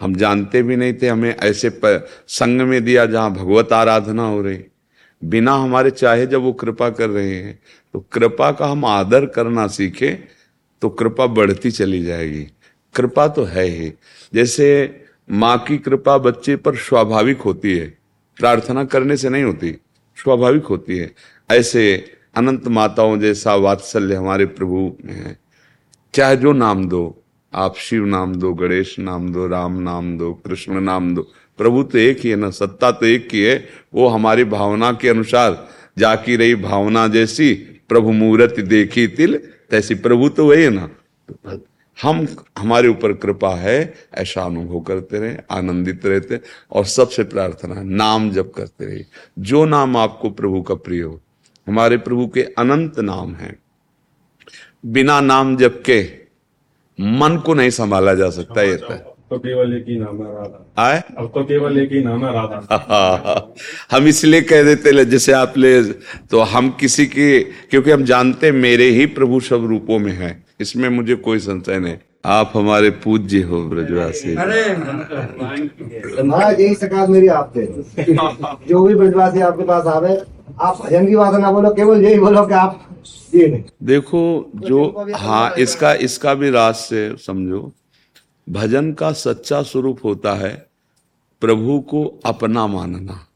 हम 0.00 0.14
जानते 0.14 0.62
भी 0.62 0.76
नहीं 0.76 0.94
थे, 0.94 1.08
हमें 1.08 1.34
ऐसे 1.36 1.70
संग 2.28 2.60
में 2.60 2.82
दिया 2.84 3.04
जहाँ 3.06 3.32
भगवत 3.32 3.72
आराधना 3.72 4.22
हो 4.22 4.40
रही। 4.42 4.58
बिना 5.22 5.54
हमारे 5.54 5.90
चाहे 5.90 6.26
जब 6.26 6.40
वो 6.40 6.52
कृपा 6.52 6.88
कर 6.90 7.10
रहे 7.10 7.34
हैं 7.34 7.58
तो 7.94 8.00
कृपा 8.12 8.50
का 8.52 8.66
हम 8.66 8.84
आदर 8.84 9.26
करना 9.26 9.66
सीखे 9.66 10.10
तो 10.82 10.88
कृपा 10.90 11.26
बढ़ती 11.26 11.70
चली 11.70 12.02
जाएगी। 12.02 12.42
कृपा 12.94 13.26
तो 13.28 13.44
है 13.44 13.64
ही। 13.64 13.92
जैसे 14.32 15.04
माँ 15.30 15.58
की 15.58 15.78
कृपा 15.78 16.16
बच्चे 16.18 16.56
पर 16.56 16.76
स्वाभाविक 16.76 17.40
होती 17.40 17.76
है, 17.78 17.86
प्रार्थना 18.38 18.84
करने 18.84 19.16
से 19.16 19.28
नहीं 19.28 19.44
होती, 19.44 19.72
स्वाभाविक 20.16 20.64
होती 20.64 20.98
है। 20.98 21.10
ऐसे 21.50 21.84
अनंत 22.36 22.68
माताओं 22.68 23.18
जैसा 23.20 23.54
वात्सल्य 23.56 24.14
हमारे 24.14 24.46
प्रभु 24.48 24.96
में 25.04 25.14
है। 25.14 25.36
चाहे 26.14 26.36
जो 26.36 26.52
नाम 26.52 26.84
दो, 26.88 27.24
आप 27.52 27.76
शिव 27.76 28.04
नाम 28.04 28.34
दो, 28.34 28.52
गणेश 28.54 28.98
नाम 28.98 29.32
दो, 29.32 29.46
राम 29.46 29.80
नाम 29.80 30.18
दो, 30.18 30.32
कृष्ण 30.34 30.80
नाम 30.80 31.14
दो, 31.14 31.22
प्रभु 31.58 31.82
तो 31.82 31.98
एक 31.98 32.20
ही 32.20 32.30
है 32.30 32.36
ना, 32.36 32.50
सत्ता 32.50 32.90
तो 32.90 33.06
एक 33.06 33.28
ही 33.32 33.40
है, 33.40 33.68
वो 33.94 34.08
हमारी 34.08 34.44
भावना 34.44 34.92
के 34.92 35.08
अनुसार 35.08 35.68
जाकी 35.98 36.36
रही 36.36 36.54
भावना 36.54 37.06
जैसी 37.08 37.54
प्रभु 37.88 38.12
मूर्त 38.12 38.60
देखी 38.60 39.06
तिल, 39.06 39.36
तैसी 39.70 39.94
प्रभु 39.94 40.28
तो 40.28 40.48
वही 40.48 40.62
है 40.62 40.70
ना। 40.70 40.88
हम, 41.98 42.26
हमारे 42.58 42.88
ऊपर 42.88 43.12
कृपा 43.12 43.54
है, 43.56 43.94
ऐसा 44.14 44.42
अनुभव 44.42 44.80
करते 44.80 45.18
रहे, 45.18 45.36
आनंदित 45.50 46.06
रहते 46.06 46.40
और 46.72 46.84
सबसे 46.84 47.24
प्रार्थना 47.24 47.82
नाम 47.82 48.30
जप 48.30 48.52
करते 48.56 48.84
रहे 48.84 49.04
जो 49.38 49.64
नाम 49.64 49.96
आपको 49.96 50.30
प्रभु 50.30 50.62
का 50.62 50.74
प्रिय 50.74 51.02
हो, 51.02 51.20
हमारे 51.66 51.96
प्रभु 51.96 52.26
के 52.28 52.42
अनंत 52.58 52.98
नाम 53.00 53.34
हैं 53.34 53.56
बिना 54.84 55.20
नाम 55.20 55.56
जप 55.56 55.82
के 55.90 56.02
मन 57.00 57.42
को 57.46 57.54
नहीं 57.54 57.70
संभाला 57.70 58.14
जा 58.14 58.30
सकता 58.30 58.62
ये 58.62 58.76
तो। 58.76 59.38
केवल 59.38 59.76
एक 59.76 59.84
ही 59.88 59.98
नाम 59.98 60.16
है 60.16 60.34
राधा। 60.34 60.82
आए? 60.82 61.02
अब 61.18 61.30
तो 61.34 61.44
केवल 61.44 61.78
एक 61.78 61.92
ही 61.92 62.02
नाम 62.04 62.24
है 62.26 62.32
राधा। 62.32 63.54
हम 63.90 64.06
इसलिए 64.06 64.40
कह 64.42 64.62
देते 64.62 65.04
जैसे 65.04 65.32
आप 65.32 65.54
ले 65.56 65.82
तो 66.30 66.40
हम 66.40 66.70
किसी 66.70 67.06
की 67.06 67.40
क्योंकि 67.40 67.90
हम 67.90 68.04
जानते 68.04 68.52
मेरे 68.52 68.84
ही 68.84 69.06
प्रभु 69.06 69.40
सब 69.40 69.64
रूपों 69.66 69.98
में 69.98 70.12
है 70.12 70.44
इसमें 70.60 70.88
मुझे 70.88 71.14
कोई 71.14 71.38
संशय 71.38 71.78
नहीं। 71.78 71.96
आप 72.24 72.52
हमारे 72.54 72.90
पूज्य 72.90 73.42
हो 73.42 73.62
ब्रजवासी। 73.68 74.34
महाराज 76.22 76.60
यही 76.60 76.74
सकाल 76.74 77.08
मेरी 77.08 77.26
आपसे 77.26 77.66
जो 78.68 78.84
भी 78.84 78.94
ब्रजवासी 78.94 79.40
आपके 79.40 79.62
पास 79.62 79.86
आवे 79.86 80.16
आप 80.60 80.78
भजन 80.84 81.06
की 81.06 81.16
बात 81.16 81.34
ना 81.40 81.52
बोलो 81.52 81.70
केवल 81.70 82.04
यही 82.04 82.18
बोलो 82.18 82.46
कि 82.46 82.54
आप 82.54 82.88
देखो, 83.82 84.50
जो 84.54 85.06
हाँ 85.14 85.54
इसका 85.54 85.92
इसका 85.94 86.34
भी 86.34 86.50
राज 86.50 86.74
से 86.74 87.16
समझो। 87.16 87.72
भजन 88.46 88.92
का 88.92 89.12
सच्चा 89.12 89.62
स्वरूप 89.62 90.04
होता 90.04 90.34
है 90.34 90.54
प्रभु 91.42 91.78
को 91.80 92.04
अपना 92.24 92.66
मानना। 92.66 93.26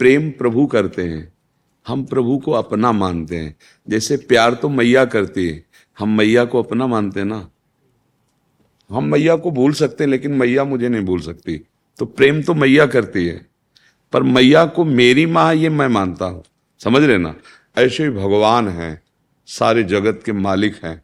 प्रेम 0.00 0.30
प्रभु 0.30 0.66
करते 0.66 1.02
हैं, 1.02 1.32
हम 1.86 2.04
प्रभु 2.04 2.38
को 2.38 2.52
अपना 2.52 2.92
मानते 2.92 3.36
हैं। 3.36 3.54
जैसे 3.88 4.16
प्यार 4.16 4.54
तो 4.54 4.68
मैया 4.68 5.04
करती 5.04 5.48
है, 5.48 5.64
हम 5.98 6.16
मैया 6.16 6.44
को 6.44 6.62
अपना 6.62 6.86
मानते 6.86 7.20
हैं 7.20 7.26
ना? 7.26 7.48
हम 8.90 9.04
मैया 9.04 9.36
को 9.36 9.50
भूल 9.50 9.72
सकते 9.72 10.04
हैं, 10.04 10.10
लेकिन 10.10 10.32
मैया 10.32 10.64
मुझे 10.64 10.88
नहीं 10.88 11.04
भूल 11.04 11.20
सकती। 11.20 11.60
तो 11.98 12.06
प्रेम 12.06 12.42
तो 12.42 12.54
मैया 12.54 12.86
करती 12.86 13.26
है, 13.26 13.46
पर 14.12 14.22
मैया 14.22 14.64
को 14.66 14.84
मेरी 14.84 15.26
माँ 15.26 15.54
ये 15.54 15.68
मैं 15.68 15.88
मानता 15.88 16.24
हूँ। 16.24 16.42
समझ 16.80 17.02
रहे 17.02 17.18
ना? 17.18 17.34
ऐसे 17.80 18.04
ही 18.04 18.10
भगवान 18.10 18.68
हैं, 18.68 19.02
सारे 19.46 19.82
जगत 19.82 20.22
के 20.26 20.32
मालिक 20.32 20.84
हैं। 20.84 21.02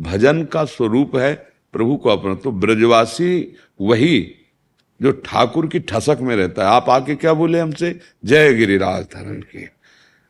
भजन 0.00 0.44
का 0.44 0.64
स्वरूप 0.64 1.16
है 1.16 1.34
प्रभु 1.72 1.96
को 1.96 2.08
अपना। 2.08 2.34
तो 2.34 2.52
ब्रजवासी 2.52 3.56
वही 3.80 4.34
जो 5.02 5.12
ठाकुर 5.12 5.66
की 5.66 5.78
ठसक 5.80 6.18
में 6.20 6.36
रहता 6.36 6.62
है। 6.62 6.68
आप 6.68 6.88
आके 6.88 7.14
क्या 7.14 7.32
बोले 7.32 7.60
हमसे? 7.60 8.00
जय 8.24 8.54
गिरिराज 8.54 9.04
धरण 9.04 9.40
की। 9.40 9.68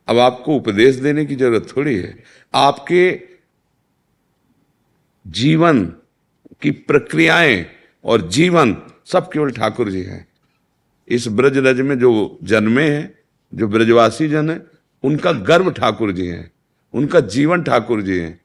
अब 0.08 0.18
आपको 0.18 0.56
उपदेश 0.56 0.96
देने 0.96 1.24
की 1.24 1.36
ज़रूरत 1.36 1.68
थोड़ी 1.76 1.96
है। 1.96 2.24
आपके 2.54 3.20
जीवन 5.26 5.84
की 6.62 6.70
प्रक्रियाएँ 6.70 7.66
और 8.04 8.28
जीवन 8.28 8.76
सब 9.06 9.32
केवल 9.32 9.50
ठाकुर 9.50 9.90
जी 9.90 10.02
हैं। 10.02 10.28
इस 11.08 11.28
ब्रज 11.28 11.58
रज 11.58 11.80
में 11.80 11.98
जो 11.98 12.38
जन्मे 12.42 12.90
हैं, 12.90 13.18
जो 13.54 13.68
ब्रजवासी 13.68 14.28
जन 14.28 14.50
है 14.50 14.77
उनका 15.04 15.32
गर्व 15.32 15.70
ठाकुर 15.70 16.12
जी 16.12 16.26
हैं, 16.26 16.50
उनका 16.94 17.20
जीवन 17.20 17.62
ठाकुर 17.62 18.02
जी 18.02 18.18
हैं, 18.18 18.40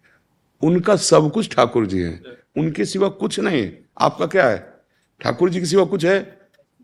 उनका 0.62 0.95
सब 0.95 1.32
कुछ 1.32 1.56
ठाकुर 1.56 1.86
जी 1.86 1.99
हैं। 1.99 2.24
उनके 2.58 2.86
सिवा 2.86 3.08
कुछ 3.08 3.39
नहीं। 3.39 3.72
आपका 4.01 4.26
क्या 4.26 4.47
है? 4.47 4.74
ठाकुर 5.22 5.49
जी 5.49 5.60
के 5.60 5.66
सिवा 5.66 5.84
कुछ 5.84 6.06
है? 6.06 6.38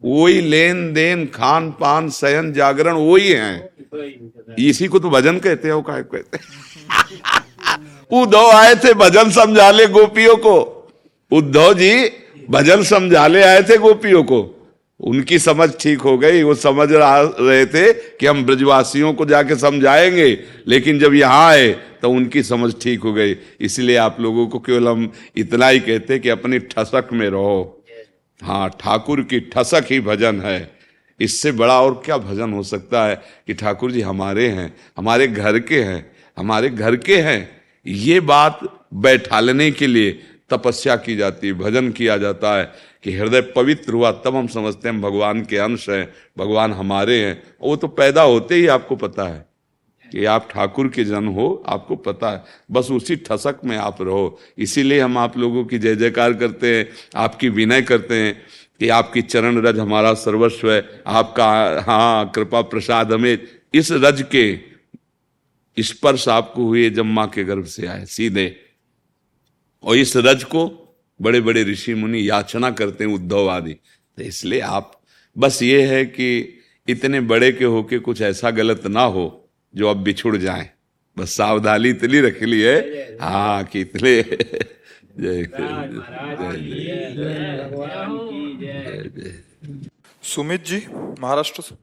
वही 0.05 0.41
लेन 0.41 0.93
देन, 0.93 1.25
खान 1.25 1.71
पान 1.71 2.09
शयन 2.09 2.53
जागरण, 2.53 2.93
वही 2.93 3.31
है। 3.31 3.69
इसी 4.59 4.87
को 4.87 4.99
तो 4.99 5.09
भजन 5.09 5.39
कहते 5.39 5.67
हैं, 5.67 5.75
वो 5.75 5.81
काय 5.81 6.03
कहते 6.03 6.37
उद्धव 8.21 8.51
आए 8.53 8.75
थे, 8.75 8.93
भजन 8.93 9.29
समझा 9.29 9.71
ले 9.71 9.87
गोपियों 9.87 10.37
को। 10.37 10.85
उद्धव 11.31 11.73
जी, 11.73 12.11
भजन 12.49 12.83
समझा 12.83 13.27
ले 13.27 13.43
आए 13.43 13.63
थे 13.63 13.77
गोपियों 13.77 14.23
को। 14.23 14.58
उनकी 14.99 15.37
समझ 15.39 15.69
ठीक 15.79 16.01
हो 16.01 16.17
गई, 16.17 16.41
वो 16.43 16.53
समझ 16.55 16.87
रहे 16.91 17.65
थे 17.65 17.91
कि 17.93 18.25
हम 18.25 18.43
ब्रजवासियों 18.45 19.13
को 19.13 19.25
जाके 19.25 19.55
समझाएँगे, 19.55 20.27
लेकिन 20.67 20.99
जब 20.99 21.13
यहाँ 21.13 21.47
आए 21.49 21.69
तो 22.01 22.09
उनकी 22.09 22.43
समझ 22.43 22.73
ठीक 22.81 23.03
हो 23.03 23.13
गई। 23.13 23.35
इसलिए 23.61 23.95
आप 23.97 24.19
लोगों 24.21 24.47
को 24.47 24.59
केवल 24.59 24.87
हम 24.87 25.11
इतना 25.35 25.67
ही 25.67 25.79
कहते 25.79 26.19
कि 26.19 26.29
अपनी 26.29 26.59
ठसक 26.59 27.09
में 27.13 27.29
रहो। 27.29 27.85
हाँ 28.39 28.69
ठाकुर 28.79 29.21
की 29.21 29.39
ठसक 29.53 29.85
ही 29.91 29.99
भजन 29.99 30.41
है। 30.41 30.79
इससे 31.19 31.51
बड़ा 31.51 31.79
और 31.81 32.01
क्या 32.05 32.17
भजन 32.17 32.53
हो 32.53 32.63
सकता 32.63 33.05
है 33.05 33.15
कि 33.47 33.53
ठाकुर 33.53 33.91
जी 33.91 34.01
हमारे 34.01 34.47
हैं, 34.47 34.73
हमारे 34.97 35.27
घर 35.27 35.59
के 35.59 35.81
हैं, 35.81 36.11
हमारे 36.37 36.69
घर 36.69 36.95
के 36.95 37.17
हैं? 37.17 37.49
ये 37.85 38.19
बात 38.19 38.59
बैठालने 38.93 39.69
के 39.71 39.87
लिए 39.87 40.19
तपस्या 40.51 40.95
की 40.95 41.15
जाती 41.15 41.47
है, 41.47 41.53
भजन 41.53 41.91
किया 41.91 42.17
जाता 42.17 42.57
है 42.57 42.71
कि 43.03 43.11
हृदय 43.17 43.41
पवित्र 43.41 43.93
हुआ, 43.93 44.11
तब 44.11 44.35
हम 44.35 44.47
समझते 44.47 44.89
हैं 44.89 45.01
भगवान 45.01 45.45
के 45.45 45.57
अंश 45.57 45.89
हैं, 45.89 46.13
भगवान 46.37 46.73
हमारे 46.73 47.19
हैं। 47.25 47.41
वो 47.61 47.75
तो 47.75 47.87
पैदा 47.87 48.21
होते 48.21 48.55
ही 48.55 48.67
आपको 48.67 48.95
पता 48.95 49.23
है 49.23 49.47
कि 50.11 50.25
आप 50.25 50.47
ठाकुर 50.51 50.87
के 50.87 51.03
जन 51.03 51.27
हो, 51.27 51.63
आपको 51.67 51.95
पता 51.95 52.31
है। 52.31 52.43
बस 52.71 52.91
उसी 52.91 53.15
ठसक 53.15 53.59
में 53.65 53.77
आप 53.77 54.01
रहो। 54.01 54.39
इसीलिए 54.57 54.99
हम 54.99 55.17
आप 55.17 55.37
लोगों 55.37 55.65
की 55.65 55.79
जय 55.79 55.95
जयकार 55.95 56.33
करते 56.33 56.75
हैं, 56.75 56.89
आपकी 57.15 57.49
विनय 57.49 57.81
करते 57.81 58.15
हैं 58.15 58.41
कि 58.79 58.89
आपकी 58.89 59.21
चरण 59.21 59.61
रज 59.61 59.79
हमारा 59.79 60.13
सर्वस्व 60.13 60.71
है, 60.71 61.03
आपका 61.07 61.49
हाँ 61.81 62.31
कृपा 62.35 62.61
प्रसाद 62.61 63.13
हमें 63.13 63.37
इस 63.73 63.91
रज 63.91 64.25
के 64.35 64.69
स्पर्श 65.77 66.27
आपको 66.29 66.63
हुए 66.63 66.89
जब 66.89 67.05
माँ 67.05 67.27
के 67.27 67.43
गर्भ 67.43 67.65
से 67.65 67.87
आए, 67.87 68.05
सीधे। 68.05 68.68
और 69.83 69.95
इस 69.95 70.17
रज 70.17 70.43
को 70.43 70.85
बड़े 71.21 71.41
बड़े 71.41 71.63
ऋषि 71.63 71.93
मुनि 71.93 72.29
याचना 72.29 72.71
करते 72.71 73.03
हैं 73.03 73.11
उद्धव 73.11 73.49
आदि। 73.49 73.73
तो 74.17 74.21
इसलिए 74.21 74.59
आप 74.59 75.01
बस 75.37 75.63
ये 75.63 75.87
है 75.87 76.05
कि 76.05 76.59
इतने 76.87 77.19
बड़े 77.21 77.51
के 77.51 77.65
होके 77.65 77.99
कुछ 77.99 78.21
ऐसा 78.21 78.51
गलत 78.51 78.87
ना 78.87 79.01
हो 79.01 79.49
जो 79.75 79.89
अब 79.89 79.97
बिछुड़ 79.97 80.37
जाए। 80.37 80.69
बस 81.17 81.29
सावधानी 81.29 81.89
इतनी 81.89 82.19
रख 82.19 82.43
ली 82.43 82.61
है। 82.61 82.79
हाँ 83.21 83.63
कि 83.63 83.81
इतने। 83.81 84.21
जय 85.19 85.47
सुमित 90.23 90.65
जी 90.65 90.87
महाराष्ट्र 91.19 91.61
से। 91.61 91.75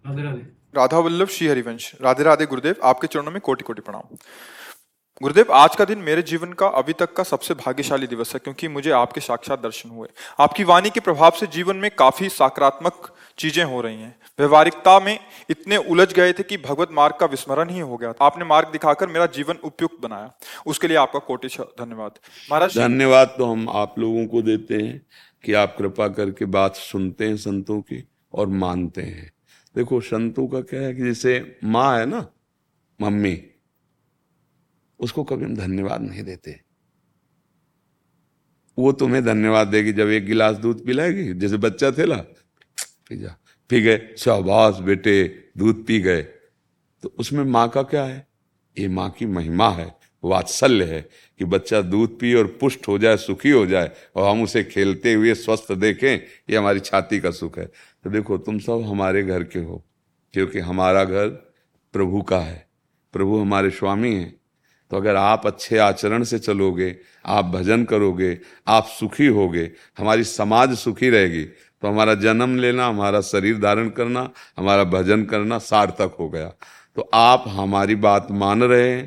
राधा 0.77 0.99
वल्लभ 0.99 1.29
श्री 1.29 1.47
हरिवंश। 1.47 1.93
राधे 2.03 2.23
राधे 2.23 2.47
गुरुदेव 2.47 2.75
आपके 2.85 3.07
चरणों 3.07 3.33
में 3.33 3.41
कोटि 3.41 3.65
कोटि 3.65 3.83
प्रणाम। 3.83 4.17
गुरुदेव, 5.21 5.53
आज 5.53 5.77
का 5.77 5.85
दिन 5.85 5.99
मेरे 5.99 6.23
जीवन 6.23 6.53
का 6.53 6.67
अभी 6.69 6.93
तक 6.93 7.13
का 7.13 7.23
सबसे 7.23 7.55
भाग्यशाली 7.55 8.07
दिवस 8.07 8.33
है, 8.35 8.39
क्योंकि 8.39 8.69
मुझे 8.69 8.91
आपके 8.91 9.21
साक्षात 9.21 9.63
दर्शन 9.63 9.91
हुए। 9.91 10.09
आपकी 10.41 10.65
वाणी 10.65 10.91
के 10.91 11.01
प्रभाव 11.01 11.31
से 11.31 11.47
जीवन 11.47 11.77
में 11.77 11.91
काफ़ी 11.91 12.29
सकारात्मक 12.29 13.11
चीज़ें 13.39 13.63
हो 13.65 13.81
रही 13.81 13.97
हैं। 13.97 14.15
व्यवहारिकता 14.39 14.99
में 15.01 15.19
इतने 15.51 15.77
उलझ 15.77 16.13
गए 16.13 16.33
थे 16.33 16.43
कि 16.43 16.57
भगवत 16.59 16.89
मार्ग 16.93 17.15
का 17.21 17.27
विस्मरण 17.27 17.71
ही 17.71 17.81
हो 17.81 17.97
गया 17.97 18.13
आपने 18.21 18.45
मार्ग 18.45 18.69
दिखाकर 18.73 19.09
मेरा 19.09 19.27
जीवन 19.29 19.59
उपयुक्त 19.65 19.97
बनाया। 20.03 20.31
उसके 20.67 20.89
लिए 20.89 20.97
आपका 20.97 21.19
कोटि 21.23 21.49
धन्यवाद। 21.49 22.19
महाराज 22.51 22.79
धन्यवाद 22.79 23.35
तो 23.39 23.47
हम 23.47 23.69
आप 23.71 23.99
लोगों 23.99 24.27
को 24.27 24.43
देते 24.43 24.75
हैं 24.77 25.01
कि 25.45 25.53
आप 25.55 25.77
कृपा 25.79 26.09
करके 26.11 26.45
बात 26.53 26.77
सुनते 26.77 27.29
हैं 27.29 27.37
संतों 27.39 27.81
की 27.81 28.05
और 28.35 28.47
मानते 28.47 29.03
हैं। 29.03 29.31
देखो, 29.75 30.01
संतों 30.03 30.47
का 30.47 30.61
क्या 30.61 30.81
है 30.81 30.95
कि 30.95 31.03
जैसे 31.03 31.59
माँ 31.65 31.99
है 31.99 32.07
ना, 32.07 32.27
मम्मी 33.01 33.39
उसको 35.01 35.25
कभी 35.25 35.45
हम 35.45 35.57
धन्यवाद 35.57 36.03
नहीं 36.03 36.23
देते। 36.23 36.61
वो 38.79 38.93
तुम्हें 38.93 39.25
धन्यवाद 39.25 39.69
देगी 39.69 39.93
जब 39.93 40.09
एक 40.09 40.27
गिलास 40.27 40.57
दूध 40.57 40.85
पिलाएगी। 40.87 41.33
जैसे 41.35 41.57
बच्चा 41.57 41.91
थे 41.91 42.07
ना 42.07 42.17
पी 42.17 43.17
जा। 43.17 43.37
पी 43.71 43.81
गए, 43.81 44.15
शाबाश 44.19 44.79
बेटे, 44.79 45.49
दूध 45.59 45.85
पी 45.87 46.01
गए। 46.01 46.23
तो 47.03 47.15
उसमें 47.19 47.45
माँ 47.45 47.69
का 47.69 47.83
क्या 47.83 48.05
है? 48.05 48.27
ये 48.79 48.89
माँ 48.89 49.11
की 49.11 49.27
महिमा 49.27 49.71
है, 49.71 49.95
वात्सल्य 50.25 50.85
है 50.85 51.01
कि 51.39 51.45
बच्चा 51.45 51.81
दूध 51.83 52.19
पी 52.19 52.35
और 52.35 52.47
पुष्ट 52.61 52.89
हो 52.89 52.99
जाए, 52.99 53.17
सुखी 53.17 53.51
हो 53.51 53.67
जाए 53.67 53.91
और 54.17 54.31
हम 54.31 54.43
उसे 54.43 54.65
खेलते 54.65 55.13
हुए 55.13 55.35
स्वस्थ 55.35 55.73
देखें, 55.73 56.17
ये 56.51 56.57
हमारी 56.57 56.81
छाती 56.81 57.21
का 57.21 57.31
सुख 57.31 57.59
है। 57.59 57.67
तो 58.05 58.11
देखो, 58.11 58.39
तुम 58.39 58.59
सब 58.59 58.83
हमारे 58.83 59.23
घर 59.23 59.45
के 59.45 59.59
हो, 59.59 59.85
क्योंकि 60.33 60.59
हमारा 60.59 61.05
घर 61.05 61.29
प्रभु 61.93 62.23
का 62.23 62.41
है। 62.41 62.69
प्रभु 63.13 63.41
हमारे 63.41 63.71
स्वामी 63.71 64.15
हैं। 64.15 64.41
तो 64.91 64.97
अगर 64.97 65.17
आप 65.17 65.47
अच्छे 65.47 65.79
आचरण 65.79 66.23
से 66.23 66.39
चलोगे, 66.39 66.95
आप 67.27 67.45
भजन 67.47 67.85
करोगे, 67.85 68.39
आप 68.67 68.87
सुखी 68.91 69.27
होगे, 69.29 69.71
हमारी 69.99 70.25
समाज 70.25 70.77
सुखी 70.79 71.11
रहेगी 71.11 71.45
तो 71.45 71.89
हमारा 71.89 72.15
जन्म 72.17 72.57
लेना, 72.57 72.87
हमारा 72.87 73.21
शरीर 73.23 73.59
धारण 73.61 73.89
करना, 73.91 74.31
हमारा 74.59 74.85
भजन 74.87 75.25
करना 75.25 75.59
सार्थक 75.61 76.17
हो 76.21 76.29
गया। 76.29 76.53
तो 76.97 77.09
आप 77.15 77.45
हमारी 77.47 77.95
बात 77.97 78.29
मान 78.33 78.63
रहे 78.63 78.91
हैं 78.91 79.07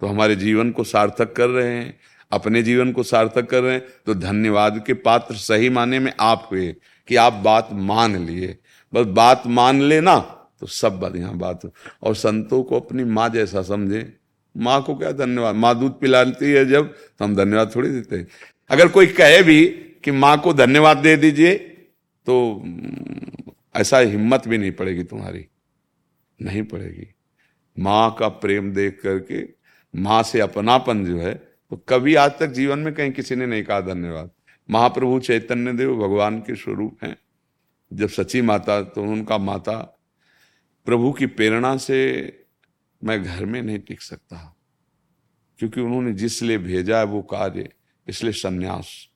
तो 0.00 0.06
हमारे 0.06 0.36
जीवन 0.36 0.70
को 0.70 0.84
सार्थक 0.84 1.32
कर 1.32 1.48
रहे 1.48 1.68
हैं, 1.68 1.98
अपने 2.32 2.62
जीवन 2.62 2.92
को 2.92 3.02
सार्थक 3.02 3.48
कर 3.50 3.62
रहे 3.62 3.72
हैं 3.72 3.84
तो 4.06 4.14
धन्यवाद 4.16 4.82
के 4.86 4.94
पात्र 4.94 5.34
सही 5.36 5.68
माने 5.70 5.98
में 5.98 6.12
आप 6.20 6.48
हुए 6.52 6.74
कि 7.08 7.16
आप 7.16 7.32
बात 7.44 7.68
मान 7.72 8.16
लिए। 8.18 8.58
बस 8.92 9.06
बात 9.06 9.46
मान 9.48 9.80
लेना 9.82 10.18
तो 10.60 10.66
सब 10.66 10.98
बढ़िया 11.00 11.30
बात। 11.34 11.70
और 12.02 12.14
संतों 12.16 12.62
को 12.62 12.76
अपनी 12.76 13.04
माँ 13.06 13.28
जैसा 13.28 13.62
समझे। 13.62 14.02
माँ 14.56 14.82
को 14.82 14.94
क्या 14.96 15.10
धन्यवाद? 15.12 15.54
माँ 15.54 15.78
दूध 15.78 15.98
पिलाती 16.00 16.52
है 16.52 16.64
जब 16.66 16.92
तो 16.92 17.24
हम 17.24 17.36
धन्यवाद 17.36 17.74
थोड़ी 17.76 17.88
देते 17.88 18.16
हैं। 18.16 18.26
अगर 18.70 18.88
कोई 18.88 19.06
कहे 19.06 19.42
भी 19.42 19.64
कि 20.04 20.10
माँ 20.10 20.38
को 20.40 20.52
धन्यवाद 20.52 20.96
दे 20.96 21.16
दीजिए 21.16 21.54
तो 22.26 22.62
ऐसा 23.74 23.98
हिम्मत 23.98 24.48
भी 24.48 24.58
नहीं 24.58 24.72
पड़ेगी 24.72 25.02
तुम्हारी। 25.04 25.44
नहीं 26.40 26.62
पड़ेगी। 26.62 27.06
माँ 27.76 28.16
का 28.18 28.28
प्रेम 28.28 28.72
देख 28.72 29.00
करके, 29.02 29.42
माँ 29.94 30.22
से 30.22 30.40
अपनापन 30.40 31.04
जो 31.04 31.18
है 31.18 31.34
तो 31.72 31.76
कभी 31.88 32.14
आज 32.14 32.30
तक 32.40 32.46
जीवन 32.48 32.78
में 32.78 32.92
कहीं 32.94 33.12
किसी 33.12 33.36
ने 33.36 33.46
नहीं 33.46 33.62
कहा 33.64 33.80
धन्यवाद। 33.80 34.30
महाप्रभु 34.68 35.18
चैतन्य 35.20 35.72
देव 35.72 35.94
भगवान 35.96 36.38
के 36.40 36.54
स्वरूप 36.54 37.04
हैं। 37.04 37.16
जब 37.90 38.08
सची 38.08 38.40
माता 38.42 38.80
तो 38.84 39.02
उनका 39.02 39.38
माता 39.38 39.76
प्रभु 40.86 41.12
की 41.12 41.26
प्रेरणा 41.26 41.76
से 41.76 41.98
मैं 43.04 43.24
घर 43.24 43.44
में 43.44 43.62
नहीं 43.62 43.78
टिक 43.78 44.02
सकता। 44.02 44.56
क्योंकि 45.58 45.80
उन्होंने 45.80 46.12
जिस 46.12 46.42
लिए 46.42 46.58
भेजा 46.58 46.98
है 46.98 47.04
वो 47.04 47.22
कार्य 47.22 47.68
इसलिए 48.08 48.32
सन्यास। 48.32 49.08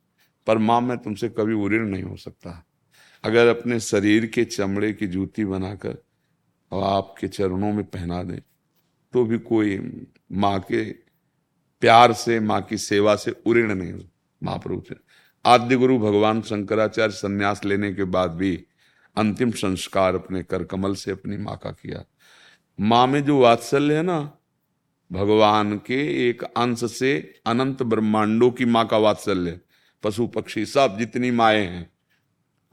पर 0.47 0.59
माँ, 0.59 0.81
मैं 0.81 0.99
तुमसे 0.99 1.29
कभी 1.29 1.55
उऋण 1.55 1.89
नहीं 1.89 2.03
हो 2.03 2.17
सकता। 2.17 2.67
अगर 3.25 3.47
अपने 3.47 3.81
शरीर 3.81 4.27
के 4.27 4.45
चमड़े 4.45 4.93
की 4.93 5.07
जूती 5.07 5.45
बनाकर 5.45 5.97
और 6.73 6.83
आपके 6.83 7.29
चरणों 7.29 7.73
में 7.73 7.85
पहना 7.85 8.23
दें 8.23 8.41
तो 9.13 9.25
भी 9.25 9.39
कोई 9.39 10.03
माँ 10.33 10.61
के 10.61 10.93
प्यार 11.81 12.13
से, 12.13 12.41
माँ 12.41 12.63
की 12.63 12.79
सेवा 12.79 13.17
से 13.17 13.31
उऋण 13.47 13.75
नहीं 13.75 13.93
हो। 13.93 14.01
महाप्रभु 14.43 14.85
से। 14.89 14.95
आद्य 15.45 15.77
गुरु 15.77 15.99
भगवान 15.99 16.43
शंकराचार्य 16.43 17.13
संन्यास 17.13 17.65
लेने 17.65 17.95
के 17.95 18.05
बाद 18.05 18.31
भी 18.31 18.65
अंतिम 19.17 19.51
संस्कार 19.51 20.15
अपने 20.15 20.43
कर 20.43 20.65
कमल 20.65 20.95
से 20.95 21.11
अपनी 21.11 21.37
माँ 21.37 21.57
का 21.57 21.71
किया। 21.71 22.05
माँ 22.81 23.07
में 23.07 23.23
जो 23.25 23.39
वात्सल्य 23.39 23.97
है 23.97 24.03
ना, 24.03 24.21
भगवान 25.11 25.77
के 25.77 26.29
एक 26.29 26.43
अंश 26.43 26.85
से 26.93 27.17
अनंत 27.47 27.83
ब्रह्मांडों 27.83 28.51
की 28.51 28.65
माँ 28.65 28.87
का 28.87 28.99
वात्सल्य। 28.99 29.59
पशु 30.05 30.27
पक्षी 30.27 30.65
सब 30.67 30.97
जितनी 30.99 31.31
माए 31.31 31.59
हैं, 31.59 31.91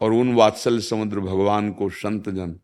और 0.02 0.14
उन 0.14 0.34
वात्सल्य 0.34 0.82
समुद्र 0.82 1.20
भगवान 1.20 1.72
को 1.72 1.90
संत 1.90 2.30
जन 2.30 2.56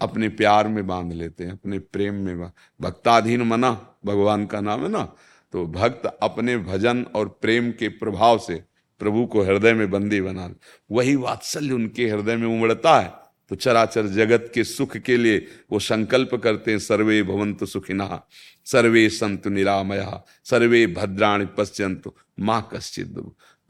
अपने 0.00 0.28
प्यार 0.30 0.68
में 0.68 0.86
बाँध 0.86 1.12
लेते 1.12 1.44
हैं, 1.44 1.52
अपने 1.52 1.78
प्रेम 1.78 2.14
में 2.14 2.50
भक्ताधीन 2.80 3.42
मना, 3.42 3.70
भगवान 4.06 4.44
का 4.46 4.60
नाम 4.60 4.82
है 4.82 4.88
ना 4.88 5.12
तो 5.54 5.64
भक्त 5.66 6.06
अपने 6.22 6.56
भजन 6.58 7.02
और 7.14 7.28
प्रेम 7.42 7.70
के 7.70 7.88
प्रभाव 7.88 8.38
से 8.38 8.54
प्रभु 9.00 9.24
को 9.26 9.42
हृदय 9.42 9.72
में 9.72 9.90
बंदी 9.90 10.20
बना 10.20 10.50
वही 10.90 11.14
वात्सल्य 11.16 11.72
उनके 11.72 12.08
हृदय 12.08 12.36
में 12.36 12.46
उमड़ता 12.48 12.98
है। 13.00 13.27
तो 13.48 13.56
चराचर 13.56 14.06
जगत 14.06 14.50
के 14.54 14.64
सुख 14.64 14.96
के 14.96 15.16
लिए 15.16 15.46
वो 15.72 15.78
संकल्प 15.78 16.34
करते 16.34 16.70
हैं, 16.70 16.78
सर्वे 16.78 17.22
भवंतु 17.22 17.66
सुखिना, 17.66 18.28
सर्वे 18.64 19.08
संतु 19.08 19.50
निरामया, 19.50 20.24
सर्वे 20.44 20.86
भद्राणी 20.86 21.46
पश्यंतु 21.46 22.12
माँ 22.40 22.68
कश्चित 22.74 23.14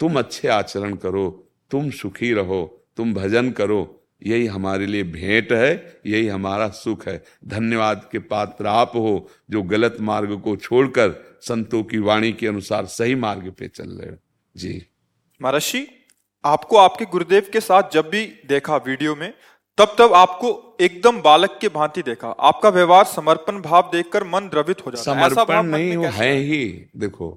तुम 0.01 0.18
अच्छे 0.18 0.49
आचरण 0.49 0.95
करो, 0.95 1.51
तुम 1.70 1.91
सुखी 1.91 2.33
रहो, 2.33 2.89
तुम 2.97 3.14
भजन 3.14 3.51
करो, 3.51 3.95
यही 4.26 4.47
हमारे 4.47 4.87
लिए 4.87 5.03
भेंट 5.03 5.53
है, 5.53 6.01
यही 6.07 6.26
हमारा 6.29 6.68
सुख 6.68 7.09
है। 7.09 7.24
धन्यवाद 7.47 8.09
के 8.12 8.18
पात्र 8.18 8.66
आप 8.66 8.93
हो, 8.95 9.31
जो 9.51 9.62
गलत 9.62 9.97
मार्ग 10.01 10.41
को 10.41 10.57
छोड़कर 10.57 11.39
संतों 11.41 11.83
की 11.83 11.99
वाणी 11.99 12.33
के 12.33 12.47
अनुसार 12.47 12.87
सही 12.87 13.14
मार्ग 13.14 13.55
पे 13.59 13.68
चल 13.68 13.89
रहे 13.89 14.11
हो। 14.11 14.16
जी। 14.57 14.87
महर्षि 15.43 15.87
आपको 16.45 16.76
आपके 16.76 17.05
गुरुदेव 17.05 17.47
के 17.53 17.61
साथ 17.61 17.83
जब 17.93 18.11
भी 18.11 18.26
देखा 18.49 18.76
वीडियो 18.76 19.16
में 19.16 19.35
तब 19.79 19.95
तब 19.99 20.12
आपको 20.12 20.76
एकदम 20.81 21.20
बालक 21.22 21.59
के 21.61 21.68
भांति 21.68 22.03
देखा। 22.03 22.29
आपका 22.29 22.68
व्यवहार 22.68 23.05
समर्पण 23.05 23.61
भाव 23.61 23.91
देखकर 23.93 24.24
मन 24.24 24.49
द्रवित 24.49 24.87
हो 24.87 24.91
जाता 24.91 25.29
समर्पण 25.29 25.62
नहीं 25.62 25.97
वो 25.97 26.09
है 26.09 26.33
ही। 26.35 26.64
देखो 26.97 27.29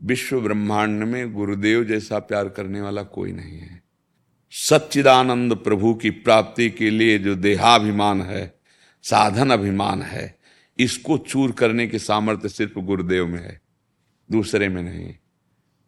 विश्व 0.00 0.40
ब्रह्मांड 0.40 1.02
में 1.02 1.32
गुरुदेव 1.34 1.84
जैसा 1.84 2.18
प्यार 2.18 2.48
करने 2.48 2.80
वाला 2.80 3.02
कोई 3.02 3.32
नहीं 3.32 3.58
है। 3.58 3.80
सच्चिदानंद 4.52 5.54
प्रभु 5.54 5.94
की 5.94 6.10
प्राप्ति 6.10 6.68
के 6.70 6.90
लिए 6.90 7.18
जो 7.18 7.34
देहाभिमान 7.34 8.22
है 8.22 8.44
साधन 9.04 9.50
अभिमान 9.50 10.02
है 10.02 10.38
इसको 10.78 11.18
चूर 11.18 11.52
करने 11.52 11.86
के 11.86 11.98
सामर्थ्य 11.98 12.48
सिर्फ़ 12.48 12.78
गुरुदेव 12.80 13.26
में 13.26 13.40
है 13.40 13.60
दूसरे 14.30 14.68
में 14.68 14.82
नहीं। 14.82 15.14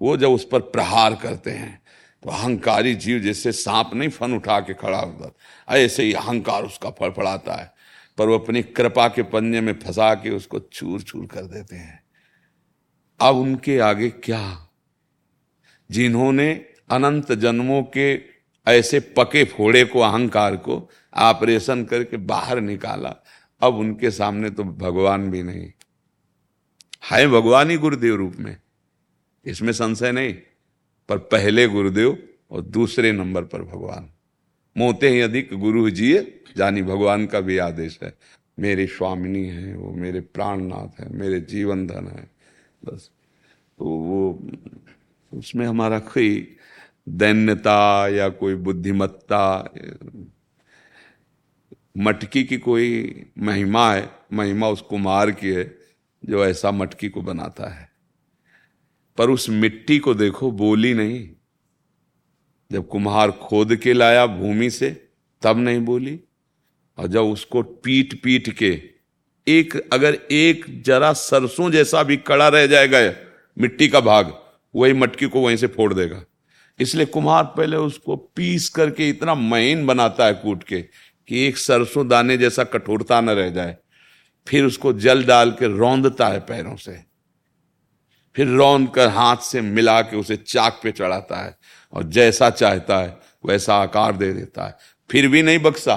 वो 0.01 0.16
जब 0.16 0.30
उस 0.30 0.49
पर 0.53 0.61
प्रहार 0.61 1.14
करते 1.14 1.51
हैं 1.51 1.82
तो 2.25 2.31
अहंकारी 2.31 2.95
जीव 2.95 3.18
जैसे 3.18 3.53
सांप 3.53 3.91
नहीं 3.95 4.09
फन 4.09 4.35
उठा 4.35 4.61
के 4.61 4.75
खड़ा 4.75 4.99
होता 4.99 5.35
ऐसे 5.77 6.03
ही 6.03 6.12
अहंकार 6.12 6.64
उसका 6.64 6.91
फड़फड़ाता 6.91 7.55
है। 7.55 7.75
पर 8.18 8.29
वो 8.29 8.39
अपनी 8.39 8.62
कृपा 8.62 9.09
के 9.09 9.22
पंजे 9.22 9.61
में 9.61 9.79
फंसा 9.79 10.14
के 10.14 10.31
उसको 10.31 10.59
चूर 10.59 11.03
चूर 11.03 11.27
कर 11.27 11.43
देते 11.43 11.77
हैं। 11.77 12.05
अब 13.20 13.37
उनके 13.37 13.79
आगे 13.79 14.11
क्या? 14.11 14.68
जिन्होंने 15.91 16.66
अनंत 16.91 17.33
जन्मों 17.33 17.83
के 17.83 18.20
ऐसे 18.68 19.01
पके 19.01 19.45
फोड़े 19.45 19.85
को, 19.85 20.01
अहंकार 20.01 20.57
को 20.57 20.91
ऑपरेशन 21.16 21.85
करके 21.85 22.16
बाहर 22.16 22.61
निकाला, 22.61 23.14
अब 23.61 23.75
उनके 23.75 24.11
सामने 24.11 24.51
तो 24.51 24.64
भगवान 24.64 25.31
भी 25.31 25.43
नहीं। 25.43 25.72
है 27.11 27.29
भगवान 27.29 27.70
ही 27.70 27.77
गुरुदेव 27.77 28.14
रूप 28.14 28.37
में। 28.37 28.57
इसमें 29.45 29.72
संशय 29.72 30.12
नहीं। 30.12 30.35
पर 31.09 31.18
पहले 31.18 31.68
गुरुदेव 31.68 32.28
और 32.50 32.61
दूसरे 32.61 33.12
नंबर 33.12 33.44
पर 33.44 33.62
भगवान। 33.62 34.11
मोते 34.76 35.09
ही 35.09 35.20
अधिक 35.20 35.55
गुरु 35.55 35.90
जिए, 35.90 36.44
जानी 36.57 36.82
भगवान 36.82 37.26
का 37.26 37.40
भी 37.40 37.59
आदेश 37.59 37.98
है। 38.02 38.14
मेरी 38.59 38.86
स्वामिनी 38.86 39.46
है, 39.46 39.76
वो 39.76 39.92
मेरे 39.92 40.20
प्राणनाथ 40.20 41.00
है, 41.00 41.12
मेरे 41.12 41.40
जीवन 41.40 41.86
धन 41.86 42.07
है, 42.07 42.30
बस। 42.84 43.11
तो 43.78 43.84
वो, 43.84 44.50
उसमें 45.32 45.66
हमारा 45.66 45.98
कोई 45.98 46.57
दैन्यता 47.09 48.09
या 48.09 48.28
कोई 48.28 48.55
बुद्धिमत्ता, 48.55 49.74
मटकी 51.98 52.44
की 52.44 52.59
कोई 52.59 53.22
महिमा 53.38 53.94
है, 53.94 54.11
महिमा 54.32 54.68
उस 54.68 54.80
कुमार 54.80 55.30
की 55.30 55.48
है, 55.48 55.78
जो 56.24 56.44
ऐसा 56.44 56.70
मटकी 56.70 57.09
को 57.09 57.22
बनाता 57.22 57.68
है। 57.68 57.93
पर 59.17 59.31
उस 59.31 59.49
मिट्टी 59.49 59.99
को 59.99 60.15
देखो, 60.15 60.51
बोली 60.51 60.95
नहीं। 60.95 61.29
जब 62.73 62.89
कुम्हार 62.89 63.31
खोद 63.31 63.77
के 63.77 63.93
लाया 63.93 64.27
भूमि 64.27 64.71
से, 64.71 65.09
तब 65.43 65.59
नहीं 65.59 65.81
बोली। 65.81 66.21
और 66.99 67.07
जब 67.07 67.21
उसको 67.21 67.62
पीट 67.62 68.23
पीट 68.23 68.49
के, 68.49 68.83
एक 69.49 69.89
अगर 69.93 70.19
एक 70.31 70.83
जरा 70.83 71.12
सरसों 71.12 71.71
जैसा 71.71 72.03
भी 72.03 72.17
कड़ा 72.17 72.49
रह 72.49 72.67
जाएगा, 72.67 73.15
मिट्टी 73.59 73.89
का 73.89 74.01
भाग, 74.01 74.41
वही 74.77 74.93
मटकी 74.93 75.27
को 75.27 75.41
वहीं 75.41 75.57
से 75.57 75.67
फोड़ 75.67 75.95
देगा। 75.95 76.25
इसलिए 76.81 77.07
कुम्हार 77.07 77.45
पहले 77.45 77.77
उसको 77.77 78.17
पीस 78.17 78.69
करके 78.69 79.09
इतना 79.09 79.35
महीन 79.35 79.87
बनाता 79.87 80.27
है 80.27 80.35
कूट 80.35 80.65
के, 80.65 80.83
कि 81.29 81.47
एक 81.47 81.57
सरसों 81.57 82.09
दाने 82.09 82.37
जैसा 82.37 82.65
कठोरता 82.65 83.21
न 83.21 83.31
रह 83.31 83.51
जाए। 83.51 83.77
फिर 84.49 84.65
उसको 84.65 84.93
जल 84.93 85.25
डाल 85.25 85.51
के 85.51 85.77
रौंदता 85.79 86.29
है 86.29 86.41
पैरों 86.41 86.77
से। 86.77 87.14
फिर 88.37 88.49
रौन 88.49 88.87
कर 88.87 89.09
हाथ 89.09 89.37
से 89.37 89.61
मिला 89.61 90.01
के 90.01 90.16
उसे 90.16 90.37
चाक 90.37 90.80
पे 90.82 90.93
चढ़ाता 90.93 91.45
है 91.45 91.57
और 91.93 92.03
जैसा 92.09 92.51
चाहता 92.51 92.99
है 92.99 93.16
वैसा 93.47 93.74
आकार 93.74 94.16
दे 94.16 94.32
देता 94.32 94.66
है। 94.66 94.76
फिर 95.11 95.28
भी 95.28 95.43
नहीं 95.43 95.59
बक्सा। 95.59 95.97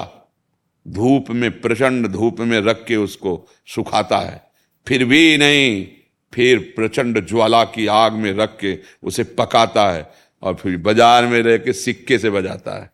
धूप 0.86 1.30
में, 1.30 1.60
प्रचंड 1.60 2.06
धूप 2.06 2.40
में 2.40 2.60
रख 2.60 2.84
के 2.84 2.96
उसको 2.96 3.46
सुखाता 3.66 4.18
है। 4.18 4.42
फिर 4.86 5.04
भी 5.04 5.36
नहीं, 5.38 5.86
फिर 6.32 6.58
प्रचंड 6.76 7.26
ज्वाला 7.26 7.64
की 7.64 7.86
आग 7.86 8.12
में 8.12 8.32
रख 8.32 8.56
के 8.60 8.78
उसे 9.02 9.24
पकाता 9.24 9.90
है 9.90 10.10
और 10.42 10.54
फिर 10.54 10.76
बाज़ार 10.76 11.26
में 11.26 11.40
रह 11.42 11.56
के 11.58 11.72
सिक्के 11.72 12.18
से 12.18 12.30
बजाता 12.30 12.78
है। 12.78 12.90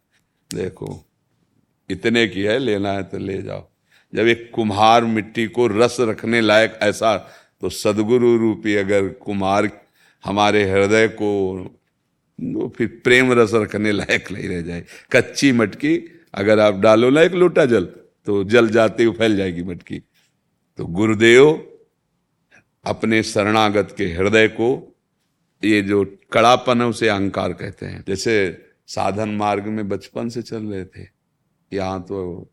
देखो, 0.50 1.04
इतने 1.90 2.26
की 2.28 2.42
है, 2.42 2.58
लेना 2.58 2.92
है 2.92 3.02
तो 3.02 3.18
ले 3.18 3.42
जाओ। 3.42 3.68
जब 4.12 4.26
एक 4.26 4.50
कुम्हार 4.54 5.04
मिट्टी 5.04 5.46
को 5.46 5.66
रस 5.66 5.96
रखने 6.00 6.40
लायक 6.40 6.78
ऐसा 6.82 7.16
तो 7.64 7.68
सदगुरु 7.70 8.36
रूपी 8.36 8.74
अगर 8.76 9.08
कुमार 9.20 9.70
हमारे 10.24 10.62
हृदय 10.70 11.06
को 11.10 11.30
तो 12.38 12.68
फिर 12.68 12.88
प्रेम 13.04 13.32
रस 13.32 13.54
रखने 13.54 13.92
लायक 13.92 14.30
नहीं 14.32 14.48
रह 14.48 14.60
जाए। 14.62 14.84
कच्ची 15.12 15.52
मटकी 15.52 15.94
अगर 16.34 16.60
आप 16.60 16.74
डालो 16.76 17.10
ना 17.10 17.22
एक 17.22 17.34
लोटा 17.34 17.64
जल 17.64 17.84
तो 18.26 18.42
जल 18.44 18.68
जाते 18.68 19.04
हुए 19.04 19.14
फैल 19.14 19.36
जाएगी 19.36 19.62
मटकी। 19.62 19.98
तो 20.78 20.86
गुरुदेव, 20.92 21.46
अपने 22.84 23.22
शरणागत 23.22 23.94
के 23.98 24.12
हृदय 24.12 24.48
को 24.50 24.68
ये 25.62 25.80
जो 25.82 26.04
कड़ापन 26.32 26.80
है 26.80 26.86
उसे 26.86 27.08
अहंकार 27.08 27.52
कहते 27.54 27.86
हैं। 27.86 28.04
जैसे 28.08 28.34
साधन 28.88 29.36
मार्ग 29.36 29.66
में 29.68 29.88
बचपन 29.88 30.28
से 30.28 30.42
चल 30.42 30.62
रहे 30.64 30.84
थे, 30.86 31.08
यहाँ 31.72 32.02
तो 32.02 32.50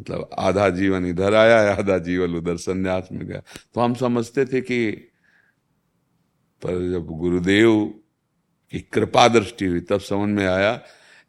मतलब 0.00 0.30
आधा 0.38 0.68
जीवन 0.68 1.06
इधर 1.06 1.34
आया 1.34 1.74
आधा 1.74 1.98
जीवन 1.98 2.34
उधर 2.34 2.56
संन्यास 2.56 3.08
में 3.12 3.26
गया। 3.26 3.42
तो 3.74 3.80
हम 3.80 3.94
समझते 3.94 4.44
थे 4.44 4.60
कि 4.60 4.90
पर 6.62 6.90
जब 6.90 7.06
गुरुदेव 7.06 7.94
की 8.70 8.80
कृपा 8.80 9.28
दृष्टि 9.28 9.64
हुई, 9.64 9.80
तब 9.80 10.00
समझ 10.00 10.28
में 10.28 10.46
आया 10.46 10.82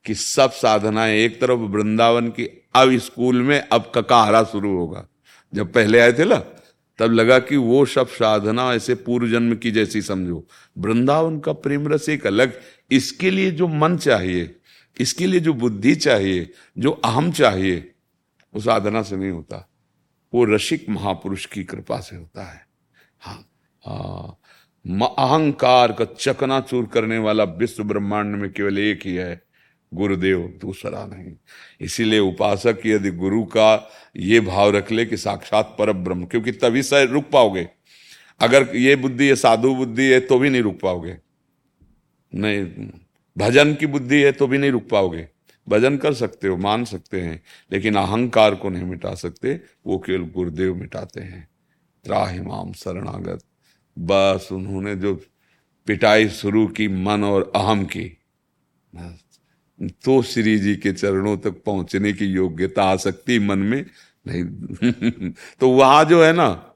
कि 0.05 0.15
सब 0.15 0.51
साधनाएँ 0.51 1.17
एक 1.17 1.41
तरफ़ 1.41 1.59
वृंदावन 1.59 2.27
की, 2.27 2.69
अब 2.75 2.97
स्कूल 2.97 3.41
में, 3.41 3.59
अब 3.59 3.91
ककाहारा 3.95 4.43
शुरू 4.43 4.77
होगा। 4.77 5.07
जब 5.53 5.73
पहले 5.73 5.99
आए 5.99 6.13
थे 6.13 6.25
ना, 6.25 6.43
तब 6.99 7.11
लगा 7.11 7.39
कि 7.39 7.57
वो 7.57 7.85
सब 7.85 8.07
साधना 8.07 8.73
ऐसे 8.73 8.95
पूर्व 8.95 9.29
जन्म 9.29 9.55
की 9.55 9.71
जैसी 9.71 10.01
समझो। 10.01 10.47
वृंदावन 10.77 11.39
का 11.39 11.53
प्रेम 11.53 11.87
रस 11.87 12.09
एक 12.09 12.27
अलग, 12.27 12.59
इसके 12.91 13.31
लिए 13.31 13.51
जो 13.51 13.67
मन 13.67 13.97
चाहिए, 13.97 14.55
इसके 14.99 15.27
लिए 15.27 15.39
जो 15.39 15.53
बुद्धि 15.53 15.95
चाहिए, 15.95 16.49
जो 16.77 16.91
अहम 16.91 17.31
चाहिए 17.31 17.92
वो 18.55 18.61
साधना 18.61 19.01
से 19.01 19.15
नहीं 19.15 19.31
होता। 19.31 19.69
वो 20.33 20.43
रसिक 20.45 20.89
महापुरुष 20.89 21.45
की 21.45 21.63
कृपा 21.63 21.99
से 21.99 22.15
होता 22.15 22.43
है। 22.43 22.67
हाँ 23.19 23.49
हाँ। 23.85 24.39
अहंकार 25.19 25.91
का 25.91 26.05
चकनाचूर 26.05 26.85
करने 26.85 27.17
वाला 27.17 27.43
विश्व 27.43 27.83
ब्रह्मांड 27.83 28.35
में 28.35 28.53
केवल 28.53 28.79
एक 28.79 29.05
ही 29.05 29.15
है, 29.15 29.43
गुरुदेव, 29.93 30.57
दूसरा 30.61 31.05
नहीं। 31.05 31.33
इसीलिए 31.81 32.19
उपासक 32.19 32.79
यदि 32.85 33.11
गुरु 33.11 33.43
का 33.43 33.89
ये 34.17 34.39
भाव 34.39 34.69
रख 34.69 34.91
ले 34.91 35.05
कि 35.05 35.17
साक्षात 35.17 35.75
पर 35.79 35.91
ब्रह्म 35.93 36.25
क्योंकि 36.25 36.51
तभी 36.51 36.83
से 36.83 37.05
रुक 37.05 37.29
पाओगे। 37.29 37.69
अगर 38.41 38.75
ये 38.75 38.95
बुद्धि 38.95 39.27
है, 39.27 39.35
साधु 39.35 39.75
बुद्धि 39.75 40.03
है 40.03 40.19
तो 40.19 40.39
भी 40.39 40.49
नहीं 40.49 40.61
रुक 40.61 40.79
पाओगे। 40.79 41.17
नहीं, 42.35 42.65
भजन 43.37 43.75
की 43.75 43.85
बुद्धि 43.85 44.21
है 44.21 44.31
तो 44.31 44.47
भी 44.47 44.57
नहीं 44.57 44.71
रुक 44.71 44.89
पाओगे। 44.89 45.27
भजन 45.69 45.97
कर 45.97 46.13
सकते 46.13 46.47
हो, 46.47 46.57
मान 46.57 46.85
सकते 46.85 47.21
हैं, 47.21 47.43
लेकिन 47.71 47.95
अहंकार 47.95 48.55
को 48.55 48.69
नहीं 48.69 48.83
मिटा 48.83 49.15
सकते, 49.15 49.61
वो 49.85 49.99
केवल 49.99 50.29
गुरुदेव 50.29 50.75
मिटाते 50.75 51.21
हैं। 51.21 51.47
त्राहिमाम 52.05 52.73
शरणागत। 52.73 53.39
बस 53.99 54.49
उन्होंने 54.51 54.95
जो 54.95 55.15
पिटाई 55.85 56.29
शुरू 56.29 56.67
की 56.67 56.87
मन 56.87 57.23
और 57.23 57.51
अहम 57.55 57.85
की 57.85 58.17
तो 59.81 60.21
श्री 60.21 60.59
जी 60.59 60.75
के 60.75 60.91
चरणों 60.91 61.37
तक 61.37 61.51
पहुँचने 61.51 62.13
की 62.13 62.25
योग्यता 62.25 62.83
आ 62.83 62.95
सकती 62.95 63.39
मन 63.39 63.59
में 63.59 63.85
नहीं। 64.27 65.31
तो 65.59 65.69
वहाँ 65.69 66.05
जो 66.05 66.23
है 66.23 66.33
ना, 66.33 66.73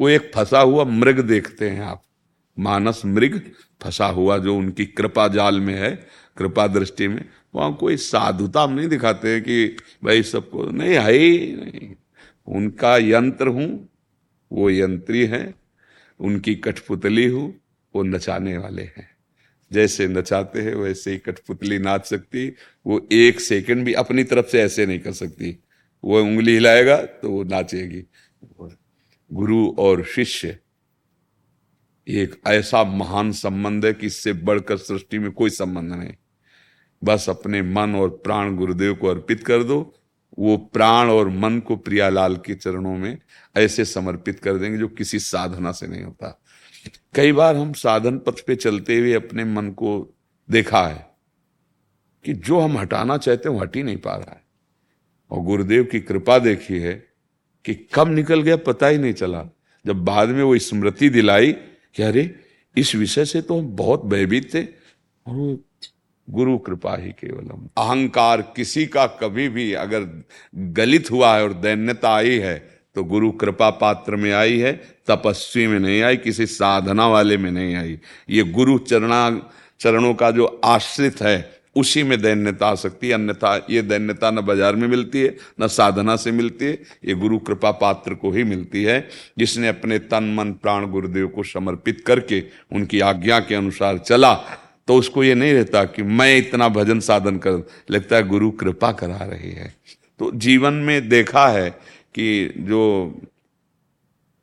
वो 0.00 0.08
एक 0.08 0.32
फंसा 0.34 0.60
हुआ 0.60 0.84
मृग 0.84 1.20
देखते 1.20 1.70
हैं 1.70 1.82
आप। 1.82 2.02
मानस 2.58 3.02
मृग 3.04 3.50
फंसा 3.82 4.06
हुआ 4.06 4.38
जो 4.38 4.56
उनकी 4.56 4.86
कृपा 4.86 5.28
जाल 5.28 5.60
में 5.60 5.74
है, 5.74 6.06
कृपा 6.36 6.66
दृष्टि 6.66 7.08
में। 7.08 7.24
वहाँ 7.58 7.74
कोई 7.76 7.96
साधुता 7.96 8.62
हम 8.62 8.72
नहीं 8.72 8.88
दिखाते 8.88 9.40
कि 9.40 9.76
भाई 10.04 10.22
सबको, 10.22 10.64
नहीं, 10.64 10.90
है 10.90 11.12
ही 11.12 11.54
नहीं। 11.54 11.94
उनका 12.46 12.96
यंत्र 12.96 13.48
हूँ, 13.48 13.88
वो 14.52 14.70
यंत्री 14.70 15.26
है, 15.26 15.54
उनकी 16.20 16.54
कठपुतली 16.54 17.26
हूँ, 17.26 17.54
वो 17.94 18.02
नचाने 18.02 18.56
वाले 18.58 18.82
हैं। 18.82 19.08
जैसे 19.70 20.06
नचाते 20.08 20.60
हैं, 20.60 20.74
वैसे 20.74 21.10
ही 21.10 21.18
कठपुतली 21.18 21.78
नाच 21.78 22.06
सकती, 22.06 22.48
वो 22.86 23.08
एक 23.12 23.40
सेकंड 23.40 23.84
भी 23.84 23.92
अपनी 23.94 24.24
तरफ़ 24.24 24.46
से 24.46 24.62
ऐसे 24.62 24.86
नहीं 24.86 24.98
कर 24.98 25.12
सकती। 25.12 25.56
वो 26.04 26.22
उंगली 26.22 26.54
हिलाएगा 26.54 26.96
तो 27.02 27.30
वो 27.30 27.42
नाचेगी। 27.44 28.02
गुरु 29.30 29.66
और 29.78 30.04
शिष्य, 30.04 30.58
एक 32.08 32.40
ऐसा 32.46 32.84
महान 32.84 33.32
संबंध 33.32 33.86
है 33.86 33.92
कि 33.92 34.06
इससे 34.06 34.32
बढ़कर 34.32 34.76
सृष्टि 34.76 35.18
में 35.18 35.30
कोई 35.32 35.50
संबंध 35.50 35.92
नहीं। 35.92 36.12
बस 37.04 37.26
अपने 37.28 37.62
मन 37.62 37.94
और 37.94 38.10
प्राण 38.10 38.56
गुरुदेव 38.56 38.94
को 38.94 39.06
अर्पित 39.06 39.44
कर 39.44 39.62
दो। 39.62 39.94
वो 40.38 40.56
प्राण 40.56 41.08
और 41.08 41.28
मन 41.28 41.58
को 41.58 41.76
प्रियालाल 41.76 42.36
के 42.36 42.54
चरणों 42.54 42.98
में 42.98 43.18
ऐसे 43.56 43.84
समर्पित 43.84 44.40
कर 44.40 44.54
देंगे 44.54 44.78
जो 44.78 44.88
किसी 44.88 45.18
साधना 45.18 45.72
से 45.72 45.86
नहीं 45.86 46.02
होता। 46.02 46.42
कई 47.14 47.32
बार 47.32 47.56
हम 47.56 47.72
साधन 47.72 48.18
पथ 48.18 48.46
पे 48.46 48.56
चलते 48.56 48.98
हुए 48.98 49.12
अपने 49.12 49.44
मन 49.44 49.70
को 49.70 50.16
देखा 50.50 50.86
है 50.86 51.10
कि 52.24 52.32
जो 52.32 52.60
हम 52.60 52.78
हटाना 52.78 53.16
चाहते 53.16 53.48
हैं, 53.48 53.56
वो 53.56 53.62
हट 53.62 53.76
ही 53.76 53.82
नहीं 53.82 53.96
पा 53.96 54.14
रहा 54.14 54.30
है। 54.30 54.42
और 55.30 55.40
गुरुदेव 55.42 55.84
की 55.84 56.00
कृपा 56.00 56.38
देखी 56.38 56.78
है 56.78 56.94
कि 57.64 57.88
कब 57.94 58.08
निकल 58.08 58.42
गया 58.42 58.56
पता 58.56 58.86
ही 58.86 58.98
नहीं 58.98 59.12
चला। 59.12 59.44
जब 59.86 60.04
बाद 60.04 60.28
में 60.28 60.42
वो 60.42 60.58
स्मृति 60.58 61.08
दिलाई 61.08 61.52
कि 61.94 62.02
अरे, 62.02 62.40
इस 62.76 62.94
विषय 62.94 63.24
से 63.24 63.42
तो 63.42 63.58
हम 63.58 63.66
बहुत 63.66 64.04
भयभीत 64.04 64.54
थे 64.54 64.62
और 65.26 65.34
वो 65.34 65.64
गुरु 66.28 66.56
कृपा 66.58 66.96
ही 66.96 67.10
केवलम। 67.10 67.66
अहंकार 67.78 68.42
किसी 68.56 68.86
का 68.86 69.06
कभी 69.20 69.48
भी 69.48 69.72
अगर 69.74 70.08
गलित 70.54 71.10
हुआ 71.10 71.34
है 71.36 71.42
और 71.42 71.52
दैन्यता 71.54 72.14
आई 72.16 72.38
है 72.38 72.56
तो 72.96 73.02
गुरु 73.04 73.30
कृपा 73.32 73.68
पात्र 73.72 74.16
में 74.16 74.32
आई 74.32 74.58
है, 74.58 74.72
तपस्वी 75.08 75.66
में 75.66 75.78
नहीं 75.78 76.00
आई, 76.02 76.16
किसी 76.16 76.46
साधना 76.46 77.06
वाले 77.08 77.36
में 77.36 77.50
नहीं 77.50 77.74
आई। 77.76 77.98
ये 78.30 78.42
गुरु 78.44 78.78
चरणा, 78.80 79.40
चरणों 79.80 80.12
का 80.14 80.30
जो 80.30 80.46
आश्रित 80.64 81.22
है, 81.22 81.58
उसी 81.76 82.02
में 82.02 82.20
दैन्यता 82.20 82.66
आ 82.66 82.74
सकती 82.74 83.08
है, 83.08 83.14
अन्यथा 83.14 83.54
ये 83.70 83.82
दैन्यता 83.82 84.30
न 84.30 84.40
बाज़ार 84.40 84.76
में 84.76 84.86
मिलती 84.88 85.20
है, 85.20 85.36
न 85.60 85.66
साधना 85.68 86.16
से 86.16 86.32
मिलती 86.32 86.64
है, 86.64 86.78
ये 87.04 87.14
गुरु 87.14 87.38
कृपा 87.38 87.70
पात्र 87.72 88.14
को 88.14 88.30
ही 88.32 88.44
मिलती 88.44 88.82
है, 88.84 89.08
जिसने 89.38 89.68
अपने 89.68 89.98
तन, 90.00 90.34
मन, 90.34 90.52
प्राण, 90.52 90.86
गुरुदेव 90.86 91.28
को 91.28 91.42
समर्पित 91.44 92.00
करके 92.06 92.42
उनकी 92.72 93.00
आज्ञा 93.02 93.40
के 93.40 93.54
अनुसार 93.54 93.98
चला। 93.98 94.34
तो 94.88 94.94
उसको 94.94 95.24
ये 95.24 95.34
नहीं 95.34 95.52
रहता 95.52 95.84
कि 95.84 96.02
मैं 96.02 96.38
इतना 96.38 96.68
भजन 96.68 97.00
साधन 97.00 97.36
कर, 97.36 97.68
लगता 97.90 98.16
है 98.16 98.28
गुरु 98.28 98.50
कृपा 98.50 98.92
करा 98.92 99.16
रही 99.16 99.50
है। 99.52 99.74
तो 100.18 100.30
जीवन 100.34 100.72
में 100.72 101.08
देखा 101.08 101.48
है 101.48 101.70
कि 102.14 102.54
जो 102.58 103.14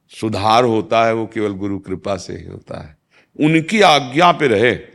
सुधार 0.09 0.63
होता 0.63 1.05
है 1.05 1.13
वो 1.13 1.25
केवल 1.27 1.53
गुरु 1.53 1.79
कृपा 1.79 2.15
से 2.15 2.33
ही 2.33 2.45
होता 2.45 2.81
है। 2.83 2.97
उनकी 3.45 3.81
आज्ञा 3.81 4.31
पे 4.31 4.47
रहे। 4.47 4.94